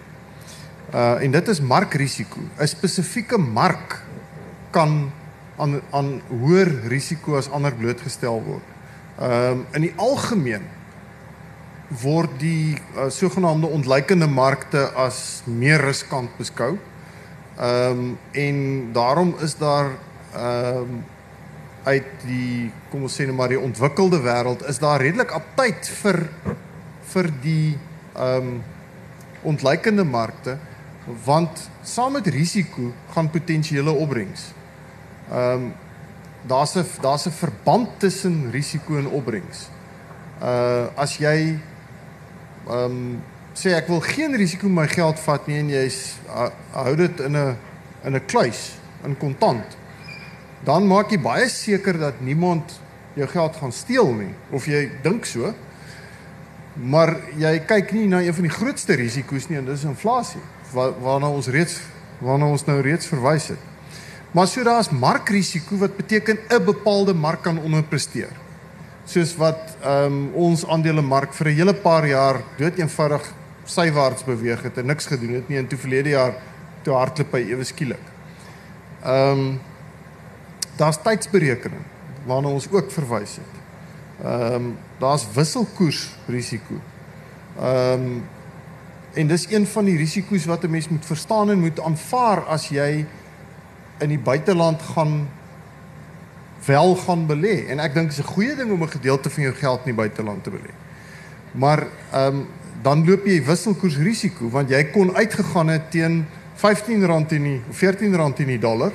Uh 0.94 1.24
en 1.24 1.32
dit 1.32 1.48
is 1.48 1.62
markrisiko. 1.62 2.40
'n 2.60 2.68
Spesifieke 2.68 3.38
mark 3.38 4.02
kan 4.70 5.12
aan 5.58 5.82
aan 5.92 6.22
hoër 6.30 6.72
risiko 6.90 7.38
as 7.38 7.50
ander 7.50 7.76
blootgestel 7.76 8.42
word. 8.46 8.72
Ehm 9.20 9.52
um, 9.52 9.66
in 9.74 9.88
die 9.88 9.94
algemeen 10.02 10.66
word 12.02 12.40
die 12.42 12.74
uh, 12.74 13.10
sogenaamde 13.14 13.68
ontleikende 13.68 14.28
markte 14.28 14.88
as 14.98 15.44
meer 15.46 15.82
riskant 15.86 16.34
beskou. 16.38 16.78
Ehm 17.58 18.00
um, 18.00 18.18
en 18.32 18.58
daarom 18.94 19.36
is 19.42 19.58
daar 19.58 19.94
ehm 20.34 20.78
um, 20.78 21.04
uit 21.84 22.12
die 22.24 22.72
kom 22.90 23.04
ons 23.04 23.16
sê 23.20 23.26
net 23.28 23.36
maar 23.36 23.52
die 23.52 23.60
ontwikkelde 23.60 24.22
wêreld 24.24 24.62
is 24.72 24.80
daar 24.80 25.02
redelik 25.04 25.34
aptyd 25.36 25.90
vir 26.02 26.24
vir 27.14 27.30
die 27.44 27.76
ehm 28.16 28.54
um, 28.54 28.62
ontleikende 29.44 30.06
markte 30.08 30.58
want 31.26 31.70
saam 31.84 32.14
met 32.16 32.28
risiko 32.32 32.94
gaan 33.12 33.30
potensiële 33.30 33.92
opbrengs. 33.92 34.54
Ehm 35.34 35.54
um, 35.54 35.74
daar's 36.46 36.76
'n 36.76 36.86
daar's 37.02 37.26
'n 37.26 37.32
verband 37.32 37.90
tussen 37.98 38.52
risiko 38.52 38.98
en 38.98 39.08
opbrengs. 39.08 39.70
Uh 40.42 40.86
as 40.96 41.18
jy 41.18 41.60
ehm 42.68 42.86
um, 42.86 43.24
sê 43.54 43.74
ek 43.74 43.88
wil 43.88 44.00
geen 44.02 44.36
risiko 44.36 44.70
my 44.70 44.88
geld 44.88 45.20
vat 45.20 45.48
nie 45.48 45.58
en 45.58 45.70
jy's 45.70 46.18
uh, 46.28 46.50
hou 46.72 46.96
dit 46.96 47.20
in 47.20 47.38
'n 47.38 47.58
in 48.04 48.16
'n 48.16 48.26
kluis 48.26 48.74
in 49.04 49.18
kontant 49.18 49.78
dan 50.64 50.88
maak 50.88 51.12
jy 51.12 51.20
baie 51.20 51.50
seker 51.50 51.98
dat 52.00 52.22
niemand 52.24 52.80
jou 53.14 53.28
geld 53.28 53.56
gaan 53.56 53.72
steel 53.72 54.14
nie 54.14 54.34
of 54.52 54.66
jy 54.66 54.88
dink 55.04 55.26
so. 55.26 55.54
Maar 56.74 57.16
jy 57.38 57.60
kyk 57.70 57.92
nie 57.94 58.08
na 58.10 58.22
een 58.24 58.34
van 58.34 58.48
die 58.48 58.56
grootste 58.56 58.96
risiko's 58.98 59.50
nie 59.50 59.60
en 59.60 59.66
dis 59.66 59.84
inflasie 59.86 60.42
waar, 60.74 60.96
waarna 61.02 61.30
ons 61.30 61.48
reeds 61.48 61.82
waarna 62.24 62.48
ons 62.48 62.66
nou 62.66 62.80
reeds 62.82 63.06
verwys 63.06 63.48
het. 63.48 63.73
Maar 64.34 64.48
so 64.48 64.64
daar's 64.66 64.90
markrisiko 64.90 65.78
wat 65.78 65.96
beteken 65.96 66.40
'n 66.50 66.64
bepaalde 66.66 67.14
mark 67.14 67.42
kan 67.42 67.60
onderpresteer. 67.60 68.32
Soos 69.06 69.36
wat 69.36 69.78
ehm 69.82 70.06
um, 70.06 70.32
ons 70.34 70.66
aandelemark 70.68 71.34
vir 71.34 71.48
'n 71.48 71.56
hele 71.56 71.74
paar 71.74 72.08
jaar 72.08 72.42
dood 72.58 72.78
eenvoudig 72.78 73.34
sywaarts 73.66 74.24
beweeg 74.24 74.62
het 74.62 74.78
en 74.78 74.86
niks 74.86 75.06
gedoen 75.06 75.34
het 75.34 75.50
nie 75.50 75.58
en 75.58 75.68
toe 75.68 75.78
verlede 75.78 76.10
jaar 76.10 76.34
toe 76.82 76.94
hardloop 76.94 77.32
hy 77.32 77.40
ewe 77.40 77.64
skielik. 77.64 78.06
Ehm 79.04 79.40
um, 79.40 79.60
daar's 80.78 81.02
tydsberekening 81.04 81.84
waarna 82.26 82.48
ons 82.48 82.68
ook 82.72 82.92
verwys 82.92 83.36
het. 83.36 83.54
Ehm 84.24 84.54
um, 84.54 84.78
daar's 85.00 85.28
wisselkoers 85.34 86.10
risiko. 86.28 86.74
Ehm 87.60 87.94
um, 87.94 88.24
en 89.14 89.28
dis 89.28 89.52
een 89.52 89.68
van 89.68 89.86
die 89.86 89.98
risiko's 89.98 90.46
wat 90.46 90.64
'n 90.64 90.70
mens 90.70 90.90
moet 90.90 91.06
verstaan 91.06 91.50
en 91.50 91.60
moet 91.60 91.80
aanvaar 91.80 92.46
as 92.46 92.70
jy 92.70 93.06
in 94.00 94.10
die 94.10 94.20
buiteland 94.20 94.82
gaan 94.82 95.28
wel 96.66 96.96
gaan 96.96 97.28
belê 97.28 97.66
en 97.68 97.80
ek 97.80 97.94
dink 97.94 98.10
dit 98.10 98.20
is 98.20 98.24
'n 98.24 98.34
goeie 98.34 98.56
ding 98.56 98.72
om 98.72 98.84
'n 98.84 98.90
gedeelte 98.90 99.30
van 99.30 99.44
jou 99.44 99.54
geld 99.54 99.80
in 99.80 99.92
die 99.96 100.02
buiteland 100.02 100.44
te 100.44 100.50
belê. 100.50 100.74
Maar 101.52 101.88
ehm 102.12 102.36
um, 102.36 102.48
dan 102.82 103.06
loop 103.06 103.26
jy 103.26 103.44
wisselkoers 103.44 103.98
risiko 103.98 104.50
want 104.50 104.70
jy 104.70 104.84
kon 104.84 105.16
uitgegaan 105.16 105.68
het 105.68 105.92
teen 105.92 106.26
R15 106.58 106.88
in 106.88 107.44
die 107.44 107.62
of 107.70 107.82
R14 107.82 108.38
in 108.38 108.48
die 108.48 108.60
dollar 108.60 108.92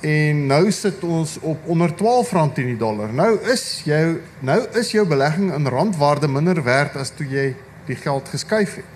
en 0.00 0.46
nou 0.46 0.70
sit 0.70 1.02
ons 1.02 1.38
op 1.40 1.66
onder 1.66 1.90
R12 1.90 2.34
in 2.54 2.66
die 2.66 2.76
dollar. 2.76 3.12
Nou 3.12 3.38
is 3.50 3.82
jou 3.84 4.20
nou 4.40 4.60
is 4.78 4.90
jou 4.90 5.06
belegging 5.06 5.54
in 5.54 5.66
randwaarde 5.66 6.28
minder 6.28 6.62
werd 6.62 6.96
as 6.96 7.10
toe 7.10 7.26
jy 7.26 7.54
die 7.86 7.96
geld 7.96 8.28
geskuif 8.28 8.74
het. 8.74 8.92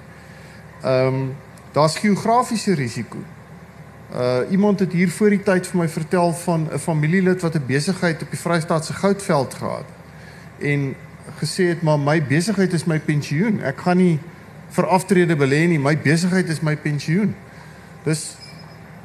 Ehm 0.82 1.06
um, 1.06 1.34
daar's 1.72 1.96
geografiese 1.96 2.74
risiko. 2.74 3.16
Uh 4.12 4.50
iemand 4.50 4.80
het 4.80 4.92
hier 4.92 5.10
voor 5.10 5.30
die 5.30 5.42
tyd 5.42 5.66
vir 5.66 5.78
my 5.78 5.88
vertel 5.88 6.32
van 6.32 6.68
'n 6.72 6.78
familielid 6.78 7.40
wat 7.40 7.54
'n 7.54 7.66
besigheid 7.66 8.22
op 8.22 8.30
die 8.30 8.38
Vrystaatse 8.38 8.92
goudveld 8.92 9.54
gehad 9.54 9.88
en 10.58 10.94
gesê 11.40 11.64
het 11.68 11.82
maar 11.82 11.98
my 11.98 12.22
besigheid 12.22 12.72
is 12.72 12.84
my 12.84 13.00
pensioen. 13.00 13.62
Ek 13.62 13.80
gaan 13.80 13.96
nie 13.96 14.18
vir 14.70 14.86
aftrede 14.86 15.36
belê 15.36 15.66
nie. 15.68 15.78
My 15.78 15.98
besigheid 15.98 16.48
is 16.48 16.60
my 16.60 16.76
pensioen. 16.76 17.34
Dis 18.04 18.36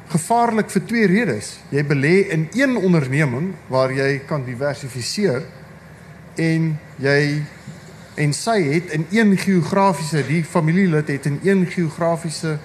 gevaarlik 0.08 0.70
vir 0.70 0.84
twee 0.84 1.06
redes. 1.06 1.58
Jy 1.70 1.84
belê 1.84 2.28
in 2.32 2.48
een 2.52 2.76
onderneming 2.76 3.52
waar 3.68 3.92
jy 3.92 4.20
kan 4.26 4.44
diversifiseer 4.44 5.42
en 6.34 6.78
jy 6.96 7.42
en 8.18 8.32
sy 8.34 8.62
het 8.62 8.92
in 8.96 9.06
een 9.14 9.36
geografiese 9.38 10.24
die 10.26 10.42
familielid 10.44 11.08
het 11.08 11.26
in 11.26 11.40
een 11.42 11.66
geografiese 11.66 12.58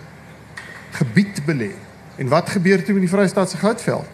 gebied 0.91 1.43
belê. 1.45 1.73
En 2.15 2.27
wat 2.27 2.49
gebeur 2.49 2.83
toe 2.83 2.93
met 2.93 3.01
die 3.01 3.11
Vrystaatse 3.11 3.57
goudveld? 3.57 4.05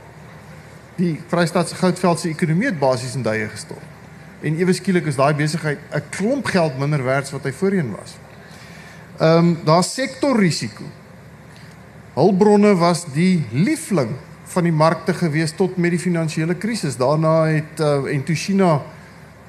Die 0.96 1.20
Vrystaatse 1.28 1.76
goudveld 1.76 2.20
se 2.20 2.30
ekonomie 2.30 2.66
het 2.66 2.80
basies 2.80 3.16
in 3.16 3.24
duie 3.24 3.48
gestort. 3.48 3.84
En 4.42 4.56
ewe 4.60 4.74
skielik 4.74 5.06
is 5.06 5.16
daai 5.16 5.34
besigheid 5.36 5.80
'n 5.92 6.04
klomp 6.10 6.46
geld 6.46 6.78
minder 6.78 7.04
werd 7.04 7.30
wat 7.30 7.44
hy 7.44 7.52
voorheen 7.52 7.92
was. 7.92 8.16
Ehm 9.20 9.38
um, 9.38 9.58
daar's 9.64 9.94
sektorrisiko. 9.94 10.84
Hulpbronne 12.14 12.76
was 12.76 13.06
die 13.14 13.46
liefling 13.52 14.16
van 14.44 14.64
die 14.64 14.72
markte 14.72 15.14
gewees 15.14 15.52
tot 15.52 15.78
met 15.78 15.92
die 15.92 16.00
finansiële 16.00 16.56
krisis. 16.56 16.98
Daarna 16.98 17.46
het 17.46 17.80
uh, 17.80 18.14
Entochina 18.14 18.82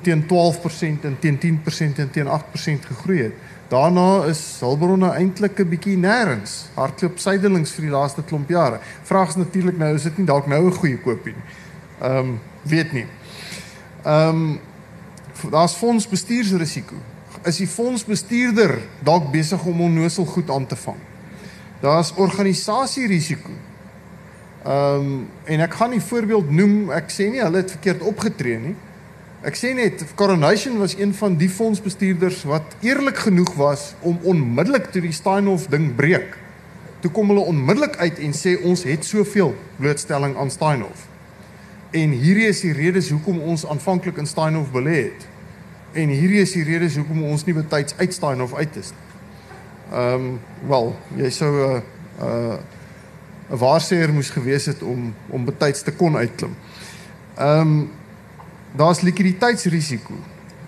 teen 0.01 0.25
12% 0.25 1.05
en 1.05 1.17
teen 1.19 1.39
10% 1.39 1.97
en 1.97 2.11
teen 2.11 2.27
8% 2.27 2.87
gegroei 2.87 3.23
het. 3.23 3.33
Daarna 3.71 4.25
is 4.27 4.41
hulpbronne 4.59 5.13
eintlik 5.15 5.61
'n 5.63 5.69
bietjie 5.69 5.97
nêrens. 5.97 6.67
Hardloop 6.75 7.19
sydelings 7.19 7.71
vir 7.71 7.85
die 7.87 7.93
laaste 7.95 8.23
klomp 8.23 8.49
jare. 8.51 8.81
Vraag 9.03 9.29
is 9.29 9.37
natuurlik 9.37 9.79
nou, 9.79 9.95
is 9.95 10.03
dit 10.03 10.19
nie 10.19 10.27
dalk 10.27 10.47
nou 10.47 10.67
'n 10.67 10.73
goeie 10.73 10.99
koopie 10.99 11.33
nie? 11.33 11.47
Ehm 12.03 12.17
um, 12.17 12.41
weet 12.63 12.93
nie. 12.93 13.07
Ehm 14.05 14.29
um, 14.29 14.61
daar's 15.51 15.75
fondsbestuursrisiko. 15.75 16.95
Is 17.45 17.57
die 17.57 17.69
fondsbestuurder 17.69 18.79
dalk 19.05 19.31
besig 19.31 19.65
om 19.65 19.81
onnosel 19.81 20.25
goed 20.25 20.51
aan 20.51 20.67
te 20.67 20.77
vang? 20.77 20.99
Daar's 21.81 22.13
organisasierisiko. 22.17 23.51
Ehm 24.65 24.95
um, 24.95 25.29
en 25.45 25.61
ek 25.61 25.75
gaan 25.75 25.91
nie 25.91 26.03
voorbeeld 26.03 26.51
noem, 26.51 26.91
ek 26.91 27.11
sê 27.11 27.31
nie 27.31 27.43
hulle 27.43 27.57
het 27.57 27.71
verkeerd 27.71 28.03
opgetree 28.03 28.59
nie. 28.59 28.77
Ek 29.41 29.57
sê 29.57 29.71
net 29.73 30.03
Coronation 30.21 30.77
was 30.79 30.93
een 30.99 31.15
van 31.17 31.39
die 31.41 31.49
fondsbestuurders 31.49 32.43
wat 32.45 32.75
eerlik 32.85 33.23
genoeg 33.25 33.55
was 33.57 33.95
om 34.05 34.19
onmiddellik 34.29 34.91
toe 34.93 35.01
die 35.01 35.15
Steinhoff 35.17 35.71
ding 35.73 35.95
breek. 35.97 36.35
Toe 37.01 37.11
kom 37.11 37.33
hulle 37.33 37.47
onmiddellik 37.49 37.97
uit 37.97 38.19
en 38.21 38.35
sê 38.37 38.59
ons 38.69 38.83
het 38.85 39.05
soveel 39.05 39.55
blootstelling 39.79 40.37
aan 40.37 40.53
Steinhoff. 40.53 41.07
En 41.97 42.13
hierdie 42.13 42.51
is 42.51 42.61
die 42.61 42.75
redes 42.77 43.09
hoekom 43.11 43.41
ons 43.41 43.65
aanvanklik 43.67 44.21
in 44.21 44.29
Steinhoff 44.29 44.75
belê 44.75 44.99
het. 45.07 45.25
En 45.97 46.13
hierdie 46.13 46.43
is 46.45 46.53
die 46.53 46.67
redes 46.69 46.99
hoekom 47.01 47.23
ons 47.25 47.47
nie 47.49 47.57
betyds 47.57 47.97
uit 47.97 48.13
Steinhoff 48.15 48.55
uit 48.55 48.77
is 48.77 48.93
nie. 48.93 49.07
Ehm 49.91 50.27
um, 50.27 50.37
wel, 50.69 50.93
jy 51.17 51.31
sou 51.35 51.51
'n 51.51 51.65
uh, 51.65 51.81
'n 52.21 52.29
uh, 52.29 52.59
'n 53.51 53.59
waarsêer 53.59 54.13
moes 54.13 54.31
gewees 54.31 54.67
het 54.67 54.83
om 54.83 55.15
om 55.29 55.45
betyds 55.45 55.83
te 55.83 55.93
kon 55.93 56.17
uitklim. 56.17 56.55
Ehm 57.35 57.61
um, 57.61 57.91
daar's 58.73 59.01
likwiditeitsrisiko. 59.01 60.15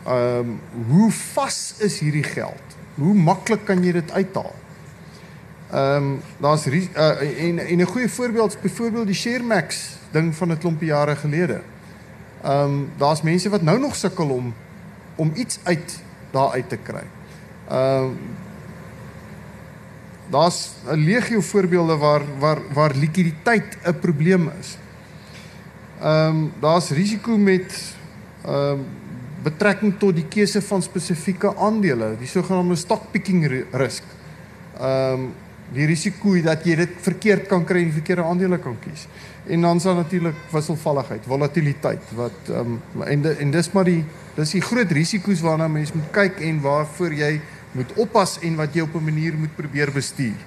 Ehm 0.06 0.38
um, 0.38 0.60
hoe 0.88 1.10
vas 1.10 1.74
is 1.78 1.98
hierdie 1.98 2.22
geld? 2.26 2.76
Hoe 2.94 3.14
maklik 3.14 3.64
kan 3.64 3.84
jy 3.84 3.92
dit 3.92 4.10
uithaal? 4.10 4.54
Ehm 5.70 5.96
um, 5.96 6.20
daar's 6.38 6.66
uh, 6.66 7.44
en 7.48 7.58
en 7.58 7.78
'n 7.78 7.86
goeie 7.86 8.08
voorbeeld 8.08 8.54
is 8.54 8.60
byvoorbeeld 8.60 9.06
die 9.06 9.14
Sharemax 9.14 9.96
ding 10.10 10.34
van 10.34 10.50
'n 10.50 10.58
klompie 10.58 10.88
jare 10.88 11.16
gelede. 11.16 11.60
Ehm 12.42 12.64
um, 12.64 12.90
daar's 12.96 13.22
mense 13.22 13.48
wat 13.48 13.62
nou 13.62 13.78
nog 13.78 13.96
sukkel 13.96 14.28
om 14.28 14.54
om 15.14 15.32
iets 15.34 15.58
uit 15.62 16.00
daar 16.30 16.50
uit 16.50 16.68
te 16.68 16.76
kry. 16.76 17.04
Ehm 17.68 18.02
um, 18.02 18.18
daar's 20.30 20.70
'n 20.90 20.96
legio 20.96 21.40
voorbeelde 21.40 21.96
waar 21.96 22.22
waar 22.38 22.58
waar 22.72 22.94
likwiditeit 22.94 23.78
'n 23.84 23.98
probleem 23.98 24.50
is. 24.60 24.76
Ehm 26.02 26.28
um, 26.28 26.52
daar's 26.60 26.90
risiko 26.90 27.36
met 27.38 27.94
ehm 28.44 28.54
um, 28.54 28.84
betrekking 29.42 29.98
tot 29.98 30.14
die 30.14 30.26
keuse 30.30 30.62
van 30.62 30.82
spesifieke 30.82 31.50
aandele, 31.58 32.16
die 32.18 32.30
sogenaamde 32.30 32.76
stock 32.76 33.10
picking 33.10 33.46
risk. 33.70 34.02
Ehm 34.80 35.12
um, 35.12 35.28
die 35.72 35.86
risiko 35.86 36.34
dat 36.44 36.66
jy 36.66 36.74
dit 36.76 36.98
verkeerd 37.00 37.46
kan 37.48 37.62
kry 37.64 37.80
en 37.80 37.92
die 37.92 37.96
verkeerde 38.00 38.26
aandele 38.28 38.58
kan 38.60 38.74
kies. 38.82 39.06
En 39.46 39.62
dan 39.64 39.78
is 39.80 39.86
daar 39.88 39.94
natuurlik 39.94 40.42
wisselvalligheid, 40.50 41.22
volatiliteit 41.26 42.10
wat 42.18 42.50
ehm 42.50 42.74
um, 42.74 43.06
en 43.06 43.22
de, 43.22 43.36
en 43.38 43.54
dis 43.54 43.72
maar 43.72 43.86
die 43.86 44.02
dis 44.34 44.58
die 44.58 44.66
groot 44.72 44.90
risiko's 44.90 45.40
waarna 45.40 45.68
mens 45.68 45.94
moet 45.94 46.10
kyk 46.10 46.42
en 46.42 46.60
waarvoor 46.66 47.14
jy 47.14 47.32
moet 47.78 47.94
oppas 47.96 48.38
en 48.42 48.58
wat 48.58 48.74
jy 48.74 48.82
op 48.82 48.94
'n 48.98 49.04
manier 49.04 49.38
moet 49.38 49.54
probeer 49.56 49.92
bestuur. 49.92 50.38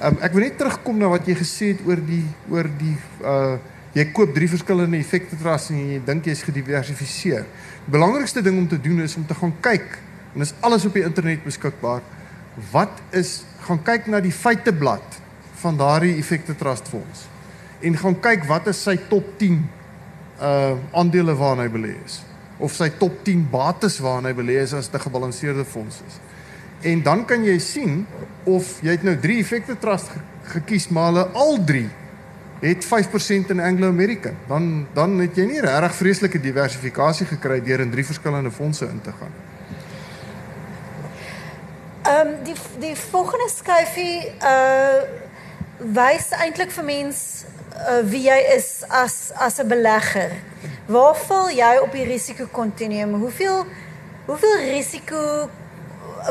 Ehm 0.00 0.14
um, 0.14 0.22
ek 0.22 0.32
wil 0.32 0.44
net 0.44 0.58
terugkom 0.58 0.98
na 0.98 1.08
wat 1.08 1.26
jy 1.26 1.40
gesê 1.40 1.72
het 1.72 1.86
oor 1.86 2.06
die 2.06 2.24
oor 2.50 2.68
die 2.78 2.96
uh 3.24 3.56
jy 3.96 4.04
koop 4.14 4.34
drie 4.34 4.48
verskillende 4.50 4.98
effekte 5.00 5.38
trusts 5.38 5.72
en 5.74 5.80
jy 5.94 5.98
dink 6.06 6.28
jy's 6.30 6.44
gediversifiseer. 6.46 7.46
Die 7.86 7.94
belangrikste 7.94 8.42
ding 8.42 8.58
om 8.60 8.68
te 8.70 8.78
doen 8.80 9.02
is 9.02 9.16
om 9.18 9.26
te 9.26 9.34
gaan 9.34 9.54
kyk 9.64 9.98
en 10.34 10.44
dis 10.44 10.54
alles 10.62 10.86
op 10.86 10.94
die 10.94 11.02
internet 11.02 11.42
beskikbaar. 11.44 12.04
Wat 12.70 13.02
is 13.16 13.40
gaan 13.66 13.82
kyk 13.82 14.06
na 14.10 14.22
die 14.22 14.34
feiteblad 14.34 15.18
van 15.60 15.76
daardie 15.78 16.16
effekte 16.18 16.54
trust 16.56 16.88
fonds 16.88 17.26
en 17.84 17.96
gaan 17.96 18.16
kyk 18.20 18.46
wat 18.48 18.68
is 18.70 18.80
sy 18.84 18.96
top 19.10 19.26
10 19.40 19.60
uh 20.40 20.74
aandele 20.96 21.34
waarin 21.36 21.64
hy 21.64 21.70
belê 21.72 21.94
is 22.04 22.20
of 22.60 22.72
sy 22.76 22.90
top 23.00 23.22
10 23.24 23.46
bates 23.52 23.98
waarin 24.04 24.28
hy 24.28 24.34
belê 24.36 24.58
is 24.62 24.74
as 24.76 24.88
'n 24.92 25.00
gebalanseerde 25.00 25.64
fonds 25.64 26.02
is. 26.06 26.20
En 26.82 27.02
dan 27.02 27.24
kan 27.24 27.44
jy 27.44 27.58
sien 27.58 28.06
of 28.44 28.80
jy 28.82 28.90
het 28.90 29.02
nou 29.02 29.16
3 29.16 29.38
effekte 29.38 29.78
trust 29.78 30.10
gekies 30.44 30.88
maar 30.88 31.12
hulle 31.12 31.26
al 31.34 31.64
3 31.64 31.90
het 32.60 32.84
5% 32.84 33.46
in 33.48 33.60
Anglo-American. 33.60 34.36
Dan 34.48 34.86
dan 34.92 35.18
het 35.18 35.36
jy 35.36 35.44
nie 35.44 35.60
regtig 35.60 35.94
vreeslike 35.94 36.40
diversifikasie 36.40 37.26
gekry 37.26 37.62
deur 37.62 37.80
in 37.80 37.90
drie 37.90 38.04
verskillende 38.04 38.50
fondse 38.50 38.84
in 38.84 39.00
te 39.00 39.12
gaan. 39.20 39.32
Ehm 42.02 42.26
um, 42.26 42.34
die 42.44 42.56
die 42.78 42.96
volgende 42.96 43.48
skyfie 43.48 44.32
uh 44.42 45.02
wys 45.80 46.28
eintlik 46.36 46.70
vir 46.76 46.84
mense 46.84 47.46
uh, 47.88 48.02
wie 48.04 48.26
jy 48.26 48.36
is 48.56 48.82
as 48.88 49.32
as 49.34 49.58
'n 49.58 49.68
belegger. 49.68 50.32
Waar 50.86 51.16
val 51.16 51.50
jy 51.50 51.78
op 51.82 51.92
die 51.92 52.04
risikokontinuum? 52.04 53.14
Hoeveel 53.14 53.66
hoeveel 54.26 54.56
risiko 54.56 55.48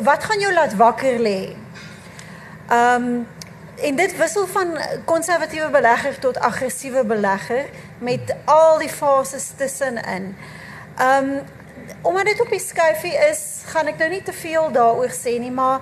wat 0.04 0.24
gaan 0.24 0.40
jou 0.40 0.54
laat 0.54 0.76
wakker 0.76 1.20
lê? 1.20 1.56
Ehm 2.70 3.04
um, 3.04 3.28
en 3.82 3.96
dit 3.96 4.18
wissel 4.18 4.48
van 4.48 4.78
konservatiewe 5.06 5.70
belegger 5.70 6.20
tot 6.20 6.40
aggressiewe 6.40 7.04
belegger 7.06 7.66
met 8.00 8.36
al 8.46 8.78
die 8.80 8.90
fases 8.90 9.52
tussenin. 9.58 10.36
Um 11.02 11.40
omdat 12.02 12.26
dit 12.26 12.42
op 12.42 12.50
die 12.50 12.62
skuifie 12.62 13.16
is, 13.30 13.64
gaan 13.66 13.90
ek 13.90 13.98
nou 13.98 14.10
nie 14.10 14.22
te 14.24 14.34
veel 14.34 14.70
daaroor 14.72 15.12
sê 15.12 15.40
nie, 15.42 15.52
maar 15.52 15.82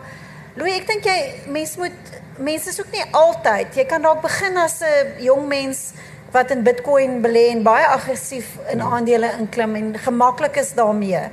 Louis, 0.57 0.79
ek 0.79 0.87
dink 0.87 1.05
jy 1.05 1.17
mens 1.53 1.75
moet 1.77 2.13
mense 2.41 2.69
is 2.69 2.79
ook 2.81 2.89
nie 2.93 3.03
altyd. 3.11 3.75
Jy 3.77 3.85
kan 3.89 4.01
dalk 4.01 4.23
begin 4.23 4.57
as 4.57 4.81
'n 4.81 5.21
jong 5.21 5.47
mens 5.47 5.91
wat 6.31 6.51
in 6.51 6.63
Bitcoin 6.63 7.21
belê 7.21 7.49
en 7.51 7.63
baie 7.63 7.85
aggressief 7.85 8.57
in 8.71 8.81
aandele 8.81 9.29
inklim 9.39 9.75
en 9.75 9.97
gemaklik 9.97 10.55
is 10.55 10.73
daarmee. 10.73 11.29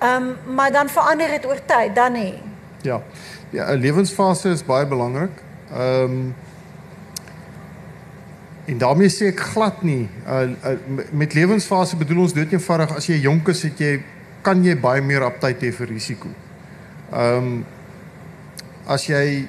Um 0.00 0.36
maar 0.46 0.72
dan 0.72 0.88
verander 0.88 1.28
dit 1.28 1.46
oor 1.46 1.60
tyd, 1.66 1.94
dan 1.94 2.12
nie. 2.12 2.42
Ja. 2.82 3.00
Ja, 3.50 3.70
'n 3.70 3.80
lewensfase 3.80 4.48
is 4.48 4.64
baie 4.64 4.86
belangrik. 4.86 5.43
Ehm 5.72 6.18
um, 6.18 6.34
en 8.64 8.78
daarmee 8.80 9.12
sê 9.12 9.26
ek 9.28 9.40
glad 9.52 9.82
nie 9.84 10.06
uh, 10.24 10.48
uh, 10.48 10.70
met 11.12 11.34
lewensfase 11.36 11.98
bedoel 12.00 12.22
ons 12.22 12.32
dood 12.32 12.52
eenvoudig 12.52 12.94
as 12.96 13.08
jy 13.10 13.18
jonk 13.20 13.50
is 13.52 13.60
het 13.66 13.80
jy 13.80 13.98
kan 14.44 14.62
jy 14.64 14.72
baie 14.80 15.02
meer 15.04 15.26
aptyd 15.26 15.66
hê 15.66 15.72
vir 15.72 15.92
risiko. 15.92 16.32
Ehm 17.12 17.50
um, 17.50 17.58
as 18.88 19.04
jy 19.08 19.48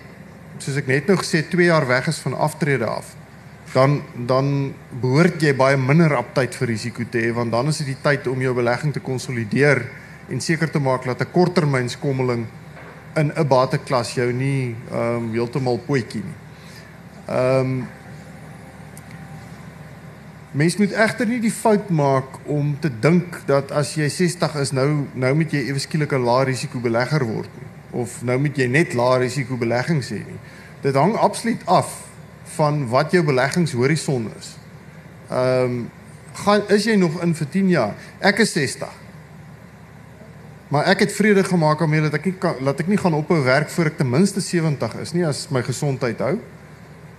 soos 0.59 0.77
ek 0.79 0.87
net 0.87 1.07
nou 1.07 1.17
gesê 1.19 1.43
2 1.51 1.67
jaar 1.67 1.87
weg 1.87 2.07
is 2.07 2.19
van 2.23 2.35
aftrede 2.39 2.87
af 2.87 3.15
dan 3.75 4.01
dan 4.15 4.73
behoort 5.01 5.41
jy 5.43 5.51
baie 5.57 5.77
minder 5.77 6.13
aptyd 6.15 6.55
vir 6.55 6.71
risiko 6.71 7.03
te 7.11 7.25
hê 7.25 7.31
want 7.35 7.51
dan 7.51 7.67
is 7.67 7.81
dit 7.81 7.91
die 7.91 8.01
tyd 8.03 8.27
om 8.31 8.41
jou 8.41 8.53
belegging 8.55 8.93
te 8.95 9.03
konsolideer 9.03 9.83
en 10.31 10.41
seker 10.41 10.71
te 10.71 10.79
maak 10.79 11.03
dat 11.05 11.21
'n 11.21 11.31
korttermynskommeling 11.31 12.45
in 13.15 13.31
'n 13.35 13.47
bateklas 13.47 14.13
jou 14.13 14.31
nie 14.33 14.75
ehm 14.91 15.15
um, 15.15 15.31
heeltemal 15.31 15.77
potjie 15.77 16.23
nie. 16.23 16.39
Ehm 17.27 17.59
um, 17.59 17.87
Mens 20.55 20.77
moet 20.77 20.91
egter 20.91 21.27
nie 21.27 21.41
die 21.43 21.51
fout 21.51 21.89
maak 21.89 22.37
om 22.47 22.77
te 22.79 22.87
dink 22.99 23.41
dat 23.45 23.71
as 23.75 23.89
jy 23.99 24.05
60 24.09 24.53
is 24.55 24.69
nou 24.71 25.03
nou 25.13 25.33
moet 25.35 25.51
jy 25.51 25.65
ewe 25.67 25.79
skielik 25.79 26.13
'n 26.15 26.23
lae 26.23 26.45
risiko 26.45 26.79
belegger 26.79 27.25
word 27.27 27.49
nie 27.59 27.67
of 28.01 28.23
nou 28.23 28.37
moet 28.39 28.57
jy 28.57 28.67
net 28.67 28.93
lae 28.93 29.19
risiko 29.19 29.57
beleggings 29.57 30.09
hê 30.09 30.21
nie. 30.23 30.39
Dit 30.81 30.95
hang 30.95 31.15
absoluut 31.15 31.65
af 31.65 32.07
van 32.55 32.87
wat 32.87 33.11
jou 33.11 33.23
beleggingshorison 33.23 34.31
is. 34.39 34.55
Ehm 35.29 35.63
um, 35.63 35.91
gaan 36.33 36.61
is 36.67 36.83
jy 36.83 36.95
nog 36.95 37.21
in 37.23 37.35
vir 37.35 37.49
10 37.49 37.69
jaar? 37.69 37.93
Ek 38.19 38.39
is 38.39 38.51
60. 38.51 39.04
Maar 40.67 40.87
ek 40.89 41.05
het 41.05 41.13
vrede 41.13 41.43
gemaak 41.43 41.81
om 41.81 41.91
dat 42.07 42.13
ek 42.17 42.25
nie 42.25 42.37
kan 42.41 42.55
laat 42.65 42.79
ek 42.81 42.87
nie 42.89 42.97
gaan 42.97 43.13
ophou 43.13 43.37
werk 43.45 43.69
voor 43.69 43.91
ek 43.91 43.97
ten 43.97 44.09
minste 44.09 44.41
70 44.41 44.95
is 45.03 45.13
nie 45.13 45.25
as 45.27 45.45
my 45.53 45.61
gesondheid 45.61 46.19
hou. 46.19 46.39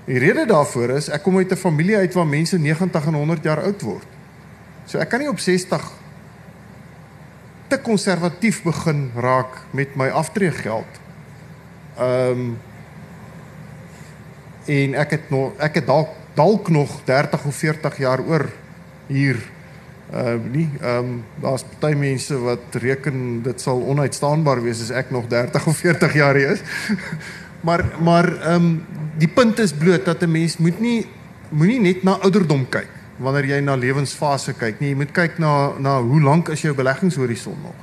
Die 0.07 0.19
rede 0.23 0.47
daarvoor 0.51 0.97
is 0.97 1.09
ek 1.09 1.23
kom 1.23 1.39
uit 1.39 1.53
'n 1.53 1.57
familie 1.57 1.97
uit 1.97 2.15
waar 2.15 2.27
mense 2.27 2.59
90 2.59 3.07
en 3.07 3.15
100 3.15 3.45
jaar 3.45 3.63
oud 3.63 3.83
word. 3.83 4.09
So 4.87 4.99
ek 4.99 5.09
kan 5.09 5.21
nie 5.21 5.29
op 5.29 5.39
60 5.39 5.93
te 7.69 7.79
konservatief 7.79 8.63
begin 8.63 9.11
raak 9.15 9.63
met 9.71 9.97
my 9.97 10.09
aftreegeld. 10.09 11.01
Ehm 11.99 12.31
um, 12.31 12.59
en 14.67 14.95
ek 14.95 15.11
het 15.11 15.31
nog 15.31 15.53
ek 15.63 15.75
het 15.75 15.87
dalk 15.87 16.09
dalk 16.35 16.69
nog 16.69 17.01
30 17.05 17.45
of 17.45 17.55
40 17.55 17.99
jaar 17.99 18.21
oor 18.21 18.51
hier 19.07 19.39
uh 20.15 20.37
nie 20.53 20.69
ehm 20.81 20.99
um, 20.99 21.25
daar's 21.43 21.65
baie 21.81 21.97
mense 21.97 22.37
wat 22.39 22.79
reken 22.83 23.43
dit 23.43 23.61
sal 23.61 23.81
onuitstaanbaar 23.83 24.63
wees 24.63 24.81
as 24.83 24.91
ek 24.91 25.11
nog 25.11 25.27
30 25.27 25.67
of 25.67 25.77
40 25.77 26.15
jaar 26.15 26.35
hier 26.35 26.51
is. 26.51 26.63
maar 27.67 27.85
maar 28.01 28.29
ehm 28.37 28.55
um, 28.55 28.85
die 29.19 29.29
punt 29.29 29.59
is 29.59 29.73
bloot 29.73 30.05
dat 30.05 30.23
'n 30.23 30.31
mens 30.31 30.57
moet 30.57 30.81
nie 30.81 31.07
moenie 31.51 31.81
net 31.81 32.03
na 32.03 32.19
ouderdom 32.23 32.69
kyk 32.69 32.89
wanneer 33.19 33.45
jy 33.45 33.61
na 33.61 33.77
lewensfase 33.77 34.53
kyk 34.53 34.81
nie. 34.81 34.93
Jy 34.93 34.97
moet 34.97 35.13
kyk 35.13 35.39
na 35.39 35.73
na 35.79 36.01
hoe 36.03 36.21
lank 36.21 36.49
is 36.49 36.63
jou 36.63 36.75
beleggingshorison 36.75 37.57
nog. 37.63 37.75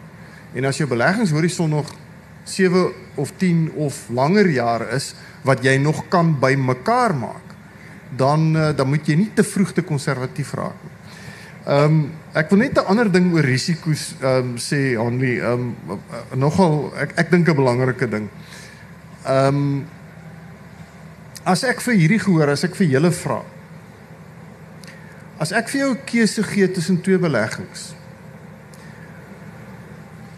En 0.54 0.66
as 0.66 0.78
jou 0.78 0.88
beleggingshorison 0.90 1.70
nog 1.70 1.90
7 2.44 2.92
of 3.16 3.32
10 3.38 3.72
of 3.76 4.10
langer 4.10 4.50
jare 4.50 4.92
is 4.96 5.14
wat 5.42 5.64
jy 5.64 5.78
nog 5.78 6.06
kan 6.10 6.36
bymekaar 6.40 7.16
maak, 7.16 7.56
dan 8.16 8.56
eh, 8.56 8.76
dan 8.76 8.90
moet 8.90 9.08
jy 9.08 9.16
nie 9.16 9.32
te 9.34 9.44
vroeg 9.44 9.74
te 9.74 9.82
konservatief 9.82 10.54
raak 10.54 10.78
nie. 10.84 10.92
Ehm 11.64 11.86
um, 11.86 12.12
ek 12.34 12.50
wil 12.50 12.60
net 12.60 12.76
'n 12.76 12.86
ander 12.92 13.12
ding 13.12 13.32
oor 13.32 13.46
risiko's 13.46 14.16
ehm 14.20 14.38
um, 14.38 14.58
sê 14.58 14.98
Hanlie, 15.00 15.40
ehm 15.40 15.76
um, 15.88 16.00
nogal 16.36 16.92
ek 17.00 17.14
ek 17.16 17.30
dink 17.32 17.48
'n 17.48 17.56
belangrike 17.56 18.08
ding. 18.10 18.30
Ehm 19.24 19.56
um, 19.56 19.86
as 21.46 21.64
ek 21.64 21.80
vir 21.82 21.94
hierdie 21.94 22.20
gehoor, 22.20 22.50
as 22.50 22.64
ek 22.64 22.76
vir 22.76 22.88
julle 22.88 23.12
vra. 23.12 23.44
As 25.40 25.52
ek 25.52 25.70
vir 25.70 25.80
jou 25.80 25.92
'n 25.92 26.04
keuse 26.06 26.44
gee 26.44 26.72
tussen 26.72 27.02
twee 27.02 27.18
beleggings. 27.18 27.96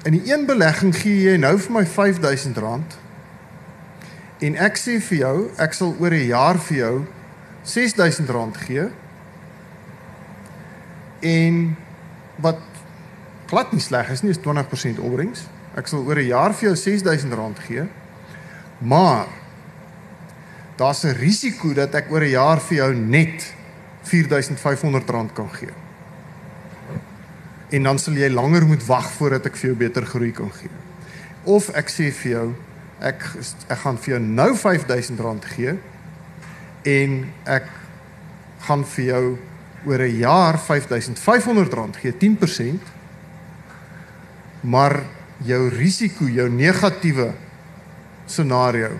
In 0.05 0.11
die 0.13 0.31
een 0.31 0.45
belegging 0.45 0.93
gee 0.95 1.31
jy 1.31 1.37
nou 1.37 1.57
vir 1.57 1.71
my 1.71 1.83
R5000 1.85 3.01
en 4.41 4.55
ek 4.55 4.77
sê 4.77 4.99
vir 5.01 5.17
jou, 5.17 5.49
ek 5.57 5.73
sal 5.73 5.95
oor 5.99 6.13
'n 6.13 6.27
jaar 6.27 6.59
vir 6.59 6.77
jou 6.77 7.05
R6000 7.65 8.57
gee 8.67 8.91
en 11.25 11.75
wat 12.43 12.61
glad 13.49 13.73
nie 13.73 13.81
sleg 13.81 14.09
is 14.13 14.23
nie, 14.25 14.33
is 14.33 14.41
20% 14.43 15.01
opbrengs. 15.01 15.45
Ek 15.75 15.89
sal 15.91 16.05
oor 16.05 16.19
'n 16.19 16.29
jaar 16.29 16.53
vir 16.53 16.69
jou 16.69 16.75
R6000 16.75 17.59
gee. 17.67 17.87
Maar 18.79 19.27
daar's 20.77 21.03
'n 21.03 21.17
risiko 21.17 21.73
dat 21.73 21.95
ek 21.95 22.11
oor 22.11 22.21
'n 22.21 22.29
jaar 22.29 22.59
vir 22.59 22.77
jou 22.77 22.93
net 22.95 23.53
R4500 24.03 25.33
kan 25.33 25.49
gee. 25.49 25.73
En 27.69 27.83
dan 27.83 27.99
sal 27.99 28.13
jy 28.13 28.29
langer 28.29 28.65
moet 28.65 28.85
wag 28.85 29.11
voordat 29.11 29.45
ek 29.45 29.55
vir 29.55 29.69
jou 29.69 29.77
beter 29.77 30.05
groei 30.05 30.31
kan 30.31 30.51
gee. 30.51 30.69
Of 31.43 31.69
ek 31.69 31.89
sê 31.89 32.11
vir 32.11 32.31
jou 32.31 32.55
ek 32.99 33.23
ek 33.67 33.77
gaan 33.77 33.97
vir 33.97 34.13
jou 34.13 34.19
nou 34.19 34.55
R5000 34.55 35.45
gee 35.45 35.77
en 36.83 37.33
ek 37.43 37.67
gaan 38.59 38.85
vir 38.85 39.05
jou 39.05 39.37
oor 39.85 39.99
'n 39.99 40.17
jaar 40.17 40.59
R5500 40.59 41.99
gee 42.01 42.17
10% 42.17 42.81
maar 44.61 45.03
jou 45.45 45.69
risiko, 45.69 46.25
jou 46.25 46.49
negatiewe 46.49 47.33
scenario, 48.25 48.99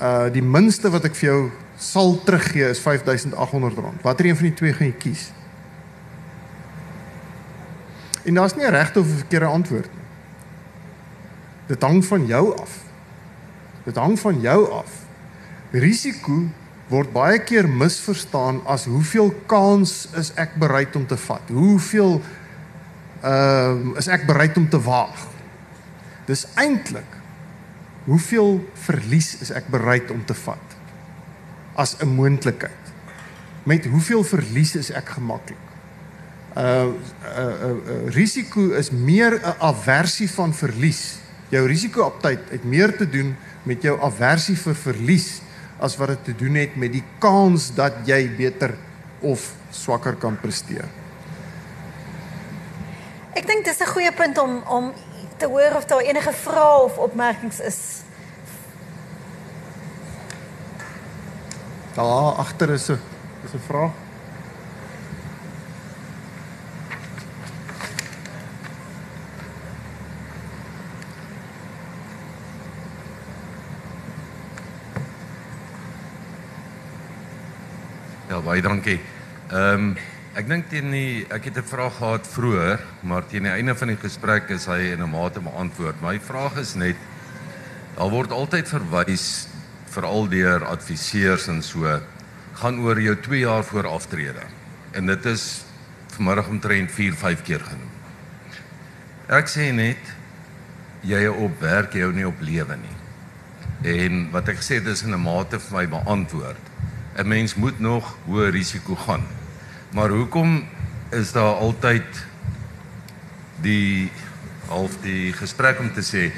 uh 0.00 0.28
die 0.32 0.42
minste 0.42 0.90
wat 0.90 1.04
ek 1.04 1.16
vir 1.18 1.28
jou 1.28 1.40
sal 1.80 2.18
teruggee 2.24 2.70
is 2.70 2.80
R5800. 2.80 4.02
Watter 4.04 4.26
een 4.26 4.36
van 4.36 4.48
die 4.48 4.54
twee 4.56 4.72
gaan 4.76 4.90
jy 4.90 4.96
kies? 5.00 5.30
En 8.24 8.34
daar's 8.34 8.54
nie 8.54 8.66
'n 8.66 8.70
regte 8.70 9.00
of 9.00 9.06
verkeerde 9.06 9.46
antwoord 9.46 9.90
nie. 9.94 10.04
Dit 11.66 11.82
hang 11.82 12.04
van 12.04 12.26
jou 12.26 12.58
af. 12.60 12.78
Dit 13.84 13.96
hang 13.96 14.18
van 14.18 14.40
jou 14.40 14.70
af. 14.70 14.90
Risiko 15.70 16.48
word 16.90 17.12
baie 17.14 17.38
keer 17.46 17.68
misverstaan 17.70 18.60
as 18.66 18.88
hoeveel 18.90 19.30
kans 19.50 20.08
is 20.18 20.32
ek 20.40 20.56
bereid 20.58 20.96
om 20.98 21.06
te 21.06 21.18
vat? 21.28 21.52
Hoeveel 21.54 22.18
ehm 23.20 23.90
uh, 23.92 23.98
is 24.00 24.08
ek 24.08 24.26
bereid 24.26 24.56
om 24.58 24.66
te 24.68 24.80
waag? 24.80 25.26
Dis 26.26 26.46
eintlik 26.58 27.18
hoeveel 28.08 28.58
verlies 28.86 29.34
is 29.44 29.52
ek 29.54 29.68
bereid 29.70 30.10
om 30.10 30.22
te 30.26 30.34
vat 30.34 30.76
as 31.78 31.96
'n 32.00 32.08
moontlikheid? 32.08 32.84
Met 33.62 33.86
hoeveel 33.86 34.24
verlies 34.24 34.74
is 34.74 34.90
ek 34.90 35.14
gemaklik? 35.14 35.60
Uh 36.56 36.64
uh, 36.64 36.90
uh, 37.38 37.70
uh 37.70 38.10
risiko 38.10 38.74
is 38.74 38.90
meer 38.90 39.38
'n 39.38 39.54
aversie 39.60 40.30
van 40.30 40.54
verlies. 40.54 41.18
Jou 41.48 41.66
risiko-aptyd 41.66 42.50
het 42.50 42.64
meer 42.64 42.96
te 42.96 43.06
doen 43.06 43.36
met 43.62 43.82
jou 43.82 44.00
aversie 44.00 44.56
vir 44.56 44.74
verlies 44.74 45.42
as 45.80 45.96
wat 45.96 46.12
dit 46.12 46.24
te 46.24 46.34
doen 46.44 46.58
het 46.60 46.76
met 46.76 46.92
die 46.92 47.04
kans 47.18 47.70
dat 47.74 48.02
jy 48.08 48.20
beter 48.36 48.74
of 49.20 49.52
swakker 49.74 50.16
kan 50.20 50.36
presteer. 50.40 50.88
Ek 53.36 53.46
dink 53.46 53.64
dis 53.64 53.80
'n 53.80 53.92
goeie 53.94 54.12
punt 54.12 54.38
om 54.38 54.62
om 54.68 54.92
te 55.36 55.46
hoor 55.46 55.76
of 55.76 55.84
daar 55.84 56.04
enige 56.04 56.32
vrae 56.32 56.82
of 56.84 56.98
opmerkings 56.98 57.60
is. 57.60 58.02
Daar 61.94 62.36
agter 62.36 62.70
is 62.70 62.88
'n 62.90 63.00
is 63.44 63.54
'n 63.54 63.64
vraag. 63.66 63.99
Baie 78.42 78.62
dankie. 78.62 79.00
Ehm 79.50 79.90
um, 79.90 79.96
ek 80.38 80.46
dink 80.46 80.68
teen 80.70 80.92
die 80.94 81.26
ek 81.26 81.44
het 81.50 81.56
'n 81.58 81.66
vraag 81.66 81.96
gehad 81.98 82.26
vroeër, 82.26 82.80
maar 83.02 83.26
teen 83.26 83.42
die 83.42 83.52
einde 83.52 83.74
van 83.74 83.88
die 83.88 83.96
gesprek 83.96 84.50
is 84.50 84.66
hy 84.66 84.92
in 84.94 85.02
'n 85.02 85.10
mate 85.10 85.40
beantwoord. 85.40 86.00
My 86.02 86.20
vraag 86.20 86.56
is 86.56 86.74
net 86.74 86.96
daar 87.96 88.10
word 88.10 88.30
altyd 88.32 88.68
verwys 88.68 89.48
veral 89.90 90.28
deur 90.28 90.64
adviseurs 90.64 91.48
en 91.48 91.62
so 91.62 92.00
gaan 92.52 92.78
oor 92.78 93.00
jou 93.00 93.16
2 93.16 93.40
jaar 93.40 93.64
voor 93.64 93.86
aftrede. 93.86 94.42
En 94.92 95.06
dit 95.06 95.24
is 95.24 95.64
vanmiddag 96.14 96.48
omtrent 96.48 96.90
4, 96.90 97.14
5 97.14 97.42
keer 97.42 97.60
genoem. 97.60 97.90
Ek 99.28 99.48
sê 99.48 99.72
net 99.72 100.14
jy 101.02 101.26
op 101.26 101.60
werk, 101.60 101.94
jy 101.94 102.00
hou 102.00 102.12
nie 102.12 102.26
op 102.26 102.40
lewe 102.40 102.76
nie. 102.76 102.96
En 103.82 104.26
wat 104.30 104.48
ek 104.48 104.62
sê 104.62 104.82
dis 104.84 105.02
in 105.02 105.14
'n 105.14 105.22
mate 105.22 105.58
vir 105.58 105.76
my 105.78 105.86
beantwoord. 105.88 106.69
'n 107.20 107.28
mens 107.28 107.54
moet 107.54 107.78
nog 107.78 108.16
hoë 108.26 108.50
risiko 108.50 108.96
gaan. 108.96 109.26
Maar 109.92 110.08
hoekom 110.08 110.64
is 111.10 111.32
daar 111.32 111.54
altyd 111.54 112.06
die 113.60 114.10
half 114.66 114.96
die 115.02 115.32
gesprek 115.32 115.80
om 115.80 115.92
te 115.92 116.02
sê 116.02 116.30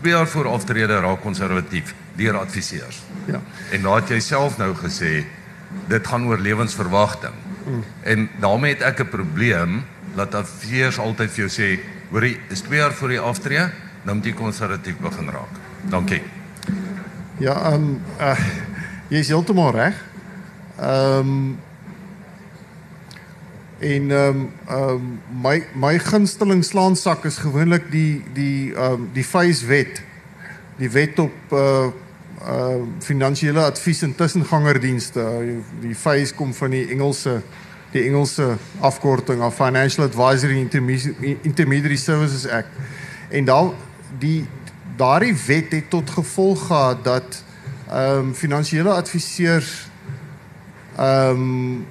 2 0.00 0.12
jaar 0.12 0.28
voor 0.28 0.48
aftrede 0.48 1.00
raak 1.00 1.20
konservatief 1.20 1.94
deur 2.16 2.38
adviseurs. 2.38 3.02
Ja. 3.24 3.40
En 3.70 3.82
daar 3.82 4.00
het 4.00 4.08
jy 4.08 4.20
self 4.20 4.58
nou 4.58 4.74
gesê 4.74 5.24
dit 5.88 6.06
gaan 6.06 6.26
oor 6.26 6.38
lewensverwagting. 6.38 7.34
Mm. 7.66 7.84
En 8.02 8.28
daarmee 8.40 8.74
het 8.74 8.82
ek 8.82 9.00
'n 9.00 9.08
probleem 9.08 9.84
dat 10.14 10.34
adviseurs 10.34 10.98
altyd 10.98 11.30
vir 11.30 11.46
jou 11.46 11.50
sê, 11.50 11.80
hoorie, 12.10 12.40
is 12.48 12.60
2 12.60 12.78
jaar 12.78 12.92
voor 12.92 13.12
jy 13.12 13.18
aftree, 13.18 13.68
dan 14.02 14.16
moet 14.16 14.24
jy 14.24 14.32
konservatief 14.32 14.96
begin 14.96 15.28
raak. 15.30 15.54
Dankie. 15.82 16.22
Ja, 17.38 17.54
ehm 17.72 17.74
um, 17.74 18.00
uh, 18.20 18.38
jy 19.08 19.18
is 19.18 19.28
heeltemal 19.28 19.70
reg. 19.70 20.05
Ehm 20.80 21.18
um, 21.18 21.58
en 23.78 24.10
ehm 24.10 24.28
um, 24.28 24.50
ehm 24.66 24.88
um, 24.88 25.20
my 25.42 25.64
my 25.74 25.98
gunsteling 25.98 26.64
slaansak 26.64 27.24
is 27.24 27.36
gewoonlik 27.36 27.90
die 27.90 28.24
die 28.32 28.74
ehm 28.74 28.92
um, 28.92 29.08
die 29.12 29.24
FACE 29.24 29.66
wet. 29.66 30.02
Die 30.76 30.90
wet 30.90 31.18
op 31.18 31.32
uh 31.52 31.86
uh 32.48 32.82
finansiële 32.98 33.60
advies 33.60 34.02
en 34.02 34.14
tussengangerdienste. 34.14 35.24
Die 35.80 35.94
FACE 35.94 36.34
kom 36.34 36.54
van 36.54 36.70
die 36.70 36.88
Engelse 36.88 37.42
die 37.90 38.02
Engelse 38.02 38.56
afkorting 38.80 39.42
of 39.42 39.54
Financial 39.54 40.06
Advisory 40.06 40.68
Intermediary 41.42 41.96
Services 41.96 42.48
Act. 42.48 42.68
En 43.28 43.44
daar 43.44 43.70
die 44.18 44.46
daardie 44.96 45.36
wet 45.46 45.72
het 45.72 45.90
tot 45.90 46.10
gevolg 46.10 46.66
gehad 46.66 47.04
dat 47.04 47.44
ehm 47.88 48.18
um, 48.18 48.34
finansiële 48.34 48.90
adviseurs 48.90 49.72
ehm 49.72 49.95
um, 51.00 51.86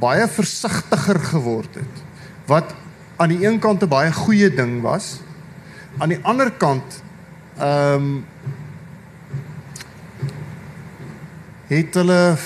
baie 0.00 0.28
versigtiger 0.28 1.20
geword 1.20 1.74
het. 1.74 2.02
Wat 2.46 2.74
aan 3.16 3.28
die 3.28 3.46
een 3.46 3.58
kant 3.58 3.82
'n 3.82 3.88
baie 3.88 4.12
goeie 4.12 4.50
ding 4.54 4.82
was, 4.82 5.20
aan 5.98 6.08
die 6.08 6.20
ander 6.22 6.50
kant 6.50 7.02
ehm 7.58 7.94
um, 7.94 8.24
het 11.66 11.94
hulle 11.94 12.36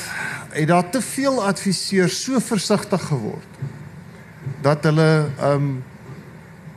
het 0.50 0.68
daar 0.68 0.90
te 0.90 1.00
veel 1.02 1.44
adviseurs 1.44 2.22
so 2.22 2.38
versigtig 2.38 3.02
geword 3.06 3.60
dat 4.60 4.84
hulle 4.84 5.28
ehm 5.38 5.52
um, 5.52 5.84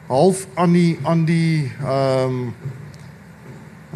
half 0.08 0.48
aan 0.54 0.72
die 0.72 1.00
aan 1.04 1.26
die 1.26 1.72
ehm 1.84 2.24
um, 2.24 2.54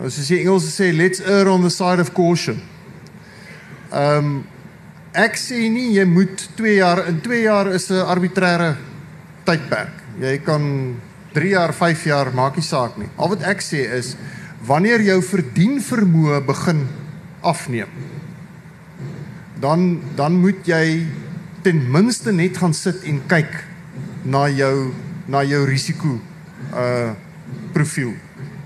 as 0.04 0.20
jy 0.28 0.42
Engels 0.44 0.68
sê 0.76 0.92
let's 0.92 1.22
err 1.24 1.48
on 1.48 1.62
the 1.64 1.70
side 1.70 2.02
of 2.02 2.12
caution. 2.12 2.62
Ehm 3.92 4.18
um, 4.18 4.46
ek 5.16 5.38
sê 5.40 5.70
nie 5.72 5.94
jy 5.96 6.06
moet 6.06 6.50
2 6.58 6.76
jaar 6.76 7.06
in 7.08 7.22
2 7.22 7.42
jaar 7.44 7.72
is 7.74 7.90
'n 7.92 8.06
arbitreëre 8.06 8.76
tydperk. 9.46 10.04
Jy 10.20 10.38
kan 10.44 10.96
3 11.34 11.50
jaar, 11.50 11.74
5 11.74 12.04
jaar 12.06 12.34
maak 12.34 12.56
nie 12.56 12.64
saak 12.64 12.98
nie. 12.98 13.10
Al 13.18 13.30
wat 13.30 13.44
ek 13.44 13.62
sê 13.62 13.84
is 13.98 14.16
wanneer 14.66 15.02
jou 15.02 15.22
verdien 15.22 15.82
vermoë 15.82 16.46
begin 16.46 16.88
afneem. 17.42 17.90
dan 19.60 20.02
dan 20.16 20.40
moet 20.40 20.68
jy 20.68 21.08
ten 21.64 21.80
minste 21.92 22.32
net 22.32 22.58
gaan 22.58 22.74
sit 22.74 23.04
en 23.08 23.22
kyk 23.28 23.52
na 24.28 24.46
jou 24.52 24.92
na 25.32 25.44
jou 25.48 25.64
risiko 25.66 26.20
uh 26.74 27.14
profiel 27.74 28.14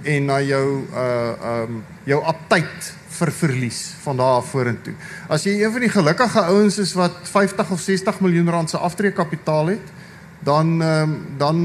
en 0.04 0.26
na 0.26 0.39
jou 0.41 0.86
uh 0.93 1.34
um 1.54 1.84
jou 2.06 2.20
aptyd 2.24 2.93
vir 3.20 3.32
verlies 3.36 3.80
van 4.04 4.20
daar 4.20 4.44
vorentoe. 4.46 4.94
As 5.28 5.46
jy 5.48 5.58
een 5.60 5.74
van 5.76 5.86
die 5.86 5.92
gelukkige 5.94 6.44
ouens 6.52 6.80
is 6.82 6.94
wat 6.98 7.18
50 7.30 7.72
of 7.76 7.82
60 7.84 8.20
miljoen 8.26 8.50
rand 8.50 8.70
se 8.70 8.78
aftreekapitaal 8.78 9.76
het, 9.76 9.94
dan 10.46 10.82
um, 10.82 11.16
dan 11.38 11.58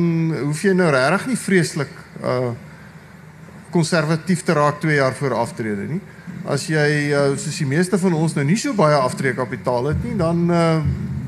hoef 0.43 0.63
jy 0.67 0.75
nou 0.75 0.91
regtig 0.91 1.27
nie 1.33 1.41
vreeslik 1.41 1.99
uh 2.23 2.55
konservatief 3.75 4.45
te 4.47 4.55
raak 4.55 4.77
2 4.79 4.95
jaar 4.95 5.15
voor 5.19 5.33
aftrede 5.35 5.89
nie. 5.89 6.01
As 6.47 6.69
jy 6.71 7.11
uh, 7.11 7.33
soos 7.35 7.57
die 7.59 7.67
meeste 7.67 7.99
van 7.99 8.15
ons 8.15 8.37
nou 8.37 8.45
nie 8.47 8.55
so 8.61 8.71
baie 8.79 8.95
aftreekapitaal 8.95 9.89
het 9.91 10.05
nie, 10.07 10.15
dan 10.21 10.45
uh 10.47 10.77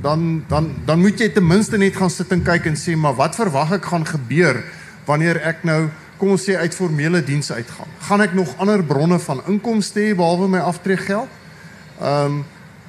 dan 0.06 0.44
dan 0.48 0.70
dan 0.86 1.00
moet 1.00 1.18
jy 1.18 1.28
ten 1.34 1.46
minste 1.46 1.78
net 1.78 1.96
gaan 1.96 2.12
sit 2.12 2.30
en 2.30 2.44
kyk 2.46 2.68
en 2.70 2.76
sê 2.78 2.94
maar 2.94 3.16
wat 3.18 3.34
verwag 3.34 3.72
ek 3.80 3.88
gaan 3.90 4.06
gebeur 4.06 4.60
wanneer 5.08 5.40
ek 5.42 5.64
nou 5.66 5.88
kom 6.16 6.28
ons 6.34 6.44
sê 6.44 6.56
uit 6.56 6.74
formele 6.74 7.22
diens 7.24 7.52
uitgaan. 7.52 7.88
Gaan 8.08 8.20
ek 8.20 8.34
nog 8.34 8.54
ander 8.58 8.84
bronne 8.84 9.18
van 9.18 9.42
inkomste 9.46 10.00
hê 10.00 10.14
behalwe 10.14 10.48
my 10.48 10.58
aftreegeld? 10.58 11.28
Ehm 12.00 12.24
um, 12.24 12.44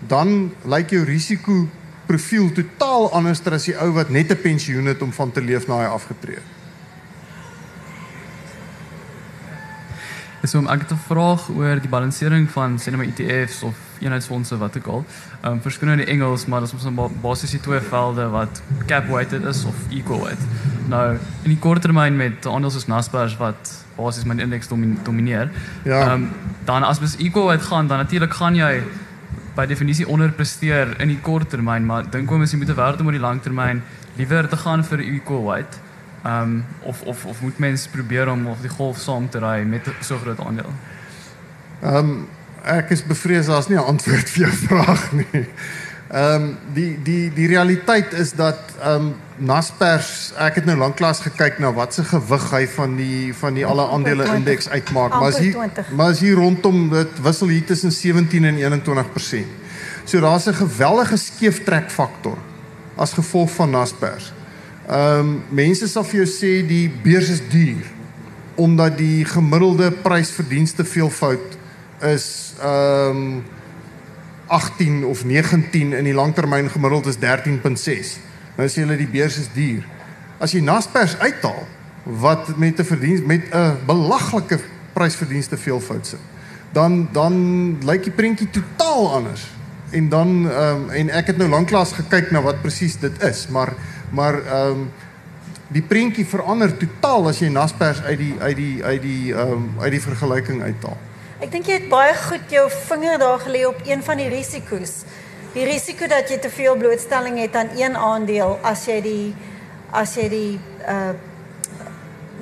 dan 0.08 0.52
lyk 0.70 0.92
jou 0.94 1.02
risiko 1.04 1.68
profiel 2.06 2.52
totaal 2.54 3.10
anders 3.18 3.42
as 3.50 3.66
die 3.66 3.74
ou 3.82 3.92
wat 3.96 4.10
net 4.10 4.32
'n 4.32 4.42
pensioen 4.42 4.86
het 4.86 5.02
om 5.02 5.12
van 5.14 5.32
te 5.32 5.42
leef 5.42 5.68
na 5.68 5.78
hy 5.78 5.90
afgetree 5.90 6.36
het. 6.36 6.46
So 10.46 10.60
ek 10.60 10.80
het 10.80 10.92
'n 10.92 11.04
vraag 11.08 11.50
oor 11.50 11.80
die 11.80 11.90
balansering 11.90 12.50
van 12.52 12.78
sê 12.78 12.92
net 12.92 12.98
maar 12.98 13.08
ETFs 13.08 13.64
of 13.64 13.87
eenheidsfondse 14.02 14.58
wat 14.58 14.76
ek 14.76 14.88
al. 14.88 15.06
Ehm 15.42 15.60
um, 15.64 15.90
in 16.00 16.06
Engels, 16.06 16.46
maar 16.46 16.62
is 16.62 16.74
ons 16.74 17.12
basies 17.22 17.52
die 17.52 17.60
twee 17.60 17.80
velde 17.80 18.28
wat 18.30 18.62
cap 18.86 19.08
weighted 19.08 19.46
is 19.46 19.66
of 19.66 19.76
equal 19.90 20.22
weight. 20.24 20.42
Nou 20.88 21.18
in 21.44 21.50
die 21.50 21.60
kort 21.60 21.82
termyn 21.82 22.16
met 22.16 22.46
aandele 22.46 22.72
soos 22.72 22.88
Naspers 22.88 23.38
wat 23.38 23.74
basies 23.98 24.26
my 24.26 24.36
indeks 24.42 24.68
domineer. 24.70 25.52
Ja. 25.84 26.02
Ehm 26.02 26.14
um, 26.14 26.30
dan 26.66 26.84
as 26.84 27.00
mens 27.00 27.18
equal 27.18 27.46
weight 27.48 27.64
gaan, 27.64 27.88
dan 27.88 27.98
natuurlik 27.98 28.34
gaan 28.34 28.56
jy 28.56 28.84
by 29.56 29.66
definisie 29.66 30.08
onderpresteer 30.08 31.00
in 31.02 31.08
die 31.08 31.22
kort 31.24 31.50
termyn, 31.50 31.86
maar 31.86 32.10
dink 32.12 32.28
kom 32.30 32.42
as 32.42 32.52
jy 32.52 32.60
moet 32.62 32.76
werk 32.76 33.00
om 33.00 33.08
oor 33.10 33.16
die 33.16 33.24
lang 33.24 33.42
termyn 33.42 33.82
liewer 34.18 34.50
te 34.50 34.58
gaan 34.58 34.84
vir 34.84 35.02
equal 35.02 35.46
weight. 35.46 35.80
Ehm 36.24 36.42
um, 36.42 36.66
of 36.84 37.02
of 37.02 37.26
of 37.26 37.42
moet 37.42 37.58
mens 37.58 37.88
probeer 37.88 38.30
om 38.30 38.48
of 38.48 38.62
die 38.62 38.70
golf 38.70 38.98
saam 38.98 39.30
te 39.30 39.40
ry 39.40 39.64
met 39.64 39.90
so 40.02 40.18
groot 40.18 40.40
aandeel? 40.40 40.74
Um, 41.84 42.28
ek 42.68 42.90
is 42.96 43.04
bevrees 43.04 43.48
daar's 43.48 43.68
nie 43.68 43.78
'n 43.78 43.90
antwoord 43.94 44.30
vir 44.34 44.48
jou 44.48 44.56
vraag 44.68 45.12
nie. 45.12 45.46
Ehm 46.08 46.44
um, 46.44 46.58
die 46.74 47.00
die 47.04 47.34
die 47.34 47.48
realiteit 47.48 48.14
is 48.14 48.32
dat 48.32 48.60
ehm 48.82 49.08
um, 49.08 49.16
Naspers 49.38 50.32
ek 50.40 50.56
het 50.56 50.66
nou 50.66 50.78
lanklaas 50.78 51.20
gekyk 51.20 51.60
na 51.60 51.74
wat 51.74 51.94
se 51.94 52.04
gewig 52.04 52.46
hy 52.52 52.68
van 52.68 52.96
die 52.96 53.34
van 53.34 53.54
die 53.54 53.66
alle 53.66 53.88
aandele 53.92 54.26
indeks 54.36 54.70
uitmaak, 54.70 55.12
maar 55.12 55.28
as 55.28 55.38
hier 55.38 55.58
maar 55.92 56.14
as 56.16 56.20
hier 56.20 56.40
rondom 56.40 56.90
dit 56.90 57.22
wissel 57.22 57.48
hier 57.48 57.66
tussen 57.66 57.92
17 57.92 58.46
en 58.46 58.56
21%. 58.56 59.46
So 60.06 60.20
daar's 60.20 60.48
'n 60.48 60.54
geweldige 60.54 61.18
skeeftrek 61.18 61.92
faktor 61.92 62.38
as 62.96 63.14
gevolg 63.14 63.52
van 63.52 63.70
Naspers. 63.70 64.34
Ehm 64.88 65.20
um, 65.20 65.44
mense 65.50 65.88
sal 65.88 66.04
vir 66.04 66.24
jou 66.24 66.30
sê 66.32 66.68
die 66.68 66.90
beurs 67.04 67.30
is 67.30 67.42
duur 67.50 67.84
omdat 68.56 68.98
die 68.98 69.26
gemiddelde 69.26 69.92
prysverdienste 69.92 70.86
veelvoud 70.86 71.57
is 72.00 72.54
ehm 72.62 73.10
um, 73.10 73.44
18 74.48 75.06
of 75.06 75.26
19 75.26 75.94
in 75.94 76.04
die 76.04 76.14
langtermyn 76.14 76.70
gemiddeld 76.70 77.06
is 77.06 77.18
13.6. 77.20 78.14
Nou 78.56 78.68
sê 78.70 78.86
hulle 78.86 78.96
die 78.96 79.10
beurs 79.12 79.38
is 79.38 79.50
duur. 79.54 79.84
As 80.40 80.54
jy 80.56 80.62
Naspers 80.64 81.18
uithaal 81.20 81.66
wat 82.04 82.58
met 82.58 82.80
'n 82.80 82.88
verdiens 82.88 83.22
met 83.22 83.52
'n 83.52 83.84
belaglike 83.86 84.60
prysverdienste 84.94 85.58
veelvoud 85.58 86.08
sit, 86.08 86.20
dan 86.72 87.10
dan 87.12 87.34
lyk 87.84 88.04
die 88.04 88.12
prentjie 88.12 88.50
totaal 88.50 89.14
anders. 89.14 89.48
En 89.90 90.10
dan 90.10 90.50
ehm 90.50 90.76
um, 90.76 90.90
en 90.90 91.10
ek 91.10 91.28
het 91.28 91.38
nou 91.38 91.50
lanklaas 91.50 91.92
gekyk 91.92 92.32
na 92.32 92.42
wat 92.42 92.62
presies 92.62 92.98
dit 93.00 93.24
is, 93.24 93.48
maar 93.48 93.74
maar 94.10 94.46
ehm 94.46 94.72
um, 94.72 94.92
die 95.68 95.82
prentjie 95.82 96.26
verander 96.26 96.78
totaal 96.78 97.28
as 97.28 97.40
jy 97.40 97.50
Naspers 97.50 98.02
uit 98.02 98.18
die 98.18 98.36
uit 98.40 98.56
die 98.56 98.84
uit 98.84 99.02
die 99.02 99.34
ehm 99.34 99.52
um, 99.52 99.70
uit 99.80 99.92
die 99.92 100.02
vergelyking 100.02 100.62
uithaal. 100.62 100.98
Ek 101.38 101.52
dink 101.54 101.68
jy 101.70 101.76
het 101.78 101.90
baie 101.92 102.16
goed 102.18 102.50
jou 102.50 102.64
vinger 102.90 103.20
daar 103.22 103.40
gelê 103.44 103.62
op 103.68 103.82
een 103.86 104.02
van 104.04 104.18
die 104.18 104.30
risiko's. 104.32 105.04
Die 105.54 105.66
risiko 105.70 106.08
dat 106.10 106.32
jy 106.34 106.40
te 106.42 106.50
veel 106.50 106.78
blootstelling 106.78 107.38
het 107.38 107.56
aan 107.56 107.70
een 107.78 107.98
aandeel 107.98 108.58
as 108.66 108.88
jy 108.90 108.98
die 109.06 109.36
as 109.94 110.16
jy 110.18 110.30
die 110.34 110.54
uh 110.90 111.14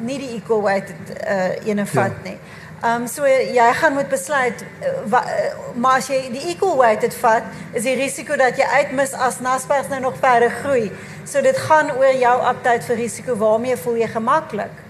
nie 0.05 0.17
die 0.19 0.33
equal 0.35 0.61
weight 0.63 0.91
uh 1.23 1.67
ene 1.67 1.85
vat 1.87 2.15
ja. 2.23 2.29
nie. 2.29 2.37
Ehm 2.85 3.03
um, 3.03 3.07
so 3.07 3.27
jy 3.27 3.67
gaan 3.81 3.93
moet 3.93 4.09
besluit 4.11 4.63
uh, 4.63 4.95
wa, 5.11 5.21
uh, 5.27 5.51
maar 5.75 5.99
as 5.99 6.07
jy 6.11 6.21
die 6.31 6.47
equal 6.53 6.77
weight 6.79 7.03
het 7.03 7.15
vat, 7.19 7.43
is 7.73 7.83
die 7.83 7.95
risiko 7.99 8.35
dat 8.39 8.59
jy 8.59 8.67
uitmis 8.79 9.15
as 9.27 9.39
Naspers 9.43 9.91
nou 9.91 9.99
nog 10.07 10.19
verder 10.23 10.51
groei. 10.61 10.91
So 11.27 11.41
dit 11.41 11.57
gaan 11.67 11.91
oor 11.97 12.15
jou 12.15 12.35
aptyd 12.51 12.87
vir 12.87 13.01
risiko. 13.03 13.35
Waarmee 13.35 13.75
voel 13.77 14.03
jy 14.03 14.07
gemaklik? 14.07 14.83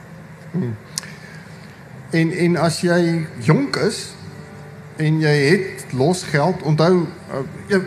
Hmm. 0.51 0.75
En 2.15 2.31
en 2.31 2.59
as 2.63 2.79
jy 2.85 2.99
jonk 3.43 3.75
is 3.83 4.03
en 5.01 5.19
jy 5.19 5.33
het 5.49 5.85
los 5.91 6.23
geld, 6.31 6.61
onthou 6.63 7.03
uh, 7.03 7.79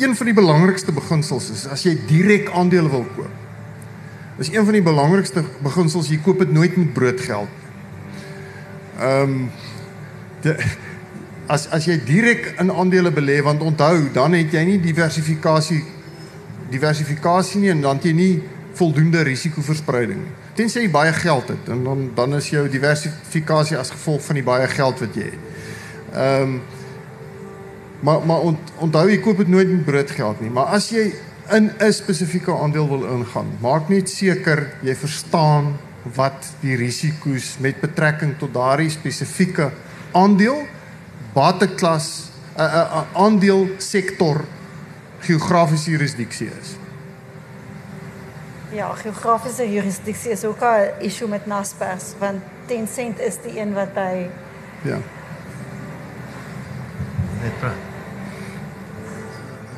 een 0.00 0.16
van 0.16 0.28
die 0.28 0.36
belangrikste 0.36 0.92
beginsels 0.92 1.48
is 1.54 1.64
as 1.72 1.84
jy 1.86 1.94
direk 2.08 2.50
aandele 2.52 2.90
wil 2.92 3.06
koop. 3.16 3.38
Dis 4.36 4.52
een 4.52 4.64
van 4.64 4.76
die 4.76 4.84
belangrikste 4.84 5.44
beginsels, 5.64 6.10
jy 6.12 6.18
koop 6.24 6.40
dit 6.44 6.52
nooit 6.52 6.76
met 6.76 6.92
broodgeld. 6.96 7.60
Ehm 9.00 9.36
um, 9.36 9.50
as 11.52 11.68
as 11.70 11.84
jy 11.86 11.98
direk 12.06 12.54
in 12.60 12.70
aandele 12.72 13.12
belê 13.14 13.40
want 13.44 13.62
onthou, 13.62 14.08
dan 14.12 14.34
het 14.36 14.52
jy 14.52 14.62
nie 14.66 14.78
diversifikasie 14.82 15.82
diversifikasie 16.72 17.60
nie 17.60 17.70
en 17.72 17.82
dan 17.84 18.00
het 18.00 18.08
jy 18.08 18.12
nie 18.16 18.34
voldoende 18.78 19.22
risikoverspreiding 19.28 20.22
nie. 20.22 20.41
Tensy 20.54 20.84
jy 20.84 20.90
baie 20.92 21.12
geld 21.16 21.48
het 21.48 21.68
en 21.72 21.84
dan 21.84 22.10
dan 22.14 22.34
is 22.36 22.50
jou 22.52 22.68
diversifikasie 22.68 23.78
as 23.78 23.90
gevolg 23.90 24.22
van 24.26 24.34
die 24.34 24.44
baie 24.44 24.68
geld 24.68 25.00
wat 25.00 25.14
jy 25.16 25.30
het. 25.30 25.42
Ehm 26.12 26.42
um, 26.42 26.62
maar 28.02 28.26
maar 28.26 28.40
ont, 28.40 28.72
onthou 28.82 29.04
jy 29.08 29.20
koop 29.22 29.38
dit 29.38 29.48
nooit 29.48 29.68
met 29.70 29.84
broodgeld 29.84 30.40
nie, 30.40 30.50
maar 30.50 30.74
as 30.74 30.88
jy 30.90 31.12
in 31.50 31.70
'n 31.78 31.92
spesifieke 31.92 32.52
aandeel 32.52 32.88
wil 32.88 33.04
ingaan, 33.04 33.46
maak 33.60 33.88
net 33.88 34.10
seker 34.10 34.72
jy 34.82 34.94
verstaan 34.94 35.78
wat 36.14 36.50
die 36.60 36.76
risiko's 36.76 37.56
met 37.58 37.80
betrekking 37.80 38.38
tot 38.38 38.54
daardie 38.54 38.90
spesifieke 38.90 39.70
aandeel 40.12 40.66
bateklas 41.32 42.30
'n 42.56 42.62
'n 42.62 42.64
uh, 42.64 42.74
uh, 42.74 43.02
aandeel 43.14 43.68
sektor 43.78 44.44
geografiese 45.20 45.90
jurisdiksie 45.90 46.50
is. 46.60 46.81
Ja, 48.72 48.88
geografiese 48.94 49.72
jurisdiksie 49.72 50.30
is 50.30 50.44
ook 50.44 50.60
'n 50.60 51.04
issue 51.04 51.28
met 51.28 51.46
Naspers 51.46 52.04
want 52.18 52.42
Tencent 52.66 53.20
is 53.20 53.36
die 53.42 53.60
een 53.60 53.72
wat 53.72 53.94
hy 53.94 54.30
Ja. 54.82 54.98
Net 57.42 57.58
pra. 57.58 57.72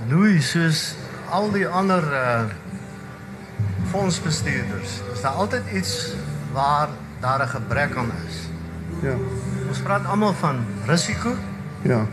Louis 0.08 0.50
soos 0.50 0.94
al 1.30 1.50
die 1.50 1.68
ander 1.68 2.02
uh 2.12 2.44
fondsbestuurders, 3.90 5.00
is 5.12 5.20
daar 5.20 5.32
altyd 5.32 5.62
iets 5.72 6.14
waar 6.52 6.88
daar 7.20 7.42
'n 7.42 7.48
gebrek 7.48 7.96
aan 7.96 8.10
is. 8.26 8.36
Ja. 9.02 9.14
Ons 9.68 9.78
praat 9.78 10.06
almal 10.06 10.32
van 10.32 10.64
risiko. 10.86 11.34
Ja. 11.82 12.06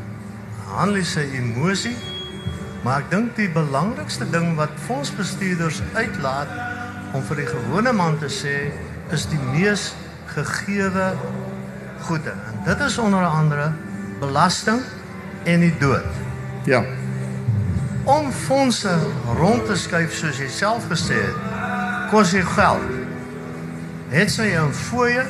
Handel 0.65 1.03
se 1.03 1.31
emosie 1.31 2.10
Maar 2.81 3.03
ek 3.03 3.11
dink 3.11 3.35
die 3.37 3.49
belangrikste 3.53 4.25
ding 4.33 4.55
wat 4.57 4.71
fondsbestuurders 4.87 5.81
uitlaat 5.93 6.49
om 7.13 7.21
vir 7.27 7.43
die 7.43 7.49
gewone 7.49 7.91
man 7.93 8.17
te 8.21 8.29
sê 8.31 8.55
is 9.13 9.27
die 9.29 9.41
mees 9.51 9.91
gegeewe 10.33 11.11
goede. 12.07 12.33
En 12.33 12.63
dit 12.65 12.81
is 12.87 12.97
onder 12.97 13.25
andere 13.25 13.69
belasting 14.21 14.81
en 15.43 15.61
die 15.61 15.73
dood. 15.77 16.09
Ja. 16.65 16.81
Om 18.09 18.31
fondse 18.33 18.95
rond 19.37 19.65
te 19.69 19.77
skuif 19.77 20.17
soos 20.17 20.41
jy 20.41 20.49
self 20.49 20.89
gesê 20.89 21.21
het, 21.21 21.45
kos 22.09 22.33
jy 22.33 22.41
geld. 22.55 22.97
Het 24.09 24.31
sy 24.31 24.49
'n 24.57 24.73
fooie, 24.73 25.25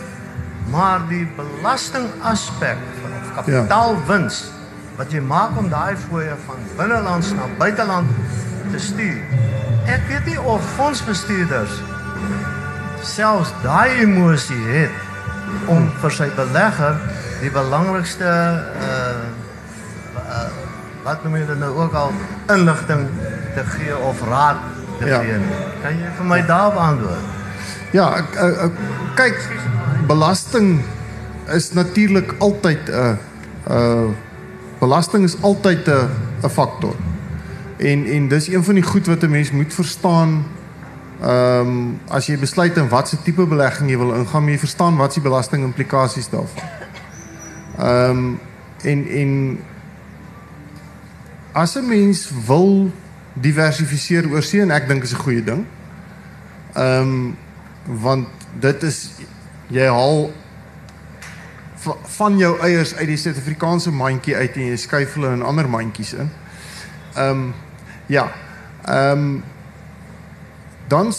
maar 0.72 1.04
die 1.10 1.28
belasting 1.36 2.08
aspek 2.24 2.80
van 3.02 3.12
kapitaalwins 3.36 4.40
ja 4.48 4.61
wat 5.02 5.14
jy 5.16 5.22
maak 5.26 5.56
om 5.58 5.70
daai 5.72 5.98
fooie 5.98 6.36
van 6.46 6.60
binnelands 6.78 7.32
na 7.34 7.48
buiteland 7.58 8.10
te 8.72 8.80
stuur. 8.80 9.22
Ek 9.90 10.04
weet 10.12 10.28
nie 10.30 10.38
of 10.46 10.62
fondsbestuurders 10.78 11.74
selfs 13.02 13.50
daai 13.64 14.04
emosie 14.04 14.60
het 14.68 15.66
om 15.74 15.88
vir 16.04 16.14
sy 16.14 16.28
belegger 16.38 17.00
die 17.42 17.50
belangrikste 17.56 18.30
uh 18.30 19.26
uh 20.22 20.50
wat 21.02 21.24
noem 21.26 21.40
jy 21.40 21.46
dit 21.50 21.58
nou 21.58 21.72
ook 21.82 21.96
al 21.98 22.12
inligting 22.54 23.08
te 23.56 23.64
gee 23.74 23.96
of 23.98 24.22
raad 24.30 24.60
te 25.00 25.08
Ja. 25.10 25.24
gee. 25.26 25.40
Kan 25.82 25.98
jy 25.98 26.12
vir 26.18 26.28
my 26.30 26.44
daar 26.46 26.70
beantwoord? 26.76 27.26
Ja, 27.92 28.06
ek, 28.22 28.36
ek, 28.38 28.60
ek, 28.68 28.82
kyk 29.18 29.40
belasting 30.08 30.84
is 31.50 31.72
natuurlik 31.74 32.36
altyd 32.38 32.86
'n 32.90 33.18
'n 33.66 34.14
belasting 34.82 35.24
is 35.24 35.38
altyd 35.42 35.88
'n 35.88 36.10
'n 36.42 36.50
faktor. 36.50 36.96
En 37.78 38.06
en 38.06 38.28
dis 38.28 38.48
een 38.48 38.64
van 38.64 38.74
die 38.74 38.84
goed 38.84 39.06
wat 39.06 39.24
'n 39.24 39.30
mens 39.30 39.52
moet 39.52 39.74
verstaan 39.74 40.46
ehm 41.22 41.68
um, 41.68 42.00
as 42.08 42.26
jy 42.26 42.38
besluit 42.38 42.78
in 42.78 42.90
watter 42.90 43.22
tipe 43.22 43.46
belegging 43.46 43.90
jy 43.90 43.98
wil 43.98 44.14
ingaan, 44.14 44.42
moet 44.42 44.52
jy 44.52 44.60
verstaan 44.60 44.96
wat 44.98 45.14
die 45.14 45.22
belasting 45.22 45.64
implikasies 45.64 46.30
daarvan. 46.30 46.70
Ehm 47.78 48.10
um, 48.10 48.40
en 48.82 49.08
en 49.08 49.60
as 51.52 51.76
'n 51.76 51.88
mens 51.88 52.32
wil 52.48 52.92
diversifiseer 53.34 54.30
oor 54.30 54.44
see 54.44 54.62
en 54.62 54.72
ek 54.72 54.88
dink 54.88 55.04
is 55.04 55.14
'n 55.14 55.22
goeie 55.22 55.44
ding. 55.44 55.66
Ehm 56.74 57.02
um, 57.02 57.38
want 57.86 58.28
dit 58.60 58.84
is 58.84 59.10
jy 59.68 59.88
haal 59.88 60.32
van 62.18 62.38
jou 62.38 62.60
eiers 62.60 62.96
uit 62.96 63.08
die 63.08 63.18
Suid-Afrikaanse 63.18 63.92
mandjie 63.92 64.36
uit 64.36 64.56
en 64.56 64.68
jy 64.70 64.78
skuif 64.78 65.14
hulle 65.18 65.34
in 65.34 65.46
ander 65.46 65.70
mandjies 65.70 66.14
in. 66.14 66.30
Ehm 67.16 67.30
um, 67.30 67.54
ja. 68.12 68.32
Ehm 68.86 69.18
um, 69.18 69.44
dan 70.88 71.14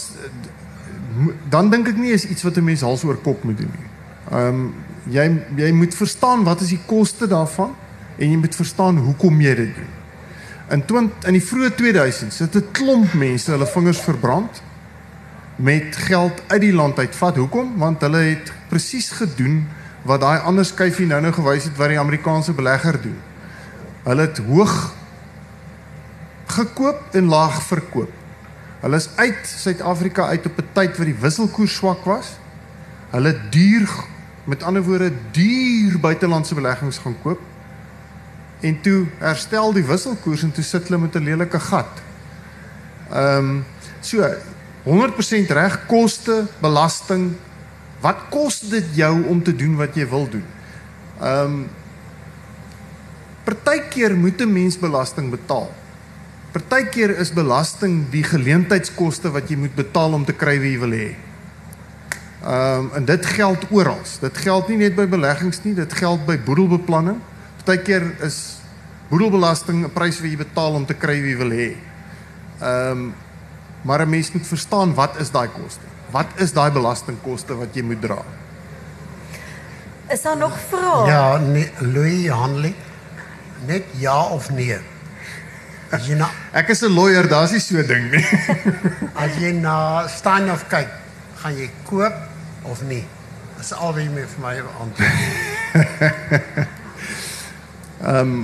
dan 1.49 1.69
dink 1.69 1.87
ek 1.87 1.97
nie 1.97 2.13
is 2.13 2.25
iets 2.25 2.43
wat 2.43 2.57
'n 2.57 2.63
mens 2.63 2.81
hals 2.81 3.03
oor 3.03 3.17
kop 3.17 3.43
moet 3.43 3.57
doen 3.57 3.73
nie. 3.79 3.89
Ehm 4.31 4.47
um, 4.47 4.73
jy 5.09 5.25
jy 5.55 5.71
moet 5.71 5.95
verstaan 5.95 6.43
wat 6.43 6.61
is 6.61 6.69
die 6.69 6.83
koste 6.85 7.27
daarvan 7.27 7.75
en 8.17 8.29
jy 8.29 8.37
moet 8.37 8.55
verstaan 8.55 8.97
hoekom 8.97 9.41
jy 9.41 9.55
dit 9.55 9.75
doen. 9.75 9.91
In 10.69 10.85
20 10.85 11.27
in 11.27 11.33
die 11.33 11.43
vroeë 11.43 11.71
2000s 11.75 12.37
het 12.37 12.55
'n 12.55 12.71
klomp 12.71 13.13
mense 13.13 13.51
hulle 13.51 13.67
vingers 13.67 13.99
verbrand 13.99 14.61
met 15.55 15.95
geld 15.95 16.41
uit 16.47 16.61
die 16.61 16.73
land 16.73 16.97
uitvat. 16.99 17.35
Hoekom? 17.35 17.77
Want 17.77 18.01
hulle 18.01 18.17
het 18.17 18.53
presies 18.69 19.11
gedoen 19.11 19.67
wat 20.03 20.21
daai 20.21 20.39
ander 20.39 20.65
skyfie 20.65 21.07
nou 21.07 21.21
nou 21.21 21.31
gewys 21.33 21.63
het 21.69 21.77
wat 21.79 21.93
die 21.93 21.99
Amerikaanse 21.99 22.53
belegger 22.53 22.99
doen. 23.01 23.19
Hulle 24.03 24.27
het 24.27 24.41
hoog 24.47 24.75
gekoop 26.53 27.15
en 27.15 27.31
laag 27.31 27.61
verkoop. 27.63 28.11
Hulle 28.83 28.99
is 28.99 29.09
uit 29.15 29.47
Suid-Afrika 29.47 30.27
uit 30.27 30.45
op 30.45 30.57
'n 30.59 30.67
tyd 30.73 30.97
wat 30.97 31.07
die 31.07 31.19
wisselkoers 31.19 31.75
swak 31.75 32.03
was. 32.05 32.35
Hulle 33.11 33.39
duur 33.49 33.89
met 34.43 34.63
ander 34.63 34.83
woorde 34.83 35.11
duur 35.31 35.99
buitelandse 35.99 36.55
beleggings 36.55 36.97
gaan 36.97 37.15
koop. 37.21 37.39
En 38.59 38.81
toe 38.81 39.05
herstel 39.17 39.73
die 39.73 39.85
wisselkoers 39.85 40.43
en 40.43 40.51
toe 40.51 40.63
sit 40.63 40.87
hulle 40.87 40.99
met 40.99 41.15
'n 41.15 41.23
lelike 41.23 41.59
gat. 41.59 42.01
Ehm 43.11 43.37
um, 43.37 43.65
so 43.99 44.35
100% 44.83 45.51
reg 45.51 45.85
koste, 45.85 46.45
belasting. 46.59 47.35
Wat 48.03 48.27
kos 48.29 48.59
dit 48.67 48.95
jou 48.99 49.13
om 49.31 49.39
te 49.43 49.55
doen 49.55 49.77
wat 49.79 49.95
jy 49.95 50.07
wil 50.11 50.27
doen? 50.27 50.45
Ehm 51.21 51.55
um, 51.55 51.63
Partykeer 53.43 54.15
moet 54.15 54.41
'n 54.41 54.53
mens 54.53 54.77
belasting 54.79 55.29
betaal. 55.29 55.67
Partykeer 56.51 57.17
is 57.19 57.33
belasting 57.33 58.09
die 58.09 58.23
geleentheidskoste 58.23 59.31
wat 59.31 59.49
jy 59.49 59.57
moet 59.57 59.75
betaal 59.75 60.13
om 60.13 60.25
te 60.25 60.33
kry 60.33 60.59
wie 60.59 60.71
jy 60.71 60.79
wil 60.79 60.95
hê. 60.95 61.15
Ehm 62.43 62.79
um, 62.79 62.89
en 62.93 63.05
dit 63.05 63.25
geld 63.25 63.67
oral. 63.69 63.99
Dit 64.19 64.37
geld 64.37 64.67
nie 64.67 64.77
net 64.77 64.95
by 64.95 65.07
beleggings 65.07 65.63
nie, 65.63 65.73
dit 65.73 65.93
geld 65.93 66.25
by 66.25 66.37
boedelbeplanning. 66.39 67.19
Partykeer 67.63 68.03
is 68.23 68.59
boedelbelasting 69.09 69.83
'n 69.83 69.93
prys 69.93 70.19
wat 70.19 70.29
jy 70.29 70.37
betaal 70.37 70.73
om 70.73 70.85
te 70.85 70.93
kry 70.93 71.21
wie 71.21 71.31
jy 71.31 71.37
wil 71.37 71.51
hê. 71.51 71.71
Ehm 72.59 72.91
um, 72.91 73.13
maar 73.81 74.01
'n 74.01 74.09
mens 74.09 74.31
moet 74.31 74.47
verstaan 74.47 74.93
wat 74.93 75.19
is 75.19 75.31
daai 75.31 75.47
koste? 75.47 75.92
Wat 76.13 76.29
is 76.43 76.53
daai 76.53 76.69
belastingkoste 76.71 77.57
wat 77.57 77.73
jy 77.73 77.81
moet 77.85 78.01
dra? 78.01 78.21
Is 80.13 80.21
daar 80.21 80.37
nog 80.37 80.57
vrae? 80.69 81.07
Ja, 81.09 81.37
nee, 81.41 81.71
Louis 81.79 82.29
Hanley. 82.29 82.75
Net 83.65 83.83
ja 83.97 84.23
of 84.35 84.49
nee. 84.53 84.77
As 85.93 86.05
jy 86.07 86.17
na 86.19 86.29
Ek 86.53 86.69
is 86.69 86.81
'n 86.81 86.93
lawyer, 86.93 87.27
daar's 87.27 87.51
nie 87.51 87.59
so 87.59 87.81
ding 87.81 88.11
nie. 88.11 88.25
as 89.23 89.37
jy 89.41 89.51
na 89.57 90.07
Steinhoff 90.07 90.67
kyk, 90.69 90.89
gaan 91.41 91.57
jy 91.57 91.69
koop 91.89 92.13
of 92.61 92.81
nie? 92.85 93.05
Dis 93.57 93.73
al 93.73 93.93
wat 93.93 94.01
jy 94.03 94.09
moet 94.09 94.29
vir 94.29 94.41
my 94.41 94.61
antwoord. 94.85 95.13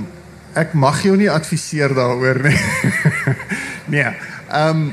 Ek 0.60 0.72
mag 0.74 0.98
jou 1.06 1.14
nie 1.14 1.30
adviseer 1.30 1.94
daaroor 1.94 2.42
nie. 2.42 2.58
nee. 3.94 4.10
Ehm 4.50 4.82
um, 4.82 4.90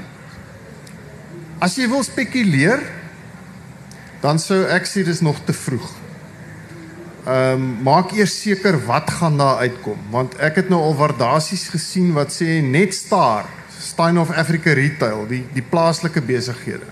as 1.59 1.77
jy 1.77 1.87
wil 1.89 2.03
spekuleer, 2.05 2.83
dan 4.21 4.39
sou 4.41 4.63
ek 4.73 4.87
sê 4.89 5.03
dis 5.05 5.21
nog 5.25 5.39
te 5.45 5.55
vroeg. 5.55 5.87
Ehm 7.27 7.59
um, 7.59 7.63
maak 7.83 8.13
eers 8.15 8.37
seker 8.39 8.77
wat 8.87 9.09
gaan 9.19 9.37
daar 9.37 9.63
uitkom, 9.65 9.99
want 10.13 10.37
ek 10.39 10.61
het 10.61 10.69
nou 10.71 10.79
al 10.79 10.95
waardasies 10.95 11.67
gesien 11.73 12.13
wat 12.15 12.31
sê 12.31 12.61
net 12.63 12.95
Star, 12.95 13.49
Steinhoff 13.77 14.31
Africa 14.31 14.73
Retail, 14.73 15.25
die 15.27 15.43
die 15.53 15.65
plaaslike 15.65 16.23
besighede. 16.23 16.87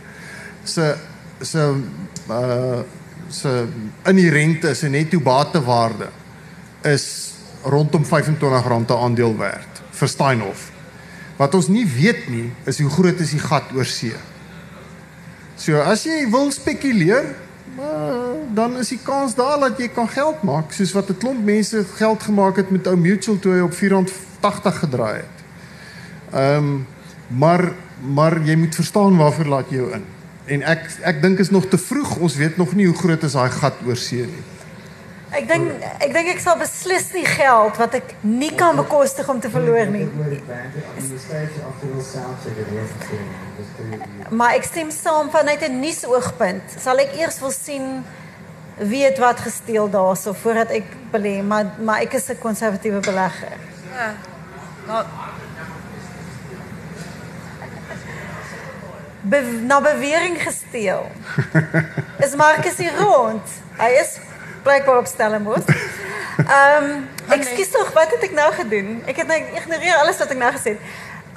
Se 0.63 0.95
se 1.41 1.71
uh 2.29 2.83
se 3.29 3.67
inherente 4.05 4.75
se 4.75 4.89
netto 4.89 5.19
batewaarde 5.19 6.11
is 6.83 7.33
rondom 7.63 8.03
R25 8.03 8.43
'n 8.43 8.91
aandeel 8.93 9.37
werd 9.37 9.81
vir 9.91 10.07
Steinhoff. 10.07 10.71
Wat 11.37 11.55
ons 11.55 11.67
nie 11.67 11.85
weet 11.85 12.29
nie 12.29 12.51
is 12.65 12.79
hoe 12.79 12.89
groot 12.89 13.19
is 13.19 13.31
die 13.31 13.39
gat 13.39 13.63
oor 13.75 13.85
see. 13.85 14.13
So 15.55 15.79
as 15.79 16.03
jy 16.03 16.25
wil 16.31 16.51
spekuleer, 16.51 17.35
dan 18.55 18.77
is 18.79 18.91
die 18.91 18.99
kans 19.03 19.35
daar 19.35 19.59
dat 19.59 19.79
jy 19.79 19.87
kan 19.91 20.07
geld 20.11 20.43
maak, 20.43 20.71
soos 20.71 20.93
wat 20.95 21.09
'n 21.09 21.17
klomp 21.17 21.43
mense 21.43 21.85
geld 21.95 22.23
gemaak 22.23 22.55
het 22.55 22.69
met 22.71 22.87
ou 22.87 22.95
Mutual 22.95 23.39
toe 23.39 23.53
hy 23.53 23.59
op 23.59 23.73
R480 23.73 24.79
gedraai 24.83 25.15
het. 25.15 25.37
Ehm 26.33 26.57
um, 26.57 26.87
maar 27.27 27.71
maar 28.01 28.41
jy 28.43 28.55
moet 28.55 28.75
verstaan 28.75 29.17
waarvoor 29.17 29.45
laat 29.45 29.69
jy 29.69 29.75
jou 29.75 29.91
in. 29.91 30.03
En 30.45 30.61
ek 30.61 30.91
ek 31.01 31.21
dink 31.21 31.39
is 31.39 31.49
nog 31.49 31.65
te 31.65 31.77
vroeg. 31.77 32.17
Ons 32.17 32.35
weet 32.35 32.57
nog 32.57 32.75
nie 32.75 32.85
hoe 32.85 32.95
groot 32.95 33.23
is 33.23 33.31
daai 33.31 33.49
gat 33.49 33.73
oor 33.85 33.97
see 33.97 34.25
nie. 34.25 34.43
Ek 35.35 35.47
dink 35.49 35.83
ek 35.99 36.13
dink 36.15 36.29
ek 36.31 36.39
sal 36.39 36.55
beslis 36.59 37.09
nie 37.13 37.25
geld 37.27 37.79
wat 37.81 37.97
ek 37.99 38.13
nie 38.23 38.51
kan 38.55 38.77
bekostig 38.79 39.27
om 39.31 39.39
te 39.43 39.49
verloor 39.51 39.89
nie. 39.91 40.05
Maar 44.29 44.55
ek 44.59 44.67
stem 44.69 44.91
saam 44.95 45.31
vanuit 45.33 45.61
'n 45.67 45.79
nuusoogpunt. 45.81 46.77
Sal 46.79 47.03
ek 47.03 47.17
eers 47.19 47.39
wil 47.39 47.51
sien 47.51 48.05
wie 48.77 49.03
het 49.03 49.19
wat 49.19 49.39
gesteel 49.39 49.89
daarso 49.89 50.33
voordat 50.33 50.69
ek 50.69 50.87
belê, 51.11 51.43
maar 51.43 51.65
maar 51.79 52.01
ek 52.01 52.13
is 52.13 52.29
'n 52.29 52.39
konservatiewe 52.39 52.99
belegger. 52.99 53.57
Ja. 53.95 54.13
Nou, 54.87 55.03
Be 59.25 59.41
na 59.65 59.81
bewering 59.81 60.37
gesteel. 60.37 61.09
Is 62.19 62.35
Marcus 62.35 62.77
hier 62.77 62.93
rond? 62.97 63.41
Hy 63.77 63.89
is 64.01 64.19
blykbaar 64.65 64.97
op 64.97 65.11
Stellenbosch. 65.15 65.69
Ehm, 66.35 66.83
um, 66.83 67.09
ekskuus 67.31 67.69
tog, 67.71 67.91
wat 67.95 68.11
het 68.11 68.23
ek 68.27 68.33
nou 68.35 68.49
gedoen? 68.53 68.89
Ek 69.07 69.21
het 69.21 69.29
nou 69.29 69.37
ignoreer 69.55 70.01
alles 70.01 70.17
wat 70.19 70.33
ek 70.33 70.41
nou 70.41 70.49
gesê 70.51 70.73
het. 70.75 70.89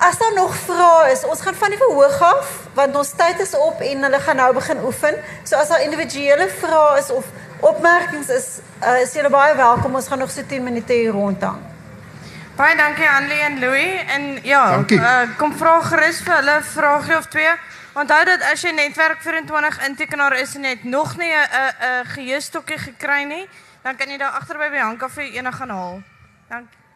As 0.09 0.19
daar 0.19 0.35
nog 0.35 0.57
vrae 0.65 1.13
is, 1.13 1.23
ons 1.27 1.41
gaan 1.43 1.55
van 1.59 1.71
die 1.75 1.79
verhoog 1.79 2.19
af 2.23 2.51
want 2.75 2.99
ons 2.99 3.13
tyd 3.19 3.39
is 3.43 3.55
op 3.59 3.81
en 3.83 4.03
hulle 4.07 4.21
gaan 4.27 4.43
nou 4.43 4.51
begin 4.59 4.83
oefen. 4.91 5.15
So 5.47 5.55
as 5.57 5.71
daar 5.71 5.87
individuele 5.87 6.49
vrae 6.59 6.99
is 6.99 7.13
of 7.15 7.31
opmerkings 7.61 8.29
is, 8.29 8.49
uh, 8.83 8.99
is 9.03 9.15
julle 9.15 9.31
baie 9.31 9.55
welkom. 9.59 9.95
Ons 9.95 10.11
gaan 10.11 10.19
nog 10.19 10.35
so 10.35 10.43
10 10.43 10.63
minute 10.67 10.93
hier 10.93 11.15
rondhang. 11.15 11.63
baie 12.59 12.75
dankie 12.75 13.07
Annelie 13.07 13.43
en 13.47 13.59
Louis 13.63 14.01
en 14.11 14.25
ja, 14.43 14.63
uh, 14.83 15.11
kom 15.39 15.53
vra 15.55 15.77
gerus 15.93 16.19
vir 16.27 16.41
hulle 16.41 16.57
'n 16.59 16.65
vraagie 16.75 17.17
of 17.17 17.27
twee. 17.31 17.53
Onthou 17.99 18.25
dat 18.25 18.43
as 18.47 18.63
jy 18.63 18.71
netwerk 18.71 19.23
24 19.23 19.81
intekenaar 19.89 20.37
is 20.39 20.55
en 20.55 20.61
net 20.61 20.85
nog 20.85 21.17
nie 21.17 21.33
'n 21.35 21.49
'n 21.51 21.75
'n 21.83 22.07
geheustokkie 22.07 22.79
gekry 22.79 23.23
nie, 23.23 23.49
dan 23.83 23.97
kan 23.97 24.09
jy 24.09 24.19
daar 24.19 24.31
agter 24.39 24.59
by 24.59 24.71
Bianca 24.71 25.09
vir 25.09 25.25
eendag 25.25 25.57
gaan 25.57 25.71
haal. 25.71 26.03
Dankie. 26.49 26.88